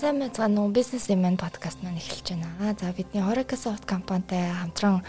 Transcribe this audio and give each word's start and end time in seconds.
Сайн 0.00 0.22
мэцгаан 0.22 0.54
нуу 0.54 0.70
бизнес 0.70 1.10
эмэн 1.10 1.34
подкаст 1.34 1.82
маань 1.82 1.98
эхэлж 1.98 2.30
байна. 2.30 2.78
За 2.78 2.94
бидний 2.94 3.18
Horeca 3.18 3.58
Soft 3.58 3.82
компанитай 3.82 4.54
хамтран 4.54 5.02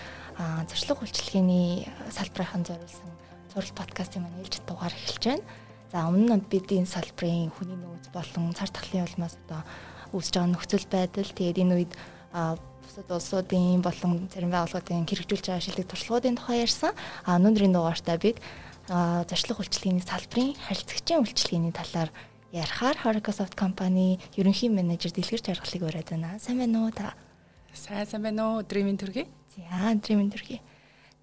зуршлаг 0.65 1.05
үйлчилгээний 1.05 1.86
салбарынхан 2.09 2.65
зориулсан 2.65 3.13
зураг 3.54 3.78
подкастын 3.78 4.25
маань 4.25 4.41
ээлж 4.41 4.65
дугаар 4.65 4.89
эхэлж 4.89 5.23
байна. 5.38 5.46
За 5.93 6.09
өмнө 6.09 6.33
нь 6.33 6.49
бид 6.49 6.66
энэ 6.73 6.89
салбарын 6.89 7.54
хүний 7.54 7.77
нөөц 7.77 8.09
болон 8.09 8.57
цар 8.57 8.73
тахлын 8.73 9.05
улмаас 9.05 9.38
одоо 9.45 9.61
үүсэж 10.18 10.34
байгаа 10.34 10.50
нөхцөл 10.50 10.89
байдал 10.89 11.29
тэгээд 11.29 11.61
энэ 11.61 11.75
үед 11.77 11.93
бусад 12.34 13.05
улсуудын 13.13 13.86
болон 13.86 14.29
зарим 14.34 14.50
байгууллагуудын 14.50 15.05
хэрэгжүүлж 15.05 15.45
байгаа 15.45 15.61
шилдэг 15.61 15.93
туршлагуудын 15.93 16.41
тухай 16.41 16.66
ярьсан. 16.66 16.97
А 17.21 17.38
өнөөдрийн 17.38 17.70
дугаартаа 17.70 18.18
бид 18.18 18.41
зуршлаг 18.86 19.57
үйлчилгээний 19.65 20.05
салбарын 20.05 20.54
харилцагчийн 20.70 21.25
үйлчилгээний 21.25 21.73
талаар 21.73 22.13
ярихаар 22.54 22.97
Horecasoft 23.01 23.57
компани 23.57 24.19
ерөнхий 24.37 24.69
менежер 24.69 25.10
дэлгэр 25.10 25.41
жаргалыг 25.41 25.83
ураад 25.89 26.10
байна. 26.14 26.37
Сайн 26.37 26.61
байна 26.61 26.86
уу 26.86 26.91
та? 26.93 27.18
Сайн 27.74 28.05
сайн 28.05 28.21
байна 28.21 28.46
уу? 28.46 28.61
Өдрийн 28.61 28.93
төргий. 29.01 29.25
За, 29.57 29.89
өдрийн 29.89 30.29
төргий. 30.29 30.61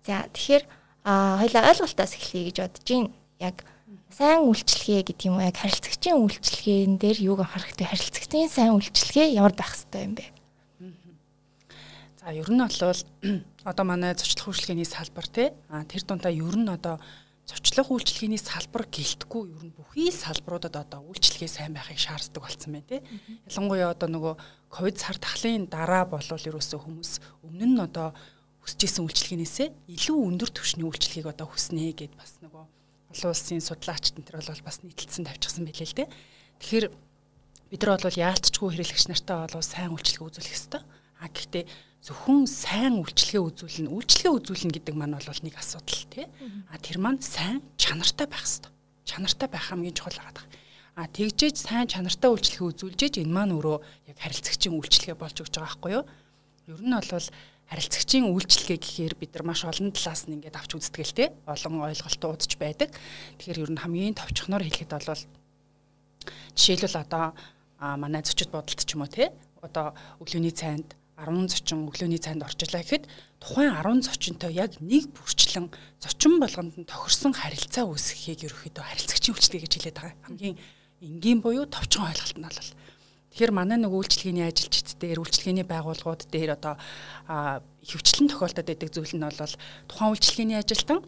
За, 0.03 0.27
тэгэхээр 0.35 0.65
хоёлаа 1.07 1.71
ойлголтоос 1.71 2.19
эхлэе 2.19 2.51
гэж 2.51 2.57
бодож 2.67 2.83
байна. 2.83 3.15
Яг 3.39 3.57
сайн 4.11 4.43
үйлчлэгээ 4.43 5.03
гэдэг 5.07 5.27
юм 5.31 5.39
уу? 5.39 5.47
Яг 5.47 5.57
харилцагчийн 5.63 6.19
үйлчлэгээн 6.19 6.99
дээр 6.99 7.19
юуг 7.31 7.47
анхаарах 7.47 7.79
вэ? 7.79 7.87
Харилцагчийн 7.87 8.51
сайн 8.51 8.75
үйлчлэгээ 8.75 9.39
ямар 9.39 9.55
байх 9.55 9.79
ёстой 9.79 10.11
юм 10.11 10.19
бэ? 10.19 10.27
За, 12.19 12.35
ер 12.35 12.51
нь 12.51 12.59
бол 12.59 12.75
одоо 13.71 13.85
манай 13.87 14.19
зочлох 14.19 14.51
үйлчлэгээний 14.51 14.87
салбар 14.87 15.31
тий. 15.31 15.55
А 15.71 15.87
тэр 15.87 16.03
дундаа 16.03 16.35
ер 16.35 16.59
нь 16.59 16.67
одоо 16.69 16.99
зочлох 17.43 17.91
үйлчлэгээний 17.91 18.39
салбар 18.39 18.87
гэлтгүй 18.87 19.43
ер 19.51 19.63
нь 19.67 19.75
бүхий 19.75 20.15
салбаруудад 20.15 20.79
одоо 20.79 21.01
үйлчлэгээ 21.11 21.51
сайн 21.51 21.75
байхыг 21.75 21.99
шаарддаг 21.99 22.39
болсон 22.39 22.71
байна 22.79 22.87
тий. 22.87 23.01
Ялангуяа 23.51 23.91
одоо 23.91 24.09
нөгөө 24.09 24.35
ковид 24.71 24.97
сар 25.03 25.19
тахлын 25.19 25.67
дараа 25.67 26.07
болвол 26.07 26.39
ерөөсөө 26.39 26.81
хүмүүс 26.87 27.13
өмнө 27.43 27.67
нь 27.67 27.83
одоо 27.83 28.15
хүсэж 28.63 28.81
исэн 28.87 29.05
үйлчлэгээнээсээ 29.11 29.69
илүү 29.91 30.19
өндөр 30.23 30.51
түвшний 30.55 30.87
үйлчлэгийг 30.87 31.35
одоо 31.35 31.51
хүснэ 31.51 31.91
гэд 31.99 32.15
бас 32.15 32.39
нөгөө 32.47 32.63
олон 33.11 33.31
улсын 33.35 33.59
судлаачид 33.59 34.23
энэ 34.23 34.27
төр 34.31 34.39
бол 34.39 34.63
бас 34.63 34.79
нийтлэлсэн 34.87 35.27
тавьчихсан 35.27 35.67
байлээ 35.67 35.89
л 35.91 35.99
дээ. 35.99 36.09
Тэгэхээр 36.63 36.87
бид 37.75 37.83
нар 37.83 37.99
бол 37.99 38.23
яалтчгүй 38.23 38.69
хэрэглэгч 38.71 39.05
нартай 39.11 39.37
бол 39.51 39.67
сайн 39.67 39.91
үйлчлэг 39.91 40.23
үзүүлэх 40.23 40.55
ёстой. 40.55 40.83
А 41.19 41.27
гэхдээ 41.27 41.65
зөвхөн 42.03 42.51
сайн 42.51 42.99
үйлчлэгээ 42.99 43.43
үзүүлнэ 43.47 43.91
үйлчлэгээ 43.95 44.35
үзүүлнэ 44.35 44.75
гэдэг 44.75 44.95
маань 44.99 45.15
бол 45.15 45.43
нэг 45.47 45.55
асуудал 45.55 46.03
тий. 46.11 46.27
А 46.67 46.75
тэр 46.83 46.99
маань 46.99 47.23
сайн 47.23 47.63
чанартай 47.79 48.27
байх 48.27 48.43
хэрэгтэй. 48.43 48.75
Чанартай 49.07 49.47
байх 49.47 49.71
хамгийн 49.71 49.95
чухал 49.95 50.19
байгаа. 50.19 50.43
А 50.99 51.07
тэгжээж 51.07 51.63
сайн 51.63 51.87
чанартай 51.87 52.27
үйлчлэгээ 52.27 52.71
үзүүлжээж 52.75 53.15
энэ 53.23 53.31
маань 53.31 53.55
өөрөө 53.55 53.79
яг 54.11 54.19
харилцагчийн 54.19 54.75
үйлчлэгээ 54.75 55.15
болж 55.15 55.37
өгч 55.47 55.55
байгаа 55.55 55.71
байхгүй 55.79 55.93
юу? 55.95 56.05
Ер 56.75 56.83
нь 56.83 56.91
бол 56.91 57.27
харилцагчийн 57.71 58.27
үйлчлэгээ 58.35 58.79
гэхээр 58.83 59.15
бид 59.23 59.31
нар 59.39 59.45
маш 59.47 59.63
олон 59.63 59.95
талаас 59.95 60.27
нь 60.27 60.43
ингээд 60.43 60.59
авч 60.59 60.75
үздэг 60.75 61.07
л 61.07 61.15
тий. 61.15 61.29
Олон 61.47 61.87
ойлголтоо 61.87 62.35
удаж 62.35 62.53
байдаг. 62.59 62.91
Тэгэхээр 63.39 63.63
ер 63.63 63.71
нь 63.71 63.79
хамгийн 63.79 64.19
товчхоноор 64.19 64.67
хэлэхэд 64.67 64.91
бол 64.91 65.23
жишээлбэл 66.59 66.99
одоо 66.99 67.33
манай 67.79 68.27
зочид 68.27 68.51
бодолт 68.51 68.83
ч 68.83 68.91
юм 68.93 69.07
уу 69.07 69.11
тий. 69.11 69.31
Одоо 69.63 69.95
өглөөний 70.19 70.51
цайнд 70.51 70.99
10 71.21 71.49
зочин 71.53 71.87
өглөөний 71.89 72.21
цайнд 72.21 72.43
орж 72.43 72.59
илаа 72.65 72.83
гэхэд 72.83 73.05
тухайн 73.41 73.77
10 73.77 74.09
зочинтой 74.09 74.53
яг 74.57 74.77
нэг 74.81 75.13
бүрчлэн 75.13 75.69
зочин 76.01 76.41
болгонд 76.41 76.75
нь 76.81 76.89
тохирсон 76.89 77.37
харилцаа 77.37 77.85
үүсгэхийг 77.85 78.49
ерөөхдөө 78.49 78.85
харилцагчийн 78.85 79.35
үйлчлэгээ 79.37 79.65
гэж 79.69 79.73
хэлээд 79.77 79.99
байгаа. 80.01 80.17
Хамгийн 80.25 80.57
энгийн 81.05 81.41
буюу 81.45 81.69
товчхон 81.69 82.09
ойлголт 82.09 82.39
нь 82.41 82.47
бол 82.49 82.71
Тэгэхээр 83.33 83.53
манай 83.57 83.81
нэг 83.81 83.93
үйлчлэгээний 83.97 84.45
ажилчид 84.45 85.01
дээр 85.01 85.25
үйлчлэгээний 85.25 85.65
байгууллагууд 85.65 86.29
дээр 86.29 86.53
одоо 86.53 86.77
хөвчлэн 87.81 88.29
тохиолдод 88.29 88.69
байдаг 88.69 88.93
зүйл 88.93 89.17
нь 89.17 89.25
бол 89.25 89.57
тухайн 89.89 90.13
үйлчлэгээний 90.13 90.61
ажилтан 90.61 91.01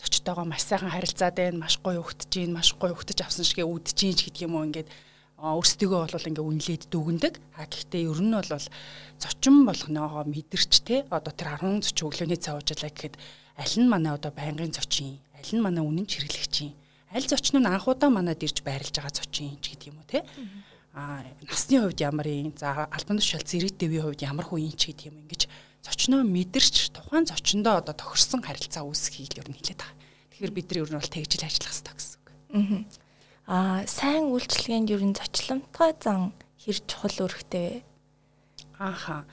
зочтойгоо 0.00 0.48
маш 0.48 0.64
сайхан 0.64 0.88
харилцаад 0.88 1.36
байна, 1.36 1.60
маш 1.60 1.76
гоё 1.80 2.00
өгтөж 2.00 2.28
гин, 2.32 2.56
маш 2.56 2.72
гоё 2.76 2.96
өгтөж 2.96 3.20
авсан 3.20 3.44
шигээ 3.44 3.68
үдэж 3.68 3.96
гин 4.00 4.16
гэдэг 4.16 4.44
юм 4.48 4.56
уу 4.56 4.64
ингээд 4.64 4.88
өөрсдөө 5.42 6.06
бол 6.06 6.28
ингээ 6.30 6.46
үнэлээд 6.46 6.84
дүгндэг. 6.94 7.34
А 7.58 7.66
гэхдээ 7.66 8.06
ер 8.06 8.20
нь 8.22 8.32
бол 8.32 8.48
зочин 9.18 9.66
болгоноогоо 9.66 10.24
мэдэрч 10.30 10.72
те 10.86 11.02
одоо 11.10 11.32
тэр 11.34 11.58
10 11.58 11.82
зочин 11.82 12.06
өглөөний 12.06 12.38
цай 12.38 12.54
уучлаа 12.54 12.90
гэхэд 12.94 13.18
аль 13.58 13.76
нь 13.82 13.90
манай 13.90 14.14
одоо 14.14 14.30
байнгын 14.30 14.70
зочин, 14.70 15.18
аль 15.34 15.52
нь 15.52 15.60
манай 15.60 15.82
үнэн 15.82 16.06
чиргэлэгч 16.06 16.54
юм. 16.70 16.72
Аль 17.10 17.26
зочин 17.26 17.60
нь 17.60 17.66
анхудаа 17.66 18.10
манад 18.14 18.40
ирж 18.46 18.62
байрлаж 18.62 18.94
байгаа 18.94 19.10
зочин 19.10 19.58
ч 19.58 19.74
гэдэг 19.74 19.90
юм 19.90 19.98
уу 19.98 20.06
те. 20.06 20.22
А 20.94 21.26
насны 21.42 21.82
хувьд 21.82 21.98
ямар 21.98 22.30
юм, 22.30 22.54
за 22.54 22.86
албан 22.86 23.18
тушаал 23.18 23.42
зэрэг 23.42 23.74
дэвийн 23.74 24.06
хувьд 24.06 24.22
ямар 24.22 24.46
хүн 24.46 24.70
юм 24.70 24.74
ч 24.78 24.94
гэдэг 24.94 25.10
юм 25.10 25.26
ингэж 25.26 25.50
зочноо 25.82 26.22
мэдэрч 26.22 26.94
тухайн 26.94 27.26
зочиндоо 27.26 27.82
одоо 27.82 27.94
тохирсон 27.98 28.46
харилцаа 28.46 28.86
үүсгэхийг 28.86 29.42
ер 29.42 29.50
нь 29.50 29.58
хэлээд 29.58 29.82
байгаа. 29.82 29.98
Тэгэхээр 30.30 30.54
бид 30.54 30.66
нар 30.70 30.80
ер 30.86 30.90
нь 30.94 30.98
бол 31.02 31.10
тэгжил 31.10 31.42
ажиллах 31.42 31.74
хэрэгтэй 31.74 31.94
гэсэн 31.98 32.18
үг. 32.22 32.28
Аа 32.54 33.03
Аа 33.44 33.84
сайн 33.84 34.32
үйлчлэгээнд 34.32 34.88
ер 34.88 35.04
нь 35.04 35.12
зочломтгой 35.12 35.92
зан 36.00 36.32
хэр 36.64 36.80
чухал 36.88 37.28
үүрэгтэй 37.28 37.84
вэ? 37.84 37.84
Ааха. 38.80 39.28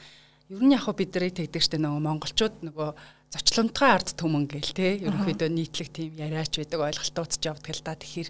Ер 0.51 0.59
нь 0.59 0.75
яг 0.75 0.83
бид 0.91 1.15
нарыг 1.15 1.39
тэгдэг 1.39 1.63
штэ 1.63 1.79
нөгөө 1.79 2.03
монголчууд 2.03 2.59
нөгөө 2.59 2.89
зочломтгой 3.31 3.87
ард 3.87 4.11
түмэн 4.19 4.51
гээл 4.51 4.75
те 4.75 4.99
ерөнхийдөө 5.07 5.47
нийтлэг 5.47 5.89
тийм 5.95 6.11
яриач 6.19 6.51
байдаг 6.59 6.91
ойлголтууд 6.91 7.31
ч 7.39 7.47
явдаг 7.47 7.71
л 7.71 7.83
да. 7.87 7.95
Тэгэхээр 7.95 8.29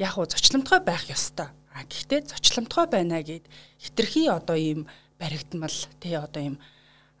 яг 0.00 0.16
уу 0.16 0.24
зочломтгой 0.24 0.80
байх 0.80 1.04
ёстой. 1.12 1.52
А 1.76 1.84
гэхдээ 1.84 2.32
зочломтгой 2.32 2.88
байна 2.88 3.20
гэд 3.20 3.44
хитрхи 3.84 4.32
одоо 4.32 4.56
ийм 4.56 4.88
баригдмал 5.20 5.76
те 6.00 6.16
одоо 6.16 6.40
ийм 6.40 6.56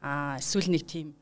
а 0.00 0.40
эсвэл 0.40 0.72
нэг 0.72 0.88
тийм 0.88 1.12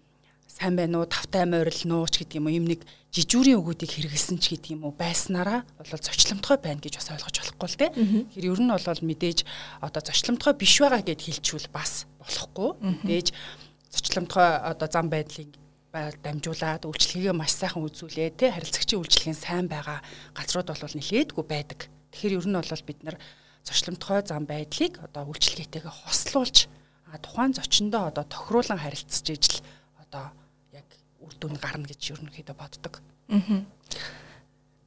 сайн 0.51 0.75
байна 0.75 0.99
уу, 0.99 1.07
тавтай 1.07 1.47
морил 1.47 1.83
нууч 1.87 2.19
гэдэг 2.19 2.43
юм 2.43 2.51
уу, 2.51 2.59
юм 2.59 2.67
нэг 2.67 2.83
жижүүрийн 3.15 3.59
өгүүдийг 3.63 3.91
хэрэгэлсэн 3.91 4.39
ч 4.43 4.59
гэдэг 4.59 4.75
юм 4.75 4.91
уу 4.91 4.95
байснараа 4.99 5.63
бол 5.79 5.87
зочломтгой 5.95 6.59
байна 6.59 6.83
гэж 6.83 6.99
бас 6.99 7.11
ойлгож 7.15 7.37
болохгүй 7.39 7.69
л 7.71 7.79
дээ. 7.79 7.91
Тэгэхээр 8.35 8.51
ер 8.51 8.61
нь 8.63 8.71
бол 8.75 9.03
мэдээж 9.07 9.39
одоо 9.79 10.03
зочломтгой 10.03 10.55
биш 10.59 10.75
байгаа 10.83 11.03
гэд 11.07 11.23
хэлчихвэл 11.23 11.71
бас 11.71 12.11
болохгүй. 12.19 12.71
Мэдээж 12.83 13.29
зочломтгой 13.95 14.49
одоо 14.75 14.89
зам 14.91 15.07
байдлыг 15.07 15.55
дамжуулаад 15.91 16.87
үйлчлэгээ 16.87 17.35
маш 17.35 17.55
сайхан 17.55 17.83
үзүүлээ 17.83 18.39
тэ 18.39 18.55
харилцагчийн 18.55 19.03
үйлчлэгийн 19.03 19.39
сайн 19.39 19.67
байгаа 19.67 20.03
газрууд 20.39 20.71
бол 20.71 20.99
нэлээдгүй 20.99 21.45
байдаг. 21.47 21.91
Тэгэхээр 22.15 22.39
ер 22.39 22.47
нь 22.47 22.59
бол 22.59 22.87
бид 22.87 23.01
нар 23.03 23.17
зочломтгой 23.67 24.23
зам 24.23 24.47
байдлыг 24.47 25.03
одоо 25.03 25.27
үйлчлэгээтэйгээ 25.35 25.95
хослуулж 26.07 26.71
тухайн 27.19 27.59
зочиндоо 27.59 28.07
одоо 28.07 28.23
тохируулан 28.23 28.79
харилцаж 28.79 29.27
ижил 29.35 29.59
одоо 29.99 30.31
үр 31.21 31.35
дүн 31.37 31.57
гарна 31.61 31.87
гэж 31.87 32.17
ерөнхийдөө 32.17 32.57
боддог. 32.57 33.01
Аа. 33.29 33.65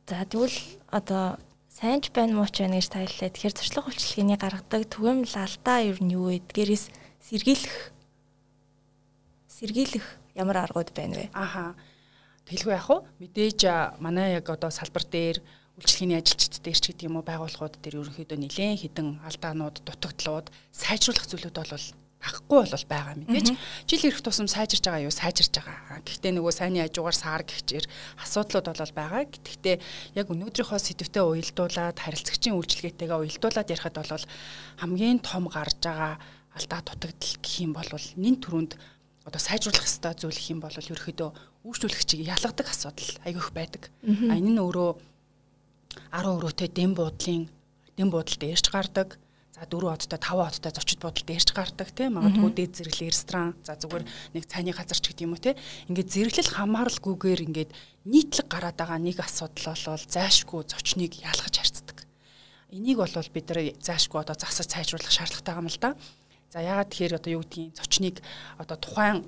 За 0.10 0.26
тэгвэл 0.28 0.58
одоо 0.92 1.40
сайнч 1.70 2.12
байна 2.12 2.38
мууч 2.38 2.60
байна 2.60 2.78
гэж 2.78 2.88
таяллаа. 2.92 3.30
Тэгэхээр 3.32 3.58
зуршлах 3.58 3.88
үйлчлэгээний 3.90 4.38
гаргадаг 4.38 4.84
түгээмэл 4.92 5.36
алдаа 5.40 5.80
ер 5.82 5.98
нь 6.04 6.14
юу 6.14 6.30
вэ? 6.30 6.44
Дээрээс 6.54 6.92
сэргийлэх 7.24 7.78
сэргийлэх 9.48 10.06
ямар 10.36 10.68
аргууд 10.68 10.92
байна 10.92 11.16
вэ? 11.18 11.26
Аха. 11.34 11.74
Тэгэлгүй 12.46 12.74
яах 12.76 12.90
вэ? 12.92 12.98
Мэдээж 13.24 13.60
манай 14.04 14.36
яг 14.38 14.50
одоо 14.52 14.70
салбар 14.70 15.08
дээр 15.08 15.40
үйлчлэгээний 15.80 16.20
ажилчид 16.22 16.62
дээр 16.62 16.78
ч 16.78 16.86
гэдэг 16.92 17.08
юм 17.10 17.18
уу 17.18 17.26
байгууллагууд 17.26 17.82
дээр 17.82 18.04
ерөнхийдөө 18.04 18.38
нэлээд 18.38 18.82
хідэн 18.84 19.24
алдаанууд, 19.26 19.82
дутагдлууд 19.82 20.54
сайжруулах 20.70 21.26
зүйлүүд 21.26 21.58
бол 21.58 21.86
багхгүй 22.24 22.64
бол 22.64 22.86
байгаа 22.88 23.16
мэдээч 23.20 23.48
жил 23.84 24.08
ирэх 24.08 24.24
тусам 24.24 24.48
сайжирч 24.48 24.88
байгаа 24.88 25.04
юу 25.04 25.12
сайжирч 25.12 25.52
байгаа. 25.60 26.00
Гэхдээ 26.08 26.32
нөгөө 26.40 26.54
сайнны 26.56 26.80
хажуугаар 26.88 27.18
саар 27.20 27.44
гихчээр 27.44 27.86
асуудлууд 28.24 28.68
бол 28.72 28.96
байгаа. 28.96 29.28
Гэхдээ 29.28 29.76
яг 30.16 30.28
өнөөдрийнхөө 30.32 30.80
сэдвтэ 30.80 31.20
уялдуулаад 31.20 31.98
харилцагчийн 32.00 32.56
үйлчлэгээтэйгээ 32.56 33.20
уялдуулаад 33.20 33.72
ярихад 33.76 33.96
бол 34.00 34.26
хамгийн 34.80 35.20
том 35.20 35.52
гарч 35.52 35.84
байгаа 35.84 36.16
алдаа 36.56 36.80
дутагдал 36.88 37.36
гэх 37.44 37.56
юм 37.60 37.76
бол 37.76 37.92
нин 38.16 38.36
төрөнд 38.40 38.80
одоо 39.28 39.42
сайжруулах 39.42 39.84
ёстой 39.84 40.14
зүйл 40.16 40.38
гэх 40.40 40.54
юм 40.54 40.62
бол 40.64 40.72
ерөөхдөө 40.72 41.30
үйлчлүүлэгчийг 41.68 42.28
ялгадаг 42.28 42.68
асуудал 42.72 43.12
айгүйх 43.28 43.50
байдаг. 43.52 43.92
А 44.04 44.36
энэ 44.40 44.52
нь 44.52 44.64
өөрөө 44.64 44.92
10 46.12 46.38
өрөөтэй 46.40 46.70
дэм 46.72 46.92
буудлын 46.96 47.48
дэм 47.98 48.10
буудалд 48.12 48.44
ээрч 48.44 48.68
гардаг 48.70 49.18
4 49.68 49.94
одтой 49.94 50.20
5 50.20 50.40
одтой 50.44 50.72
зочид 50.72 51.00
бодолд 51.00 51.30
ярьж 51.30 51.50
гардаг 51.54 51.90
тийм 51.92 52.18
магадгүй 52.18 52.52
дээд 52.54 52.74
зэрэглэл 52.78 53.12
ресторан 53.14 53.54
за 53.64 53.78
зүгээр 53.80 54.04
нэг 54.36 54.44
цайны 54.48 54.72
газар 54.72 55.00
ч 55.00 55.06
гэдэг 55.12 55.26
юм 55.28 55.34
уу 55.36 55.44
тийм 55.44 55.58
ингээд 55.92 56.14
зэрэглэл 56.14 56.56
хамааралгүйгээр 56.56 57.42
ингээд 57.48 57.72
нийтлэг 58.08 58.48
гараад 58.48 58.78
байгаа 58.78 59.00
нэг 59.00 59.18
асуудал 59.24 59.76
бол 59.76 60.06
зайшгүй 60.12 60.62
зочныг 60.68 61.14
ялгаж 61.24 61.56
харцдаг. 61.56 61.98
Энийг 62.74 62.98
бол 63.00 63.14
бид 63.14 63.48
нар 63.50 63.60
зайшгүй 63.80 64.20
одоо 64.20 64.36
засаж 64.36 64.68
сайжруулах 64.68 65.14
шаардлагатай 65.14 65.56
юм 65.56 65.70
л 65.70 65.80
да. 65.80 65.96
За 66.52 66.60
яагаад 66.60 66.90
тэгэхээр 66.90 67.18
одоо 67.18 67.32
юу 67.38 67.44
гэдгийг 67.46 67.78
зочныг 67.78 68.22
одоо 68.58 68.78
тухайн 68.78 69.24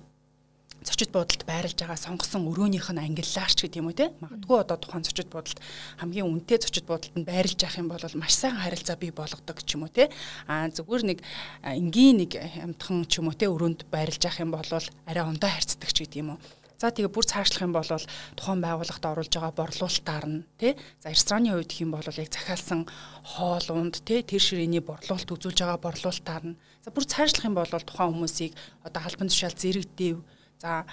зочид 0.85 1.09
буудалд 1.09 1.43
байрлаж 1.49 1.73
байгаа 1.73 1.97
сонгосон 1.97 2.45
өрөөнийх 2.45 2.93
нь 2.93 3.01
ангиллаарч 3.01 3.57
гэдэг 3.65 3.81
юм 3.81 3.89
уу 3.89 3.97
те? 3.97 4.13
Магадгүй 4.21 4.57
одоо 4.61 4.77
тухайн 4.77 5.01
зочид 5.01 5.33
буудалд 5.33 5.59
хамгийн 5.97 6.29
үнэтэй 6.29 6.61
зочид 6.61 6.85
буудалд 6.85 7.17
нь 7.17 7.25
байрлаж 7.25 7.57
явах 7.57 7.81
юм 7.81 7.89
бол 7.89 8.05
маш 8.21 8.33
сайн 8.37 8.55
харилцаа 8.61 8.95
бий 8.95 9.09
болгодог 9.09 9.57
ч 9.65 9.75
юм 9.75 9.89
уу 9.89 9.91
те? 9.91 10.13
А 10.45 10.69
зүгээр 10.69 11.03
нэг 11.09 11.19
энгийн 11.65 12.21
нэг 12.21 12.31
амтхан 12.37 13.09
ч 13.09 13.17
юм 13.17 13.33
уу 13.33 13.35
те 13.35 13.49
өрөөнд 13.49 13.89
байрлаж 13.89 14.21
явах 14.21 14.39
юм 14.45 14.51
бол 14.53 14.69
арай 15.09 15.23
ондоо 15.25 15.49
харьцдаг 15.49 15.89
ч 15.89 16.05
гэдэг 16.05 16.21
юм 16.21 16.37
уу. 16.37 16.39
За 16.75 16.91
тэгээ 16.91 17.07
бүр 17.07 17.23
цаашлах 17.23 17.63
юм 17.63 17.71
бол 17.71 17.87
тухайн 17.87 18.59
байгууллагад 18.59 19.05
оруулж 19.07 19.31
байгаа 19.31 19.53
борлуулалтаар 19.55 20.25
нь 20.27 20.43
тий 20.59 20.75
за 20.99 21.07
рестораны 21.15 21.55
гэх 21.63 21.81
юм 21.87 21.95
бол 21.95 22.03
яг 22.03 22.29
захиалсан 22.29 22.83
хоол 23.23 23.67
унд 23.71 24.03
тий 24.03 24.19
тэр 24.27 24.43
ширээний 24.43 24.83
борлуулалт 24.83 25.31
үзүүлж 25.31 25.63
байгаа 25.63 25.79
борлуулалтаар 25.79 26.43
нь. 26.51 26.59
За 26.83 26.91
бүр 26.91 27.07
цаашлах 27.07 27.47
юм 27.47 27.55
бол 27.55 27.71
тухайн 27.71 28.11
хүмүүсийг 28.11 28.51
одоо 28.83 29.01
албан 29.07 29.31
тушаал 29.31 29.55
зэрэгдэв 29.55 30.19
за 30.65 30.85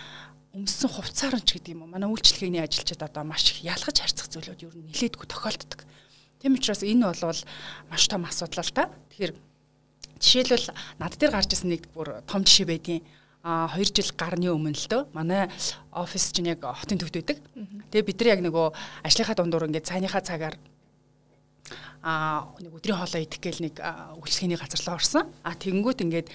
өмссөн 0.52 0.92
хувцаар 0.92 1.40
нь 1.40 1.46
ч 1.48 1.56
гэдэг 1.56 1.72
юм 1.72 1.88
уу 1.88 1.94
манай 1.96 2.12
үйлчлэгээний 2.12 2.60
ажилчид 2.60 3.00
одоо 3.00 3.24
маш 3.24 3.56
их 3.56 3.64
ялгаж 3.64 3.96
харьцах 4.04 4.28
зүйлүүд 4.28 4.69
ер 4.69 4.76
нь 4.76 4.92
нилээдгүй 4.92 5.24
тохиолддог. 5.24 5.80
Тийм 6.44 6.60
учраас 6.60 6.84
энэ 6.84 7.08
бол 7.08 7.40
маш 7.88 8.04
том 8.04 8.28
асуудал 8.28 8.60
л 8.60 8.76
та. 8.76 8.92
Тэгэхээр 9.16 9.32
жишээлбэл 10.20 10.69
над 11.00 11.16
дээр 11.16 11.32
гарч 11.32 11.56
ирсэн 11.56 11.72
нэг 11.72 11.88
бүр 11.96 12.20
том 12.28 12.44
жишээ 12.44 12.69
байдیں۔ 12.69 13.00
а 13.42 13.66
2 13.74 13.90
жил 13.90 14.12
гарны 14.14 14.52
өмнө 14.54 14.76
л 14.76 14.86
дөө 14.86 15.02
манай 15.16 15.50
офис 15.90 16.30
чинь 16.30 16.52
яг 16.52 16.62
хотын 16.62 17.00
төвд 17.00 17.16
байдаг. 17.16 17.38
Тэгээ 17.90 18.06
бид 18.06 18.19
нар 18.22 18.32
яг 18.38 18.40
нөгөө 18.46 18.66
ажлынхаа 19.02 19.34
дундуур 19.34 19.66
ингээд 19.66 19.88
цайныхаа 19.88 20.22
цагаар 20.22 20.54
а 22.06 22.46
нэг 22.62 22.70
өдрийн 22.70 23.02
хоолоо 23.02 23.19
идэх 23.19 23.42
гээл 23.42 23.66
нэг 23.66 23.74
үйлчлэгээний 23.82 24.58
газар 24.62 24.82
руу 24.86 24.94
орсон. 24.94 25.26
А 25.42 25.58
тэгэнгүүт 25.58 26.02
ингээд 26.06 26.28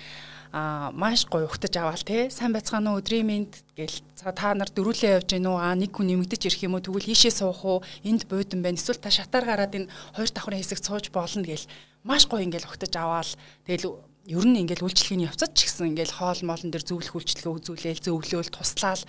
а 0.58 0.92
маш 0.92 1.30
гоё 1.30 1.46
ухтаж 1.46 1.78
аваал 1.78 2.02
те. 2.02 2.34
Сайн 2.34 2.50
байцгаана 2.50 2.98
уу? 2.98 3.02
Өдрийн 3.02 3.30
мэнд 3.30 3.62
гэл. 3.78 4.02
Та 4.18 4.58
нар 4.58 4.74
дөрүүлээ 4.74 5.22
явж 5.22 5.30
гэнэ 5.38 5.46
үү? 5.54 5.60
А 5.62 5.78
нэг 5.78 5.94
хүн 5.94 6.10
нэмэгдэж 6.10 6.50
ирэх 6.50 6.66
юм 6.66 6.74
уу? 6.74 6.82
Тэгвэл 6.82 7.14
ийшээ 7.14 7.30
суух 7.30 7.62
уу? 7.62 7.86
Энд 8.02 8.26
буудан 8.26 8.66
байна. 8.66 8.82
Эсвэл 8.82 8.98
та 8.98 9.14
шатаар 9.14 9.46
гараад 9.46 9.78
энэ 9.78 9.92
хоёр 10.18 10.30
давхрын 10.34 10.58
хэсэг 10.58 10.82
сууж 10.82 11.14
болно 11.14 11.46
гэл. 11.46 11.70
Маш 12.02 12.26
гоё 12.26 12.42
ингээл 12.42 12.66
ухтаж 12.66 12.94
аваал. 12.98 13.32
Тэгэл 13.70 14.02
ер 14.34 14.46
нь 14.50 14.60
ингээл 14.66 14.82
үйлчлэгээний 14.82 15.30
явцад 15.30 15.54
ч 15.54 15.70
гэсэн 15.70 15.94
ингээл 15.94 16.18
хоол 16.18 16.42
моолн 16.42 16.74
дээр 16.74 16.84
зөвлөх 16.90 17.14
үйлчлэгээ 17.22 17.54
үзүүлээл 17.54 18.02
зөвлөөл 18.02 18.50
туслаал. 18.50 19.04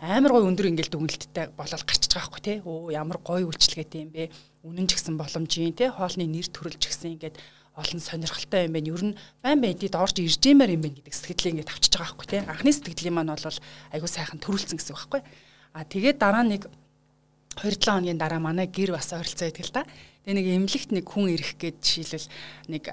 Амар 0.00 0.32
гой 0.32 0.44
өндөр 0.48 0.72
ингээл 0.72 0.96
дүгнэлттэй 0.96 1.52
болол 1.52 1.84
гарчиж 1.84 2.12
байгаа 2.16 2.28
хгүй 2.32 2.42
те. 2.42 2.54
Өө 2.64 2.96
ямар 2.96 3.20
гой 3.20 3.44
үйлчлэгээтэй 3.44 4.00
юм 4.00 4.10
бэ? 4.16 4.32
Үнэн 4.64 4.88
ч 4.88 4.98
гэсэн 4.98 5.14
боломжийн 5.20 5.76
те. 5.76 5.92
Хоолны 5.92 6.24
нэр 6.26 6.48
төрөл 6.50 6.76
ч 6.80 6.88
гэсэн 6.88 7.14
ингээд 7.20 7.36
олон 7.76 8.00
сонирхолтой 8.00 8.66
юм 8.66 8.72
байна. 8.72 8.88
Ер 8.88 9.04
нь 9.04 9.18
байн 9.44 9.60
байдид 9.60 9.94
орж 9.94 10.16
ирж 10.16 10.40
имээр 10.40 10.80
юм 10.80 10.82
байна 10.88 10.96
гэдэг 10.96 11.12
сэтгэлээ 11.12 11.52
ингээд 11.60 11.72
авчиж 11.76 11.92
байгаа 11.92 12.16
байхгүй 12.16 12.26
тий. 12.26 12.40
Анхны 12.40 12.72
сэтгэлийн 12.72 13.14
маань 13.14 13.36
бол 13.36 13.60
айгүй 13.92 14.10
сайхан 14.10 14.40
төрүүлсэн 14.40 14.80
гэсэн 14.80 14.96
үг 14.96 15.00
байхгүй. 15.04 15.22
А 15.76 15.84
тэгээд 15.84 16.16
дараа 16.16 16.44
нэг 16.48 16.62
2-7 17.60 17.84
хоногийн 17.84 18.16
дараа 18.20 18.40
манай 18.40 18.66
гэр 18.68 18.96
бас 18.96 19.12
ойролцоо 19.12 19.48
идэл 19.48 19.76
та. 19.76 19.84
Тэгээ 20.24 20.36
нэг 20.40 20.46
эмнэлэгт 20.56 20.90
нэг 20.96 21.04
хүн 21.04 21.36
ирэх 21.36 21.56
гээд 21.60 21.76
жишээлбэл 21.84 22.28
нэг 22.72 22.84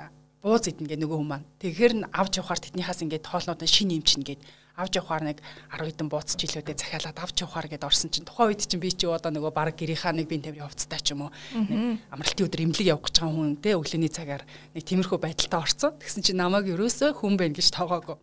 бууз 0.43 0.67
идэнэ 0.67 0.87
гэ 0.91 0.97
нөгөө 0.99 1.17
хүн 1.19 1.29
маань. 1.31 1.47
Тэгэхээр 1.63 1.93
нь 2.03 2.07
авч 2.11 2.43
явахаар 2.43 2.59
тэднийхээс 2.59 3.03
ингээд 3.07 3.23
тоолнууд 3.23 3.63
нь 3.63 3.71
шин 3.71 3.95
эмчин 3.95 4.23
гээд 4.27 4.43
авч 4.73 4.97
явахаар 4.97 5.23
нэг 5.29 5.37
10 5.69 5.85
хэдэн 5.85 6.09
бууц 6.09 6.33
жилүүдэд 6.33 6.81
захиалаад 6.81 7.17
авч 7.21 7.45
явахаар 7.45 7.69
гэдээ 7.69 7.85
орсон 7.85 8.09
чинь 8.09 8.25
тухайн 8.25 8.57
үед 8.57 8.65
чинь 8.65 8.81
би 8.81 8.89
чи 8.89 9.05
одоо 9.05 9.29
нөгөө 9.29 9.53
баг 9.53 9.77
гэрийнхаа 9.77 10.17
нэг 10.17 10.25
бие 10.25 10.41
тамирын 10.41 10.65
хувцастай 10.65 11.01
ч 11.01 11.13
юм 11.13 11.29
уу 11.29 11.31
нэг 11.53 12.01
амралтын 12.09 12.45
өдөр 12.49 12.63
эмнэлэг 12.65 12.89
явах 12.89 13.05
гэж 13.05 13.15
байгаа 13.21 13.37
хүн 13.37 13.61
те 13.61 13.77
өглөөний 13.77 14.09
цагаар 14.09 14.43
нэг 14.73 14.83
тиймэрхүү 14.83 15.19
байдалтай 15.21 15.59
орсон. 15.61 15.93
Тэгсэн 16.01 16.21
чинь 16.25 16.41
намайг 16.41 16.65
ерөөсөө 16.73 17.13
хүн 17.21 17.37
байна 17.37 17.53
гэж 17.53 17.69
тоогоогүй 17.69 18.17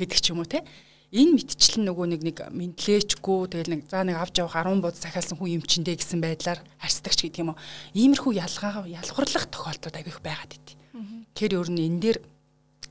гэдэг 0.00 0.18
ч 0.24 0.32
юм 0.32 0.40
уу 0.40 0.48
те 0.48 0.64
энэ 1.10 1.34
мэдчлэн 1.36 1.84
нөгөө 1.90 2.06
нэг 2.16 2.20
нэг 2.22 2.38
мэдлээчгүй 2.54 3.38
тэгэл 3.50 3.72
нэг 3.74 3.80
за 3.90 4.06
нэг 4.06 4.16
авч 4.22 4.38
явах 4.38 4.54
10 4.54 4.78
бод 4.78 4.94
захиалсан 4.94 5.36
хүн 5.36 5.58
юм 5.58 5.64
чиндээ 5.66 5.98
гэсэн 5.98 6.22
байдлаар 6.22 6.62
харьцдагч 6.78 7.26
гэдэг 7.26 7.42
юм 7.42 7.50
уу. 7.52 7.58
Иймэрхүү 7.98 8.38
ялгаа 8.38 8.86
ялгуурлах 8.86 9.50
тохиолдол 9.50 9.96
авих 9.98 10.22
байгаад 10.22 10.54
идэв. 10.54 10.78
Тэгэхээр 11.34 11.58
ер 11.58 11.68
нь 11.74 11.82
энэ 11.82 11.98
дээр 11.98 12.18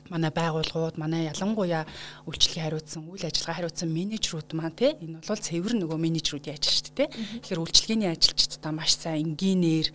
манай 0.10 0.32
байгууллагууд 0.34 0.98
манай 0.98 1.30
ялангуяа 1.32 1.86
үйлчлэгээ 2.26 2.66
хариуцсан 2.66 3.06
үйл 3.08 3.26
ажиллагаа 3.30 3.58
хариуцсан 3.58 3.90
менежерүүд 3.90 4.50
маань 4.58 4.76
те 4.76 4.98
энэ 4.98 5.22
бол 5.22 5.46
цэвэр 5.46 5.74
нөгөө 5.80 5.98
менежерүүдийн 5.98 6.58
ажил 6.58 6.76
шүү 6.76 6.86
дээ 6.98 6.98
те 6.98 7.06
тэгэхээр 7.46 7.64
үйлчлэгээний 7.64 8.10
ажилчдаа 8.10 8.74
маш 8.74 8.92
сайн 8.98 9.38
энгийнээр 9.38 9.88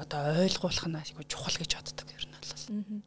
одоо 0.00 0.20
ойлгуулах 0.44 0.86
нь 0.88 1.00
айгүй 1.00 1.24
чухал 1.28 1.56
гэж 1.60 1.70
боддог 1.76 2.08
ер 2.16 2.24
нь 2.24 2.34
бол. 2.34 3.02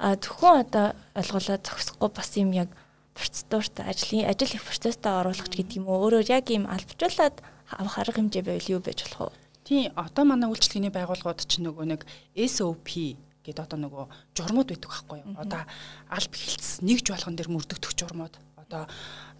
А 0.00 0.16
зөвхөн 0.16 0.64
одоо 0.64 0.86
ойлголоо 1.14 1.58
зогсохгүй 1.60 2.10
бас 2.10 2.30
юм 2.40 2.50
яг 2.56 2.70
процедурт 3.14 3.76
ажлын 3.80 4.24
ажил 4.26 4.56
их 4.56 4.64
процесстэй 4.64 5.12
оруулах 5.12 5.48
гэдэг 5.52 5.76
юм 5.76 5.86
уу? 5.86 6.08
Өөрөөр 6.08 6.28
яг 6.32 6.48
юм 6.48 6.64
албажуулаад 6.66 7.36
авах 7.76 7.98
арга 8.00 8.16
хэмжээ 8.16 8.42
байвал 8.42 8.72
юу 8.72 8.80
байж 8.80 9.04
болох 9.04 9.36
вэ? 9.36 9.38
Тийм 9.68 9.92
одоо 9.94 10.24
манай 10.24 10.48
үйлчлэгээний 10.48 10.92
байгууллагууд 10.92 11.44
чинь 11.44 11.68
нөгөө 11.68 11.86
нэг 11.92 12.00
SOP 12.34 13.20
гэд 13.42 13.58
одоо 13.58 13.78
нөгөө 13.78 14.04
журмууд 14.38 14.68
байдаг 14.70 14.90
байхгүй 14.90 15.18
юу. 15.22 15.34
Одоо 15.36 15.62
алба 16.08 16.36
хилцс 16.38 16.80
нэгж 16.82 17.06
болгон 17.10 17.36
дээр 17.36 17.50
мөрдөгдөх 17.50 17.92
журмууд. 17.98 18.34
Одоо 18.56 18.86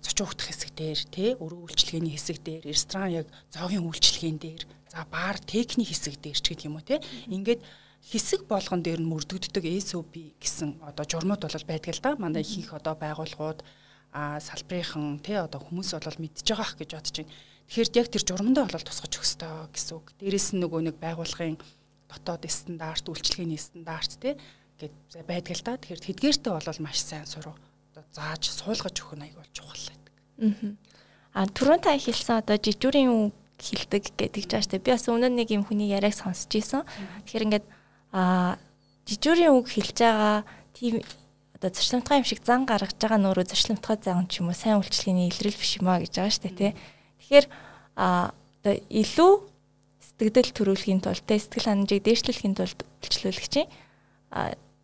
зочин 0.03 0.27
хөвтөх 0.27 0.51
хэсэг 0.51 0.71
дээр 0.75 1.01
тий 1.09 1.31
өрөө 1.39 1.61
үйлчлэгээний 1.71 2.15
хэсэг 2.19 2.39
дээр 2.43 2.63
ресторан 2.67 3.23
яг 3.23 3.27
зоогийн 3.55 3.87
үйлчлэгээн 3.87 4.39
дээр 4.43 4.63
за 4.91 5.07
бар 5.07 5.39
техник 5.39 5.89
хэсэг 5.95 6.19
дээр 6.19 6.39
ч 6.43 6.47
гэдэг 6.53 6.67
юм 6.67 6.77
уу 6.77 6.85
тий. 6.85 6.99
Ингээд 7.31 7.63
хэсэг 8.03 8.51
болгон 8.51 8.83
дээр 8.83 8.99
нь 8.99 9.11
мөрдөгддөг 9.11 9.65
SOP 9.79 10.35
гэсэн 10.43 10.83
одоо 10.83 11.07
журмууд 11.07 11.47
бол 11.47 11.71
байдаг 11.71 11.95
л 11.95 12.03
да. 12.03 12.19
Манай 12.19 12.43
их 12.43 12.75
одоо 12.75 12.99
байгууллагууд 12.99 13.63
а 14.13 14.43
салбарынхан 14.43 15.23
тий 15.23 15.39
одоо 15.39 15.63
хүмүүс 15.63 15.95
бол 15.95 16.19
мэдж 16.19 16.43
байгаах 16.43 16.77
гэж 16.77 16.91
бодож 16.99 17.17
байна. 17.23 17.33
Тэгэхээр 17.71 17.97
яг 17.97 18.09
тэр 18.13 18.25
журмандаа 18.27 18.67
бол 18.69 18.85
тусгаж 18.85 19.13
өгөх 19.17 19.25
ёстой 19.25 19.71
гэсэн 19.73 19.95
үг. 19.97 20.07
Дээрээс 20.21 20.49
нь 20.53 20.61
нөгөө 20.61 20.81
нэг 20.93 20.97
байгууллагын 21.01 21.57
дотоод 22.13 22.45
стандарт, 22.51 23.09
үйлчлэгээний 23.09 23.61
стандарт 23.61 24.13
тий 24.21 24.37
гэд 24.81 24.95
байдаг 25.27 25.55
л 25.57 25.65
да. 25.65 25.79
Тэгэхээр 25.81 26.07
тэдгээртээ 26.13 26.53
бол 26.53 26.85
маш 26.85 26.99
сайн 27.01 27.25
одоо 27.25 28.05
зааж 28.13 28.43
суулгаж 28.51 28.97
өгөх 29.01 29.17
нь 29.17 29.25
аяг 29.29 29.37
бол 29.37 29.53
чухал 29.53 29.85
байдаг. 29.89 30.15
Аа. 31.33 31.47
Түрүүн 31.49 31.81
та 31.81 31.97
хэлсэн 31.97 32.41
одоо 32.41 32.57
жижүүрийн 32.57 33.09
үг 33.09 33.33
хилдэг 33.61 34.05
гэдэг 34.17 34.45
ч 34.49 34.53
ааштай. 34.57 34.81
Би 34.81 34.93
бас 34.93 35.07
өмнө 35.07 35.31
нэг 35.31 35.53
юм 35.53 35.65
хүний 35.65 35.93
яриаг 35.93 36.17
сонсч 36.17 36.51
ийсэн. 36.57 36.83
Тэгэхээр 37.25 37.47
ингээд 37.47 37.67
аа 38.13 38.59
жижүүрийн 39.07 39.55
үг 39.55 39.67
хэлж 39.71 39.97
байгаа 40.03 40.45
тийм 40.75 41.01
одоо 41.55 41.71
зөрчилдмтгай 41.71 42.19
юм 42.19 42.27
шиг 42.27 42.41
зан 42.43 42.67
гаргаж 42.67 42.99
байгаа 42.99 43.21
нөрөө 43.23 43.47
зөрчилдмтгай 43.49 43.97
зан 44.03 44.27
ч 44.27 44.43
юм 44.43 44.51
уу 44.51 44.57
сайн 44.57 44.83
үйлчлэгээний 44.83 45.31
илрэл 45.31 45.61
биш 45.61 45.79
юм 45.79 45.89
а 45.89 46.03
гэж 46.03 46.13
байгаа 46.17 46.33
шүү 46.33 46.45
дээ 46.49 46.59
тий. 46.59 46.73
Тэгэхээр 47.23 47.47
а 47.97 48.35
одоо 48.61 48.75
илүү 48.91 49.33
сэтгэл 50.23 50.55
төрүүлэхийн 50.55 51.03
тулд 51.03 51.25
тэ 51.27 51.43
сэтгэл 51.43 51.67
ханамжийг 51.67 52.07
дээшлүүлэхийн 52.07 52.55
тулд 52.55 52.79
үйлчлүүлэгчийн 53.03 53.69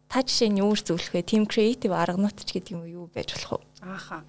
та 0.09 0.19
жишээ 0.25 0.51
нь 0.51 0.61
юур 0.65 0.81
зөвлөх 0.81 1.15
вэ? 1.15 1.23
Team 1.23 1.45
creative 1.47 1.95
арганууд 1.95 2.35
ч 2.43 2.59
гэдэг 2.59 2.75
юм 2.75 2.89
юу 2.89 3.07
байж 3.13 3.37
болох 3.37 3.63
вэ? 3.63 3.87
Ааха. 3.87 4.25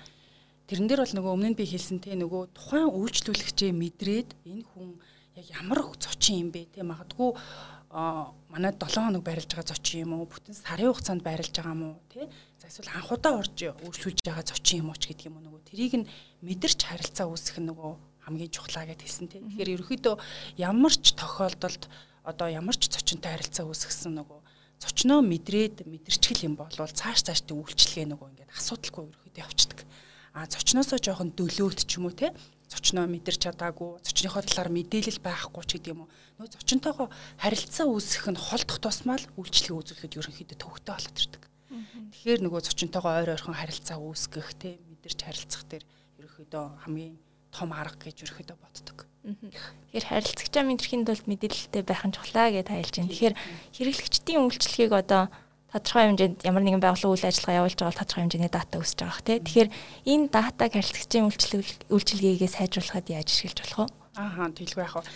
Тэрэн 0.70 0.86
дээр 0.86 1.02
бол 1.02 1.16
нөгөө 1.18 1.34
өмнө 1.34 1.50
нь 1.56 1.58
би 1.58 1.66
хэлсэн 1.66 2.04
те 2.04 2.14
нөгөө 2.14 2.54
тухайн 2.54 2.94
үйлчлүүлэгчээ 2.94 3.72
мэдрээд 3.74 4.30
энэ 4.46 4.64
хүн 4.70 5.02
яг 5.40 5.46
ямар 5.50 5.80
зочин 5.98 6.46
юм 6.46 6.50
бэ 6.54 6.70
те 6.76 6.84
магадгүй 6.84 7.32
манай 7.90 8.72
7 8.78 9.02
хоног 9.02 9.24
байрлаж 9.26 9.50
байгаа 9.50 9.74
зочин 9.74 10.06
юм 10.06 10.14
уу 10.14 10.30
бүтэн 10.30 10.54
сарын 10.54 10.94
хугацаанд 10.94 11.26
байрлаж 11.26 11.50
байгаа 11.50 11.74
юм 11.74 11.84
уу 11.90 11.98
тий 12.14 12.30
за 12.62 12.70
эсвэл 12.70 12.94
анхудаа 12.94 13.34
орж 13.42 13.58
үйлчлүүлж 13.82 14.20
байгаа 14.22 14.46
зочин 14.46 14.86
юм 14.86 14.94
уу 14.94 15.00
ч 15.02 15.10
гэдэг 15.10 15.26
юм 15.26 15.42
уу 15.42 15.46
нөгөө 15.50 15.62
тэрийг 15.74 15.94
нь 15.98 16.10
мэдэрч 16.46 16.80
харилцаа 16.86 17.26
үүсгэх 17.34 17.66
нөгөө 17.66 17.92
хамгийн 18.30 18.54
чухлаа 18.54 18.86
гэд 18.86 19.02
хэлсэн 19.02 19.28
тийм. 19.28 19.50
Тэгэхээр 19.50 19.74
ерөөхдөө 19.82 20.16
ямар 20.62 20.94
ч 20.94 21.18
тохиолдолд 21.18 21.90
одоо 22.24 22.48
ямар 22.48 22.78
ч 22.78 22.94
зочинтой 22.94 23.34
харилцаа 23.34 23.66
үүсгэсэн 23.66 24.14
нөгөө 24.14 24.40
зочноо 24.80 25.20
мэдрээд 25.26 25.84
мэдэрчгэл 25.84 26.48
юм 26.48 26.56
бол 26.56 26.72
цааш 26.72 27.28
цаашдын 27.28 27.60
үйлчлэгээ 27.60 28.08
нөгөө 28.14 28.28
ингээд 28.32 28.56
асуудалгүй 28.56 29.04
ерөөхдөө 29.12 29.44
явцдаг. 29.44 29.80
А 30.38 30.48
зочноосоо 30.48 31.02
жоохон 31.02 31.36
дөлөөт 31.36 31.84
ч 31.84 32.00
юм 32.00 32.08
уу 32.08 32.16
те 32.16 32.32
зочноо 32.70 33.10
мэдэрч 33.10 33.50
чадаагүй 33.50 34.00
зочныхоо 34.06 34.46
талаар 34.46 34.70
мэдээлэл 34.70 35.20
байхгүй 35.26 35.64
ч 35.66 35.70
гэдэг 35.82 35.92
юм 35.92 36.06
уу 36.06 36.10
нөө 36.38 36.48
зочинтойгоо 36.54 37.08
харилцаа 37.42 37.86
үүсгэх 37.90 38.30
нь 38.30 38.40
холдох 38.40 38.78
тусмал 38.78 39.24
үйлчлэгээ 39.36 39.80
үзүүлэхэд 39.82 40.18
ерөнхийдөө 40.22 40.58
төвөгтэй 40.62 40.94
болоод 40.94 41.18
ирдэг. 41.18 41.44
Тэгэхээр 42.14 42.42
нөгөө 42.46 42.62
зочинтойгоо 42.70 43.12
ойр 43.20 43.34
ойрхон 43.34 43.58
харилцаа 43.58 43.98
үүсгэх 43.98 44.48
те 44.62 44.78
мэдэрч 44.86 45.20
харилцах 45.26 45.66
дээр 45.66 45.84
ерөнхийдөө 46.22 46.64
хамгийн 46.86 47.18
том 47.52 47.70
арга 47.74 47.98
гэж 48.10 48.18
ерөөхдөө 48.26 48.58
боддог. 48.58 49.10
Тэгэхээр 49.30 50.06
харилцагчаа 50.10 50.64
мэдрэхийн 50.64 51.04
тулд 51.06 51.26
мэдээлэлтэй 51.28 51.84
байх 51.84 52.04
нь 52.08 52.16
чухлаа 52.16 52.50
гэж 52.50 52.66
тайлж 52.72 52.94
байна. 52.98 53.12
Тэгэхээр 53.12 53.36
хэрэглэгчдийн 53.76 54.42
үйлчлэгийг 54.48 54.94
одоо 54.96 55.28
тодорхой 55.70 56.04
хэмжээнд 56.10 56.38
ямар 56.50 56.64
нэгэн 56.66 56.82
байгууллага 56.82 57.14
үйл 57.14 57.30
ажиллагаа 57.30 57.60
явуулж 57.62 57.78
байгаа 57.78 57.92
бол 57.94 58.02
тодорхой 58.02 58.22
хэмжээний 58.26 58.54
дата 58.54 58.76
үүсэж 58.82 59.00
байгаа 59.06 59.22
тий. 59.28 59.38
Тэгэхээр 59.44 59.70
энэ 60.10 60.26
датаг 60.34 60.72
харилцагчийн 60.74 61.26
үйлчлэг 61.30 61.62
үйлчилгээгээ 61.94 62.50
сайжруулахад 62.50 63.08
яаж 63.14 63.28
ашиглаж 63.30 63.60
болох 63.62 63.80
вэ? 63.86 63.88
Аа 64.18 64.50
тэлгүй 64.50 64.82
яах 64.82 64.96
вэ? 64.98 65.10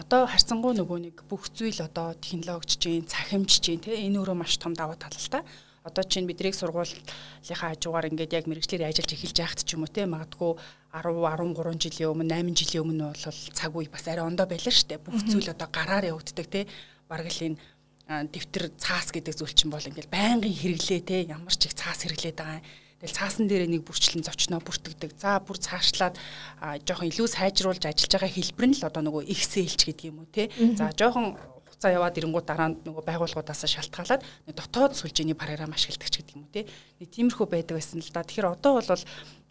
Одоо 0.00 0.20
харьцангуй 0.32 0.72
нөгөө 0.80 0.98
нэг 1.04 1.16
бүх 1.28 1.52
зүйл 1.52 1.84
одоо 1.84 2.16
технологич 2.16 2.80
чинь, 2.80 3.04
цахимж 3.04 3.60
чинь 3.60 3.84
тий 3.84 4.08
энэ 4.08 4.16
өөрөө 4.24 4.36
маш 4.38 4.56
том 4.56 4.72
даваа 4.72 4.96
тал 4.96 5.12
л 5.12 5.28
та. 5.28 5.44
Одоо 5.84 6.04
чинь 6.04 6.26
бидрийг 6.26 6.54
сургуулийнхаа 6.54 7.74
хажуугаар 7.74 8.10
ингээд 8.10 8.36
яг 8.38 8.44
мэрэгчлэр 8.48 8.88
ажиллаж 8.88 9.12
эхэлж 9.14 9.36
байхад 9.38 9.62
ч 9.62 9.76
юм 9.76 9.84
уу 9.84 9.92
те 9.92 10.06
магадгүй 10.06 10.58
10 10.94 11.04
13 11.04 11.84
жилийн 11.84 12.10
өмнө 12.16 12.32
8 12.32 12.58
жилийн 12.58 12.82
өмнө 12.84 13.06
бол 13.12 13.40
цаг 13.52 13.72
үе 13.76 13.88
бас 13.92 14.08
арай 14.08 14.24
ондоо 14.24 14.46
байлаа 14.48 14.72
шүү 14.72 14.88
дээ. 14.88 15.04
Бүх 15.04 15.20
зүйл 15.28 15.52
одоо 15.52 15.68
гараар 15.68 16.10
явагддаг 16.10 16.46
те. 16.48 16.66
Бараг 17.08 17.28
л 17.28 17.44
энэ 17.44 17.58
дэвтэр 18.08 18.72
цаас 18.80 19.12
гэдэг 19.12 19.36
зүйл 19.36 19.52
чинь 19.52 19.68
бол 19.68 19.84
ингээд 19.84 20.08
байнгын 20.08 20.48
хэрэглээ 20.48 21.00
те 21.04 21.16
ямар 21.28 21.52
ч 21.52 21.68
их 21.68 21.76
цаас 21.76 22.08
хэрэглээд 22.08 22.40
байгаа 22.40 22.64
юм. 22.64 22.66
Тэгэл 22.98 23.14
цаасан 23.14 23.46
дээрээ 23.46 23.70
нэг 23.78 23.86
бүрчлэн 23.86 24.26
зочноо 24.26 24.58
бүртгэдэг. 24.58 25.12
За 25.22 25.38
бүр 25.38 25.60
цаашлаад 25.60 26.18
жоохон 26.82 27.12
илүү 27.14 27.28
сайжруулж 27.30 27.84
ажиллаж 27.86 28.10
байгаа 28.10 28.32
хэлбэр 28.32 28.66
нь 28.72 28.76
л 28.80 28.88
одоо 28.90 29.02
нөгөө 29.06 29.30
Excel-ч 29.30 29.80
гэдэг 29.86 30.10
юм 30.10 30.24
уу 30.24 30.28
те. 30.34 30.50
За 30.74 30.90
жоохон 30.96 31.38
хугацаа 31.78 31.94
яваад 31.94 32.18
ирэнгүүт 32.18 32.46
дараа 32.50 32.68
нь 32.74 32.78
нөгөө 32.82 33.06
байгууллагуудаас 33.06 33.62
шалтгаалаад 33.70 34.22
дотоод 34.50 34.98
сүлжээний 34.98 35.38
програм 35.38 35.70
ашигладаг 35.70 36.10
ч 36.10 36.18
гэдэг 36.18 36.34
юм 36.34 36.42
уу 36.42 36.50
те. 36.50 36.66
Нэг 36.98 37.08
тиймэрхүү 37.14 37.46
байдаг 37.46 37.78
байсан 37.78 38.02
л 38.02 38.10
да. 38.10 38.26
Тэгэхээр 38.26 38.50
одоо 38.50 38.82
бол 38.82 39.02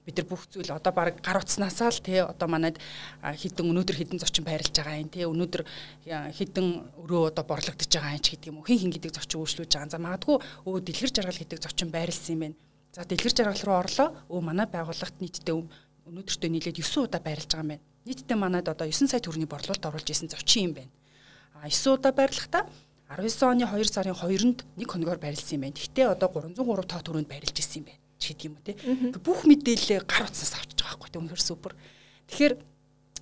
бид 0.04 0.16
нар 0.20 0.28
бүх 0.28 0.44
зүйл 0.52 0.76
одоо 0.76 0.92
баг 0.92 1.24
гар 1.24 1.40
утснаасаа 1.40 1.88
л 1.88 2.04
тий 2.04 2.20
одоо 2.20 2.48
манайд 2.52 2.84
хідэн 3.24 3.72
өнөөдөр 3.72 3.96
хідэн 3.96 4.20
зочин 4.20 4.44
байрлаж 4.44 4.76
байгаа 4.76 5.00
юм 5.00 5.12
тий 5.12 5.24
өнөөдөр 5.24 5.64
хідэн 6.36 6.68
өрөө 7.00 7.32
одоо 7.32 7.44
борлогдож 7.48 7.92
байгаа 7.96 8.20
юм 8.20 8.24
ч 8.24 8.36
гэдэг 8.36 8.52
юм 8.52 8.60
уу 8.60 8.68
хин 8.68 8.80
хин 8.88 8.92
гэдэг 8.92 9.12
зочин 9.16 9.40
үйлчлүүлж 9.40 9.72
байгаа. 9.72 9.92
За 9.96 10.00
магадгүй 10.04 10.38
өө 10.68 10.84
дэлгэр 10.84 11.12
жаргал 11.16 11.40
гэдэг 11.40 11.60
зочин 11.64 11.92
байрлсан 11.92 12.36
юм 12.36 12.42
байна. 12.44 12.56
За 12.92 13.08
дэлгэр 13.08 13.36
жаргал 13.36 13.64
руу 13.64 13.78
орлоо. 13.80 14.08
Өө 14.28 14.42
манай 14.44 14.68
байгууллагт 14.68 15.16
нийтдээ 15.24 15.56
өнөөдөртөө 16.08 16.50
нийлээд 16.52 16.80
9 16.80 17.08
удаа 17.08 17.24
байрлаж 17.24 17.52
байгаа 17.52 17.64
юм 17.64 17.72
байна. 17.76 17.84
Нийтдээ 18.08 18.38
манайд 18.40 18.68
одоо 18.72 18.88
9 18.88 19.12
сая 19.12 19.20
төгрөгийн 19.20 19.52
борлуулалт 19.52 19.88
оруулж 19.92 20.08
исэн 20.08 20.32
зочин 20.32 20.72
юм 20.72 20.74
байна. 20.80 20.92
9 21.64 21.98
удаа 21.98 22.14
байрлахдаа 22.14 22.64
19 23.08 23.48
оны 23.48 23.64
2 23.64 23.88
сарын 23.88 24.14
2-нд 24.14 24.60
нэг 24.76 24.88
хоногоор 24.92 25.18
барилсан 25.18 25.58
юм 25.58 25.64
байна. 25.64 25.80
Гэхдээ 25.80 26.12
одоо 26.12 26.28
303 26.28 26.84
тоо 26.92 27.02
төрөнд 27.02 27.32
барилж 27.32 27.56
исэн 27.56 27.82
юм 27.82 27.86
байна. 27.88 28.04
Ч 28.20 28.36
гэдэг 28.36 28.46
юм 28.46 28.56
уу 28.60 28.66
те. 28.68 28.74
Бүх 29.24 29.48
мэдээлэл 29.48 30.04
гар 30.04 30.28
утсаас 30.28 30.54
авчиж 30.60 30.76
байгаа 30.84 31.00
байхгүй 31.00 31.10
те. 31.16 31.20
Үнэхээр 31.24 31.44
супер. 31.48 31.72
Тэгэхээр 32.28 32.54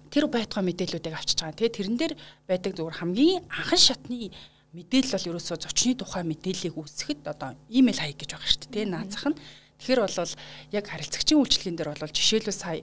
тэр 0.09 0.25
байтугай 0.25 0.63
мэдээллүүдийг 0.65 1.13
авчиж 1.13 1.37
байгаа. 1.37 1.59
Тэгээ 1.61 1.77
тэрэн 1.77 1.97
дээр 2.01 2.13
байдаг 2.49 2.71
зүгээр 2.73 2.97
хамгийн 2.97 3.45
анхан 3.45 3.77
шатны 3.77 4.33
мэдээлэл 4.73 5.13
бол 5.13 5.29
ерөөсөө 5.37 5.57
зочны 5.61 5.93
тухай 5.93 6.23
мэдээллийг 6.25 6.75
үүсгэхэд 6.75 7.21
одоо 7.29 7.53
имэйл 7.69 8.01
хаяг 8.01 8.17
гэж 8.17 8.29
байгаа 8.33 8.49
шүү 8.49 8.61
дээ. 8.73 8.73
Тэ 8.73 8.89
наацах 8.89 9.25
нь. 9.29 9.37
Тэгэхээр 9.79 10.01
бол 10.01 10.33
яг 10.73 10.85
харилцагчийн 10.89 11.39
үйлчлэгэн 11.39 11.77
дээр 11.77 11.89
бол 11.93 12.09
жишээлбэл 12.09 12.57
сая 12.57 12.81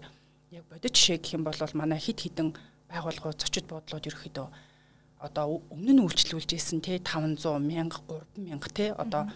яг 0.54 0.64
бодит 0.70 0.94
жишээ 0.94 1.18
гэх 1.18 1.34
юм 1.36 1.44
бол 1.44 1.56
манай 1.74 1.98
хид 1.98 2.20
хідэн 2.20 2.54
байгууллагууд 2.88 3.40
зочид 3.40 3.66
буудлууд 3.68 4.08
ерөөхдөө 4.08 4.46
одоо 5.22 5.62
өмнө 5.70 5.94
нь 5.94 6.02
үйлчлүүлж 6.02 6.50
исэн 6.58 6.82
те 6.82 6.98
500 6.98 7.62
мянга 7.62 8.02
3000 8.34 8.74
те 8.74 8.90
одоо 8.92 9.30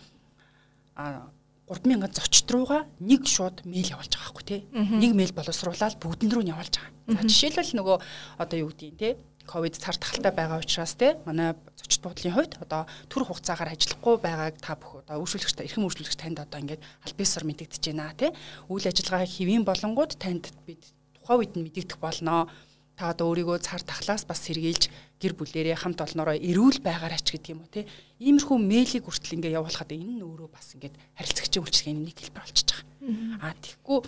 а 0.98 1.30
3000 1.70 2.10
зочд 2.14 2.46
руугаа 2.50 2.86
нэг 2.98 3.26
шууд 3.26 3.62
мэйл 3.66 3.94
явуулж 3.94 4.14
байгаа 4.14 4.26
байхгүй 4.30 4.46
те. 4.46 4.58
Нэг 4.74 5.12
мэйл 5.14 5.34
боловсруулаад 5.34 5.98
бүгдэн 5.98 6.30
рүү 6.30 6.42
нь 6.46 6.52
явуулж 6.54 6.74
байгаа. 6.78 6.94
За 7.10 7.22
жишээлбэл 7.26 7.74
нөгөө 7.78 7.96
одоо 8.38 8.56
юу 8.58 8.70
гэдгийг 8.70 8.98
те 8.98 9.08
ковид 9.46 9.78
цар 9.78 9.98
тахалтай 9.98 10.30
байгаа 10.34 10.62
учраас 10.62 10.94
те 10.94 11.18
манай 11.26 11.54
зочд 11.78 12.02
буудлын 12.02 12.34
хувьд 12.34 12.54
одоо 12.62 12.86
төр 13.10 13.22
хугацаагаар 13.26 13.74
ажиллахгүй 13.74 14.14
байгааг 14.22 14.58
та 14.58 14.74
бүх 14.74 15.06
одоо 15.06 15.22
үйлчлэгч 15.22 15.62
эрхэм 15.62 15.86
үйлчлэгч 15.86 16.18
танд 16.18 16.38
одоо 16.42 16.58
ингээд 16.62 16.82
албисаар 17.06 17.46
мэдэгдэж 17.46 17.82
байна 17.94 18.14
те. 18.14 18.34
Үйл 18.70 18.86
ажиллагаа 18.86 19.26
хэвийн 19.26 19.62
болонгууд 19.66 20.18
танд 20.18 20.50
бид 20.66 20.82
тухайн 21.18 21.38
үед 21.42 21.52
нь 21.54 21.64
мэдэгдэх 21.66 21.98
болноо 22.02 22.50
та 22.96 23.12
одоо 23.12 23.28
өөрийгөө 23.30 23.60
цар 23.60 23.84
тахлаас 23.84 24.24
бас 24.24 24.40
сэргийлж 24.48 24.88
гэр 25.20 25.36
бүлэрээ 25.36 25.76
хамт 25.76 26.00
олноороо 26.00 26.36
эрүүл 26.36 26.80
байгаарай 26.80 27.20
ч 27.20 27.36
гэдэг 27.36 27.52
юм 27.52 27.60
уу 27.62 27.70
те. 27.70 27.84
Иймэрхүү 28.20 28.56
мэйлийг 28.56 29.04
хүртэл 29.04 29.36
ингээ 29.36 29.56
явуулахад 29.60 29.92
энэ 29.92 30.16
нь 30.16 30.24
өөрөө 30.24 30.48
бас 30.48 30.72
ингээд 30.72 30.96
харилцагчийн 31.20 31.64
үйлчлэгээний 31.64 32.04
нэг 32.08 32.16
хэлбэр 32.16 32.44
болчихж 32.44 32.68
байгаа. 32.72 33.44
Аа 33.44 33.52
тэгэхгүй 33.52 33.98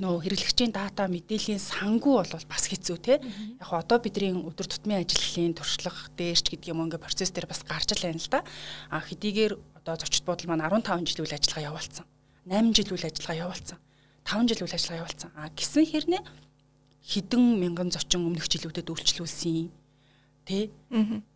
нөө 0.00 0.22
хэрэглэгчийн 0.24 0.72
дата 0.74 1.06
мэдээллийн 1.06 1.62
сангуу 1.62 2.22
бол 2.22 2.46
бас 2.50 2.64
хэцүү 2.66 2.98
те. 2.98 3.22
Яг 3.62 3.70
одоо 3.70 3.98
бидний 4.02 4.32
өдөр 4.32 4.66
тутмын 4.66 5.06
ажлын 5.06 5.54
туршлага 5.54 6.10
дээрч 6.16 6.50
гэдэг 6.50 6.72
юм 6.72 6.86
ингээ 6.88 7.04
процесс 7.04 7.30
дээр 7.30 7.46
бас 7.46 7.62
гарч 7.62 7.94
л 7.94 8.04
байна 8.06 8.18
л 8.18 8.32
да. 8.32 8.40
А 8.88 9.04
хэдийгээр 9.04 9.54
одоо 9.82 9.94
зочд 10.00 10.24
буудал 10.24 10.48
маань 10.48 10.64
15 10.64 11.04
жил 11.04 11.22
үйл 11.26 11.36
ажиллагаа 11.36 11.68
явуулсан. 11.74 12.06
8 12.48 12.74
жил 12.74 12.90
үйл 12.96 13.06
ажиллагаа 13.06 13.42
явуулсан. 13.44 13.78
5 14.24 14.48
жил 14.48 14.62
үйл 14.64 14.76
ажиллагаа 14.76 15.00
явуулсан. 15.04 15.30
А 15.36 15.48
гисэн 15.52 15.84
хэрнээ 15.84 16.22
хідэн 17.04 17.60
мянган 17.60 17.90
зочин 17.90 18.26
өмнөх 18.28 18.48
жилүүдэд 18.48 18.90
үйлчлүүлсэн 18.90 19.70
тий 20.44 20.72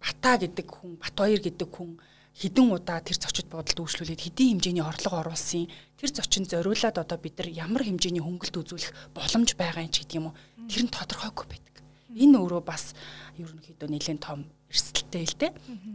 Бата 0.02 0.40
гэдэг 0.40 0.66
хүн 0.68 0.98
Батбаяр 1.00 1.40
гэдэг 1.40 1.70
хүн 1.70 2.00
хідэн 2.34 2.74
удаа 2.74 2.98
тэр 2.98 3.16
зочид 3.16 3.46
бодолд 3.46 3.78
үйлчлүүлээд 3.78 4.26
хэдийн 4.26 4.58
хэмжээний 4.58 4.82
орлого 4.82 5.22
оруулсан. 5.22 5.70
Тэр 5.94 6.10
зочин 6.10 6.44
зориулаад 6.50 6.98
одоо 6.98 7.18
бид 7.18 7.38
нар 7.38 7.48
ямар 7.54 7.86
хэмжээний 7.86 8.18
хөнгөлт 8.18 8.58
үзүүлэх 8.58 9.14
боломж 9.14 9.54
байгаа 9.54 9.86
юм 9.86 9.92
ч 9.94 10.02
гэдэг 10.02 10.18
юм 10.18 10.34
уу? 10.34 10.38
Тэр 10.66 10.82
нь 10.82 10.90
тодорхойгүй 10.90 11.46
байдаг. 11.46 11.74
Энэ 12.10 12.34
өөрөө 12.42 12.62
бас 12.66 12.98
ерөнхийдөө 13.38 13.86
нэлээд 13.86 14.18
том 14.18 14.50
эрсдэлтэй 14.66 15.24
л 15.30 15.38
дээ 15.38 15.52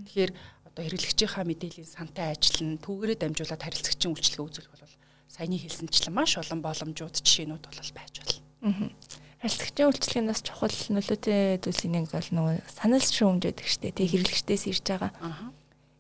тэгэхээр 0.07 0.31
одоо 0.71 0.83
хэрэглэгчийнхаа 0.83 1.43
мэдээллийн 1.43 1.87
сантай 1.87 2.31
ажил 2.31 2.59
нь 2.63 2.79
түүгээрээ 2.79 3.19
дамжуулаад 3.19 3.63
харилцагчийн 3.63 4.11
үйлчлэгээ 4.15 4.47
үзүүлэх 4.47 4.71
бол 4.75 4.95
саяны 5.31 5.59
хэлсэнчлэн 5.59 6.15
маш 6.15 6.35
олон 6.39 6.59
боломжууд 6.63 7.15
жишээнүүд 7.23 7.63
бол 7.67 7.91
байж 7.95 8.13
болно 8.19 8.91
Харилцагчийн 9.39 9.87
үйлчлэгийн 9.87 10.27
бас 10.27 10.41
чухал 10.43 10.75
нөлөөтэй 10.91 11.63
зүйлсийн 11.63 11.93
нэг 11.95 12.11
бол 12.11 12.29
нөгөө 12.35 12.55
санал 12.67 12.99
шүүмж 12.99 13.43
байдаг 13.47 13.67
штэ 13.71 13.95
тий 13.95 14.07
хэрэглэгчдээс 14.11 14.63
ирж 14.67 14.83
байгаа. 14.83 15.11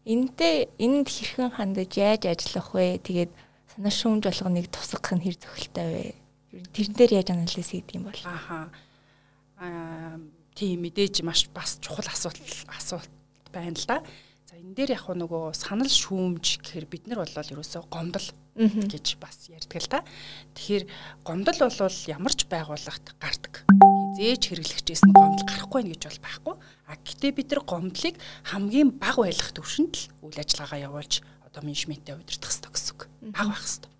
Энтэй 0.03 0.67
энд 0.75 1.07
хэрхэн 1.07 1.55
хандаж 1.55 1.91
яаж 1.95 2.27
ажиллах 2.27 2.75
вэ? 2.75 2.99
Тэгээд 2.99 3.31
санал 3.71 3.95
шүүмж 3.95 4.23
болгоныг 4.27 4.67
тусгах 4.67 5.15
нь 5.15 5.23
хэр 5.23 5.37
зохилтой 5.39 5.87
вэ? 5.87 6.03
Тэрэн 6.75 6.95
дээр 6.99 7.11
яаж 7.23 7.29
анализ 7.31 7.69
хийдэг 7.71 7.95
юм 7.95 8.11
бол? 8.11 8.21
Аха. 8.27 8.67
Аа 9.55 10.19
тийм 10.59 10.83
мэдээж 10.83 11.23
маш 11.23 11.47
бас 11.55 11.79
чухал 11.79 12.03
асуулт 12.11 12.43
асуулт 12.67 13.11
байна 13.55 13.79
л 13.79 13.87
да. 13.87 14.03
За 14.03 14.28
энэ 14.59 14.75
дээр 14.75 14.91
яг 14.99 15.07
нөгөө 15.07 15.55
санал 15.55 15.87
шүүмж 15.87 16.59
гэхээр 16.59 16.85
бид 16.91 17.07
нар 17.07 17.23
бол 17.23 17.31
ерөөсөө 17.31 17.87
гомдол 17.87 18.27
гэж 18.59 19.15
бас 19.15 19.47
ярьдаг 19.47 19.79
л 19.79 19.87
та. 19.87 19.99
Тэгэхээр 20.51 20.83
гомдол 21.23 21.59
бол 21.63 21.99
ямар 22.11 22.33
ч 22.35 22.43
байгууллагт 22.43 23.15
гардаг. 23.23 23.63
Хизээч 24.19 24.51
хэрэглэгчээс 24.51 25.03
нь 25.07 25.15
гомдол 25.15 25.47
гарахгүй 25.47 25.81
нь 25.87 25.91
гэж 25.95 26.01
бол 26.11 26.19
байхгүй. 26.27 26.55
А 26.91 26.93
гэтээ 26.99 27.31
бид 27.39 27.47
нар 27.55 27.63
гомдлыг 27.63 28.15
хамгийн 28.51 28.99
бага 28.99 29.23
байлгах 29.23 29.55
төвшөнд 29.55 29.93
л 29.95 30.27
үйл 30.27 30.43
ажиллагаагаа 30.43 30.85
явуулж 30.91 31.13
одоо 31.47 31.61
менежментээ 31.63 32.19
удирдах 32.19 32.51
хэрэгтэй 32.51 32.71
гэсэн 32.75 32.91
үг. 32.99 33.01
Бага 33.31 33.55
байх 33.55 33.63
хэрэгтэй. 33.63 33.91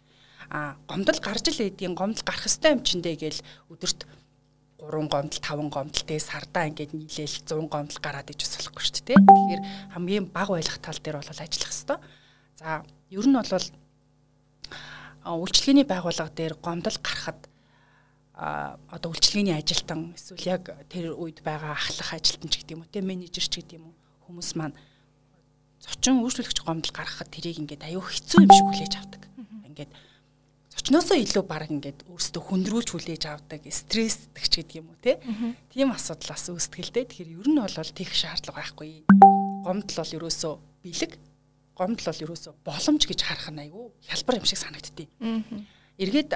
А 0.52 0.76
гомдол 0.92 1.20
гарч 1.24 1.46
л 1.56 1.64
эдийн 1.64 1.96
гомдол 1.96 2.26
гарах 2.28 2.44
хэрэгтэй 2.44 2.72
юм 2.76 2.84
чиндээ 2.84 3.16
гээл 3.16 3.40
өдөрт 3.72 4.00
3 4.80 5.12
гомдол 5.12 5.40
5 5.44 5.70
гомдол 5.70 6.04
тэгээ 6.08 6.24
сардаа 6.24 6.72
ингээд 6.72 6.96
нийлээл 6.96 7.44
100 7.44 7.68
гомдол 7.68 8.00
гараад 8.00 8.32
иж 8.32 8.40
бас 8.48 8.56
болохгүй 8.64 8.84
шүү 8.88 9.04
дээ. 9.04 9.20
Тэгэхээр 9.20 9.62
хамгийн 9.92 10.26
бага 10.32 10.56
байлгах 10.56 10.80
тал 10.80 11.00
дээр 11.04 11.20
бол 11.20 11.32
ажиллах 11.36 11.52
хэрэгтэй. 11.52 12.00
За 12.56 12.84
ер 13.12 13.26
нь 13.28 13.36
бол 13.36 13.66
үйлчлэгээний 15.28 15.84
байгууллага 15.84 16.32
дээр 16.32 16.56
гомдол 16.64 16.98
гарахад 17.04 17.40
одоо 18.40 19.12
үйлчлэгээний 19.12 19.60
ажилтан 19.60 20.16
эсвэл 20.16 20.48
яг 20.48 20.64
тэр 20.88 21.12
үед 21.12 21.44
байгаа 21.44 21.76
ахлах 21.76 22.16
ажилтан 22.16 22.48
ч 22.48 22.64
гэдэг 22.64 22.76
юм 22.80 22.88
уу 22.88 22.94
те 22.94 23.04
менежер 23.04 23.44
ч 23.44 23.60
гэдэг 23.60 23.84
юм 23.84 23.92
уу 23.92 23.96
хүмүүс 24.32 24.56
маань 24.56 24.80
зочин 25.84 26.24
үйлчлүүлэгч 26.24 26.64
гомдол 26.64 26.96
гаргахад 26.96 27.28
тэрийг 27.28 27.60
ингээд 27.60 27.84
аюу 27.84 28.00
хэцүү 28.00 28.48
юм 28.48 28.52
шиг 28.56 28.68
хүлээж 28.72 28.94
авдаг. 28.96 29.24
Ингээд 29.68 29.92
зочноосоо 30.90 31.22
илүү 31.22 31.46
баг 31.46 31.70
ингээд 31.70 32.02
өөрсдөө 32.10 32.42
хүндрүүлж 32.50 32.90
хүлээж 32.98 33.24
авдаг, 33.30 33.62
стрессдэг 33.62 34.46
ч 34.50 34.66
гэдэг 34.66 34.82
юм 34.82 34.90
уу 34.90 34.98
те. 34.98 35.22
Тийм 35.70 35.94
асуудал 35.94 36.34
бас 36.34 36.50
дээ. 36.50 37.06
Тэгэхээр 37.06 37.30
ер 37.30 37.46
нь 37.46 37.62
бол 37.62 37.94
тех 37.94 38.10
шаардлага 38.10 38.58
байхгүй. 38.58 39.06
Гомдол 39.62 39.98
бол 40.02 40.18
ерөөсөө 40.18 40.54
бэлэг 40.82 41.12
гомдол 41.78 42.08
бол 42.10 42.24
ерөөсө 42.26 42.50
боломж 42.66 43.04
гэж 43.06 43.20
харах 43.22 43.54
нь 43.54 43.62
айгүй 43.70 43.86
хялбар 44.10 44.42
юм 44.42 44.50
шиг 44.50 44.58
санагдтыг. 44.66 45.06
Эргээд 46.02 46.32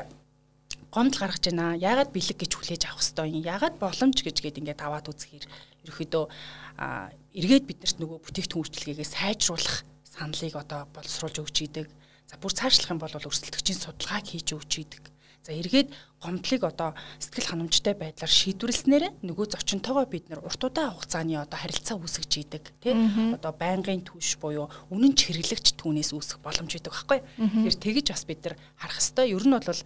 гомдол 0.93 1.21
гаргаж 1.25 1.43
байна. 1.49 1.73
Яагаад 1.73 2.13
бэлэг 2.13 2.37
гэж 2.37 2.51
хүлээж 2.53 2.83
авах 2.93 3.01
хэвээр 3.01 3.33
юм? 3.33 3.41
Яагаад 3.41 3.75
боломж 3.81 4.21
гэж 4.21 4.37
гээд 4.37 4.61
ингээд 4.61 4.85
аваад 4.85 5.09
үзэхээр 5.09 5.49
ерөөхдөө 5.89 6.25
эргээд 7.41 7.65
биднэрт 7.65 7.97
нөгөө 7.97 8.19
бүтээгдэхүүн 8.21 8.61
үйлчлэгээ 8.69 9.07
сайжруулах 9.17 9.81
саналыг 10.05 10.53
одоо 10.61 10.85
боловсруулж 10.93 11.41
өгч 11.41 11.57
идэг. 11.65 11.89
За 12.33 12.41
бүр 12.41 12.49
цаашлах 12.49 12.89
юм 12.89 12.97
бол 12.97 13.13
өрсөлдөгчийн 13.13 13.77
судалгааг 13.77 14.25
хийж 14.25 14.57
өгч 14.57 14.73
идэг. 14.81 15.13
За 15.45 15.53
эргээд 15.53 15.93
гомдлыг 16.17 16.65
одоо 16.65 16.97
сэтгэл 17.21 17.51
ханамжтай 17.53 17.93
байдлаар 17.93 18.31
шийдвэрлснээр 18.31 19.21
нөгөө 19.21 19.53
зочинтойгоо 19.53 20.09
бид 20.09 20.33
нэр 20.33 20.41
урт 20.41 20.65
удаан 20.65 20.97
хугацааны 20.97 21.37
одоо 21.37 21.59
харилцаа 21.61 21.99
үүсгэж 22.01 22.31
идэг 22.41 22.63
тий 22.81 22.95
одоо 23.37 23.53
байнгын 23.53 24.01
түвш 24.01 24.41
буюу 24.41 24.71
үнэн 24.89 25.13
ч 25.13 25.29
хэрэглэгч 25.29 25.77
түүнээс 25.77 26.15
үүсэх 26.15 26.41
боломж 26.41 26.73
идэг 26.73 26.89
байхгүй. 26.89 27.19
Тэгэхээр 27.37 27.75
тэгэж 27.85 28.07
бас 28.15 28.23
бид 28.25 28.41
нар 28.49 28.55
харах 28.81 28.97
хэвээр 28.97 29.35
ер 29.35 29.45
нь 29.45 29.53
бол 29.53 29.81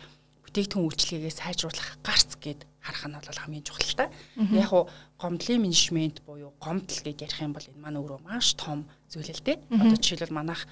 бүтээгдэхүүн 0.45 0.87
үйлчлэгээ 0.87 1.33
сайжруулах 1.35 1.89
гарц 2.05 2.31
гэд 2.39 2.61
харах 2.79 3.03
нь 3.09 3.17
бол 3.17 3.41
хамгийн 3.41 3.65
чухал 3.67 3.93
та. 3.97 4.05
Яг 4.37 4.71
уу 4.71 4.87
гомдлын 5.19 5.59
менежмент 5.65 6.21
буюу 6.23 6.53
гомдол 6.61 7.01
гэж 7.01 7.17
ярих 7.27 7.41
юм 7.43 7.57
бол 7.57 7.65
энэ 7.65 7.81
маань 7.81 7.99
өөрөө 7.99 8.21
маш 8.23 8.53
том 8.55 8.85
зүйл 9.11 9.33
л 9.33 9.41
дээ. 9.43 9.57
Одоо 9.73 9.97
жишээлбэл 9.97 10.37
манайх 10.37 10.69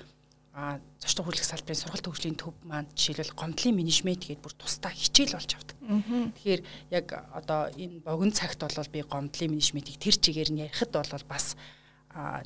а 0.55 0.79
зочдын 1.03 1.27
хөгжлөх 1.27 1.51
салбарын 1.51 1.83
сургалт 1.83 2.07
хөгжлийн 2.07 2.39
төв 2.39 2.55
маань 2.63 2.88
жишээлбэл 2.95 3.35
гомдлын 3.35 3.75
менежмент 3.75 4.24
гэдэг 4.24 4.39
бүр 4.39 4.55
тусдаа 4.55 4.88
хичээл 4.95 5.35
болж 5.35 5.51
авдаг. 5.51 5.75
Тэгэхээр 5.83 6.62
яг 6.95 7.07
одоо 7.35 7.67
энэ 7.75 8.00
богино 8.00 8.31
цагт 8.31 8.63
бол 8.63 8.88
би 8.88 9.03
гомдлын 9.03 9.51
менежментийг 9.51 10.00
тэр 10.00 10.15
чигээр 10.15 10.55
нь 10.55 10.63
ярихад 10.63 10.95
бол 10.95 11.27
бас 11.27 11.59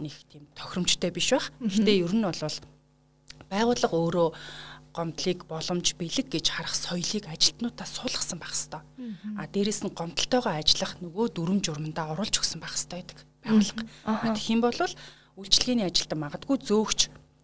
нэг 0.02 0.14
тийм 0.26 0.50
тохиромжтой 0.58 1.14
биш 1.14 1.30
байх. 1.38 1.54
Гэхдээ 1.62 2.02
ер 2.02 2.14
нь 2.18 2.26
бол 2.26 2.42
байгууллага 3.46 3.94
өөрөө 3.94 4.30
гомдлыг 4.90 5.46
боломж 5.46 5.94
бэлэг 5.94 6.34
гэж 6.34 6.46
харах 6.50 6.74
соёлыг 6.74 7.30
ажилтнуудаа 7.30 7.86
суулгасан 7.86 8.42
байх 8.42 8.58
хэвээр. 8.58 8.82
А 9.38 9.46
дээрэс 9.46 9.86
нь 9.86 9.94
гомдолтойгоо 9.94 10.58
ажиллах 10.58 10.98
нөгөө 10.98 11.38
дүрм 11.38 11.62
журмандаа 11.62 12.18
оруулж 12.18 12.42
өгсөн 12.42 12.58
байх 12.58 12.74
хэвээр 12.74 13.06
байдаг 13.06 13.18
байгууллага. 13.46 13.86
Тэгэх 14.34 14.50
юм 14.50 14.62
бол 14.66 14.82
үйлчлэгээний 15.38 15.86
ажилтан 15.86 16.20
магадгүй 16.20 16.58
зөөгч 16.58 17.00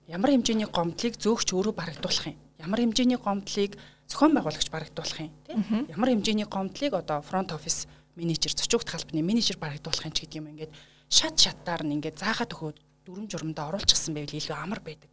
ямар 0.08 0.30
хэмжээний 0.32 0.70
гомдлыг 0.70 1.18
зөөгч 1.18 1.50
өөрөө 1.54 1.74
барагдуулах 1.74 2.26
юм. 2.30 2.38
Ямар 2.62 2.80
хэмжээний 2.82 3.18
гомдлыг 3.18 3.78
зохион 4.08 4.34
байгуулагч 4.38 4.70
барагдуулах 4.70 5.20
юм 5.20 5.32
тийм. 5.46 5.88
Ямар 5.90 6.10
хэмжээний 6.14 6.46
гомдлыг 6.46 6.94
одоо 6.94 7.22
front 7.26 7.54
office 7.54 7.90
менежер, 8.16 8.54
зочигт 8.54 8.90
халбаны 8.90 9.22
менежер 9.22 9.58
барагдуулах 9.58 10.06
юм 10.06 10.14
ч 10.14 10.24
гэдэг 10.24 10.40
юм 10.40 10.50
ингээд 10.54 10.72
шат 11.10 11.36
шатаар 11.40 11.84
нь 11.84 11.98
ингээд 11.98 12.22
заагаад 12.22 12.54
өгөөд 12.54 12.78
дүрм 13.06 13.26
журамдаа 13.30 13.70
оруулчихсан 13.74 14.14
байвал 14.14 14.38
илүү 14.38 14.56
амар 14.56 14.82
байдаг. 14.82 15.12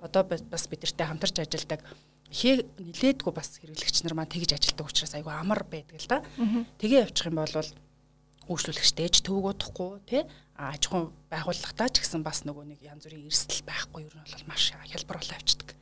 Одоо 0.00 0.22
бас 0.24 0.64
бидэртэй 0.68 1.06
хамтарч 1.06 1.40
ажилладаг 1.40 1.80
хээ 2.34 2.66
нилээдгүй 2.78 3.32
бас 3.32 3.58
хэрэглэгч 3.62 4.04
нар 4.04 4.14
маань 4.18 4.32
тэгж 4.32 4.56
ажилладаг 4.58 4.86
учраас 4.90 5.14
айгүй 5.14 5.32
амар 5.32 5.62
байдаг 5.64 5.98
л 6.00 6.08
да. 6.08 6.18
Тэгээ 6.78 7.04
явчих 7.06 7.30
юм 7.30 7.38
бол 7.38 7.52
үйлчлүүлэгчтэйж 8.48 9.24
төвөг 9.24 9.56
удахгүй 9.56 9.92
тий 10.08 10.22
аж 10.54 10.82
ахуйн 10.86 11.10
байгууллагатаа 11.32 11.88
ч 11.90 12.04
гэсэн 12.04 12.22
бас 12.22 12.46
нөгөө 12.46 12.64
нэг 12.70 12.80
янз 12.84 13.08
бүрийн 13.08 13.26
эрсдэл 13.26 13.66
байхгүй 13.66 14.06
юу 14.06 14.12
нь 14.14 14.22
бол 14.22 14.48
маш 14.50 14.70
хялбар 14.70 15.18
болоо 15.18 15.36
авчдаг. 15.36 15.74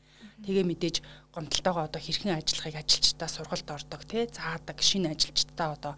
Тэгээ 0.43 0.67
мэдээж 0.67 0.97
гомдолтойгоо 1.35 1.85
одоо 1.87 2.01
хэрхэн 2.03 2.35
ажиллахыг 2.41 2.77
ажилчдаа 2.81 3.29
сургалт 3.31 3.69
ордог 3.69 4.03
тий 4.09 4.27
заадаг 4.27 4.79
шинэ 4.81 5.15
ажилчдаа 5.15 5.69
одоо 5.77 5.95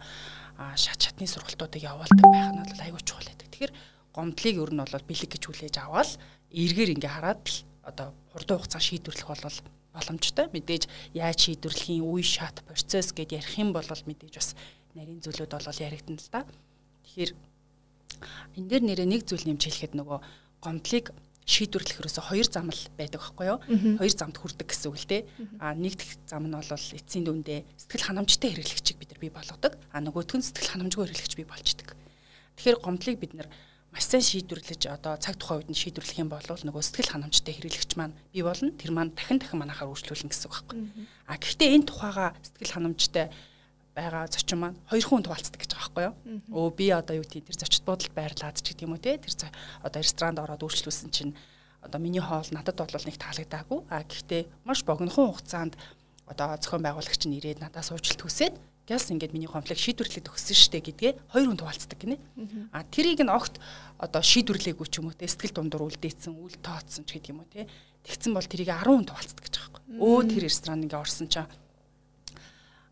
шат 0.75 0.99
шатны 1.01 1.25
сургалтуудыг 1.25 1.81
явуулдаг 1.81 2.25
байх 2.29 2.51
нь 2.53 2.61
бол 2.61 2.83
айгүй 2.85 3.01
чухал 3.01 3.25
байдаг. 3.25 3.47
Тэгэхээр 3.49 3.73
гомдлыг 4.13 4.55
ер 4.61 4.71
нь 4.71 4.81
бол 4.83 5.07
бэлэг 5.09 5.29
гэж 5.33 5.43
хүлээж 5.49 5.75
аваад 5.81 6.11
эргээр 6.51 6.93
ингээ 6.95 7.13
хараад 7.15 7.41
л 7.47 7.57
одоо 7.83 8.07
хурдан 8.31 8.57
хугацаа 8.59 8.81
шийдвэрлэх 8.83 9.27
бол 9.27 9.59
боломжтой. 9.95 10.45
Мэдээж 10.51 10.83
яаж 11.15 11.37
шийдвэрлэхийн 11.47 12.03
үе 12.03 12.23
шат 12.23 12.59
процесс 12.67 13.11
гэдээ 13.11 13.39
ярих 13.39 13.55
юм 13.59 13.71
бол 13.71 13.87
мэдээж 13.87 14.33
бас 14.35 14.49
нарийн 14.95 15.21
зүйлүүд 15.21 15.51
бол 15.51 15.83
яригдана 15.83 16.19
л 16.19 16.31
да. 16.31 16.41
Тэгэхээр 17.05 17.31
энэ 18.55 18.69
дээр 18.71 18.83
нэрээ 18.87 19.07
нэг 19.07 19.21
зүйл 19.27 19.45
нэмж 19.45 19.61
хэлэхэд 19.67 19.93
нөгөө 19.99 20.19
гомдлыг 20.63 21.11
шийдвэрлэх 21.45 22.01
ерөөсө 22.01 22.21
хоёр 22.25 22.47
зам 22.49 22.73
л 22.73 22.83
байдаг 22.97 23.21
байхгүй 23.21 23.45
юу? 23.45 23.59
Хоёр 24.01 24.13
замд 24.17 24.37
хүрдэг 24.41 24.65
гэсэн 24.65 24.89
үг 24.89 24.97
л 24.97 25.05
дээ. 25.05 25.21
А 25.61 25.77
нэг 25.77 26.01
зам 26.25 26.49
нь 26.49 26.57
бол 26.57 26.65
эцсийн 26.65 27.21
дүндээ 27.21 27.61
сэтгэл 27.77 28.07
ханамжтай 28.09 28.49
хэрэглэгчийг 28.49 28.97
бид 28.97 29.13
нар 29.13 29.21
бий 29.21 29.29
болгодог. 29.29 29.77
А 29.93 30.01
нөгөөх 30.01 30.33
нь 30.33 30.41
сэтгэл 30.41 30.73
ханамжгүй 30.73 31.05
хэрэглэгч 31.05 31.33
бий 31.37 31.45
болчдөг. 31.45 31.93
Тэгэхээр 32.57 32.81
гомдлыг 32.81 33.17
бид 33.21 33.33
нар 33.37 33.47
маш 33.93 34.09
сайн 34.09 34.25
шийдвэрлэж 34.25 34.89
одоо 34.89 35.21
цаг 35.21 35.37
тухайн 35.37 35.61
үед 35.61 35.69
нь 35.69 35.77
шийдвэрлэх 35.77 36.17
юм 36.17 36.33
бол 36.33 36.41
нөгөө 36.41 36.81
сэтгэл 36.81 37.13
ханамжтай 37.13 37.53
хэрэглэгч 37.53 37.93
маань 37.93 38.17
бий 38.33 38.41
болно. 38.41 38.73
Тэр 38.73 38.91
маань 38.91 39.13
дахин 39.13 39.37
дахин 39.37 39.61
манахаар 39.61 39.93
үйлчлүүлнэ 39.93 40.33
гэсэн 40.33 40.49
үг 40.49 40.55
байхгүй. 40.65 40.79
А 41.29 41.37
гэхдээ 41.37 41.69
энэ 41.77 41.85
тухайга 41.85 42.33
сэтгэл 42.41 42.73
ханамжтай 42.73 43.29
байгаа 43.95 44.27
зочин 44.27 44.59
маань 44.59 44.77
хоёр 44.91 45.05
хүн 45.07 45.23
хуваалцдаг 45.23 45.59
гэж 45.63 45.71
байгаа 45.71 45.87
байхгүй 45.87 46.03
юу. 46.03 46.15
Өө 46.51 46.67
би 46.75 46.85
одоо 46.91 47.15
юу 47.15 47.25
тийм 47.25 47.47
тэр 47.47 47.55
зочид 47.55 47.87
буудалд 47.87 48.11
байрлаад 48.11 48.59
ч 48.59 48.75
гэдэг 48.75 48.85
юм 48.85 48.93
уу 48.93 49.01
те 49.01 49.15
тэр 49.15 49.31
одоо 49.81 49.99
ресторанд 50.03 50.43
ороод 50.43 50.67
үйлчлүүлсэн 50.67 51.09
чинь 51.15 51.33
одоо 51.79 51.99
миний 52.03 52.19
хоол 52.19 52.49
надад 52.51 52.75
бол 52.75 53.07
нэг 53.07 53.15
таалагдаагүй. 53.15 53.79
А 53.87 54.03
гэхдээ 54.03 54.67
маш 54.67 54.83
богинохон 54.83 55.31
хугацаанд 55.31 55.73
одоо 56.27 56.57
зохион 56.59 56.83
байгуулагч 56.83 57.23
нь 57.23 57.37
ирээд 57.39 57.63
надаас 57.63 57.93
уучлалт 57.93 58.19
хүсээд 58.19 58.55
гяс 58.89 59.09
ингээд 59.09 59.33
миний 59.33 59.49
конфликт 59.49 59.81
шийдвэрлээд 59.81 60.29
өгсөн 60.29 60.57
штэ 60.57 60.81
гэдгээ 60.81 61.11
хоёр 61.33 61.53
хүн 61.53 61.61
хуваалцдаг 61.61 61.97
гинэ. 61.97 62.17
А 62.73 62.85
тэрийг 62.85 63.21
нь 63.21 63.33
огт 63.33 63.57
одоо 63.97 64.21
шийдвэрлээгүй 64.21 64.87
ч 64.89 65.01
юм 65.01 65.09
уу 65.09 65.17
те 65.17 65.25
сэтгэл 65.25 65.57
дундуур 65.57 65.89
үлдээсэн, 65.89 66.33
үл 66.37 66.53
тооцсон 66.61 67.05
ч 67.05 67.17
гэдэг 67.17 67.33
юм 67.33 67.41
уу 67.41 67.49
те. 67.49 67.65
Тэгсэн 68.05 68.33
бол 68.37 68.45
тэрийг 68.45 68.69
10 68.69 68.85
хүн 68.85 69.09
хуваалцдаг 69.09 69.41
гэж 69.41 69.53
байгаа 69.57 69.73
байхгүй. 69.73 69.97
Өө 70.05 70.19
тэр 70.29 70.43
ресторан 70.45 70.85
ингээ 70.85 71.01
орсон 71.01 71.27
чинь 71.29 71.49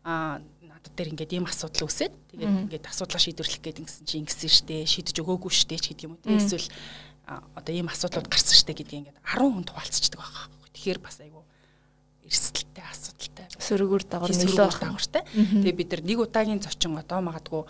а 0.04 0.42
надад 0.84 0.94
дээр 1.00 1.12
ингээд 1.16 1.32
ийм 1.32 1.48
асуудал 1.48 1.88
үүсээд 1.88 2.12
тэгээд 2.36 2.54
ингээд 2.68 2.84
асуудлаа 2.92 3.20
шийдвэрлэх 3.24 3.62
гээд 3.64 3.80
ингэсэн 3.80 4.04
чи 4.04 4.20
ингэсэн 4.20 4.52
штэ 4.52 4.84
шийдэж 4.84 5.16
өгөөгүй 5.24 5.52
штэ 5.52 5.80
ч 5.80 5.84
гэдэг 5.96 6.04
юм 6.04 6.20
уу 6.20 6.36
эсвэл 6.36 6.68
одоо 7.24 7.72
ийм 7.72 7.88
асуудлууд 7.88 8.28
гарсан 8.28 8.52
штэ 8.52 8.76
гэдгийг 8.76 9.08
ингээд 9.08 9.18
10 9.24 9.48
хүнд 9.48 9.68
хуваалцчихдаг 9.72 10.20
байгаа. 10.20 10.44
Тэгэхээр 10.76 11.00
бас 11.00 11.16
айгүй 11.24 11.44
эрсдэлтэй 12.28 12.84
асуудалтай. 12.84 13.46
Сөргүүр 13.64 14.04
дагавар 14.04 14.32
нөлөө 14.36 14.60
байх 14.60 14.80
дагавартай. 14.80 15.22
Тэгээ 15.32 15.78
бид 15.80 15.90
нар 15.92 16.02
нэг 16.04 16.18
удаагийн 16.20 16.60
зочин 16.60 16.92
одоо 17.00 17.20
магадгүй 17.24 17.62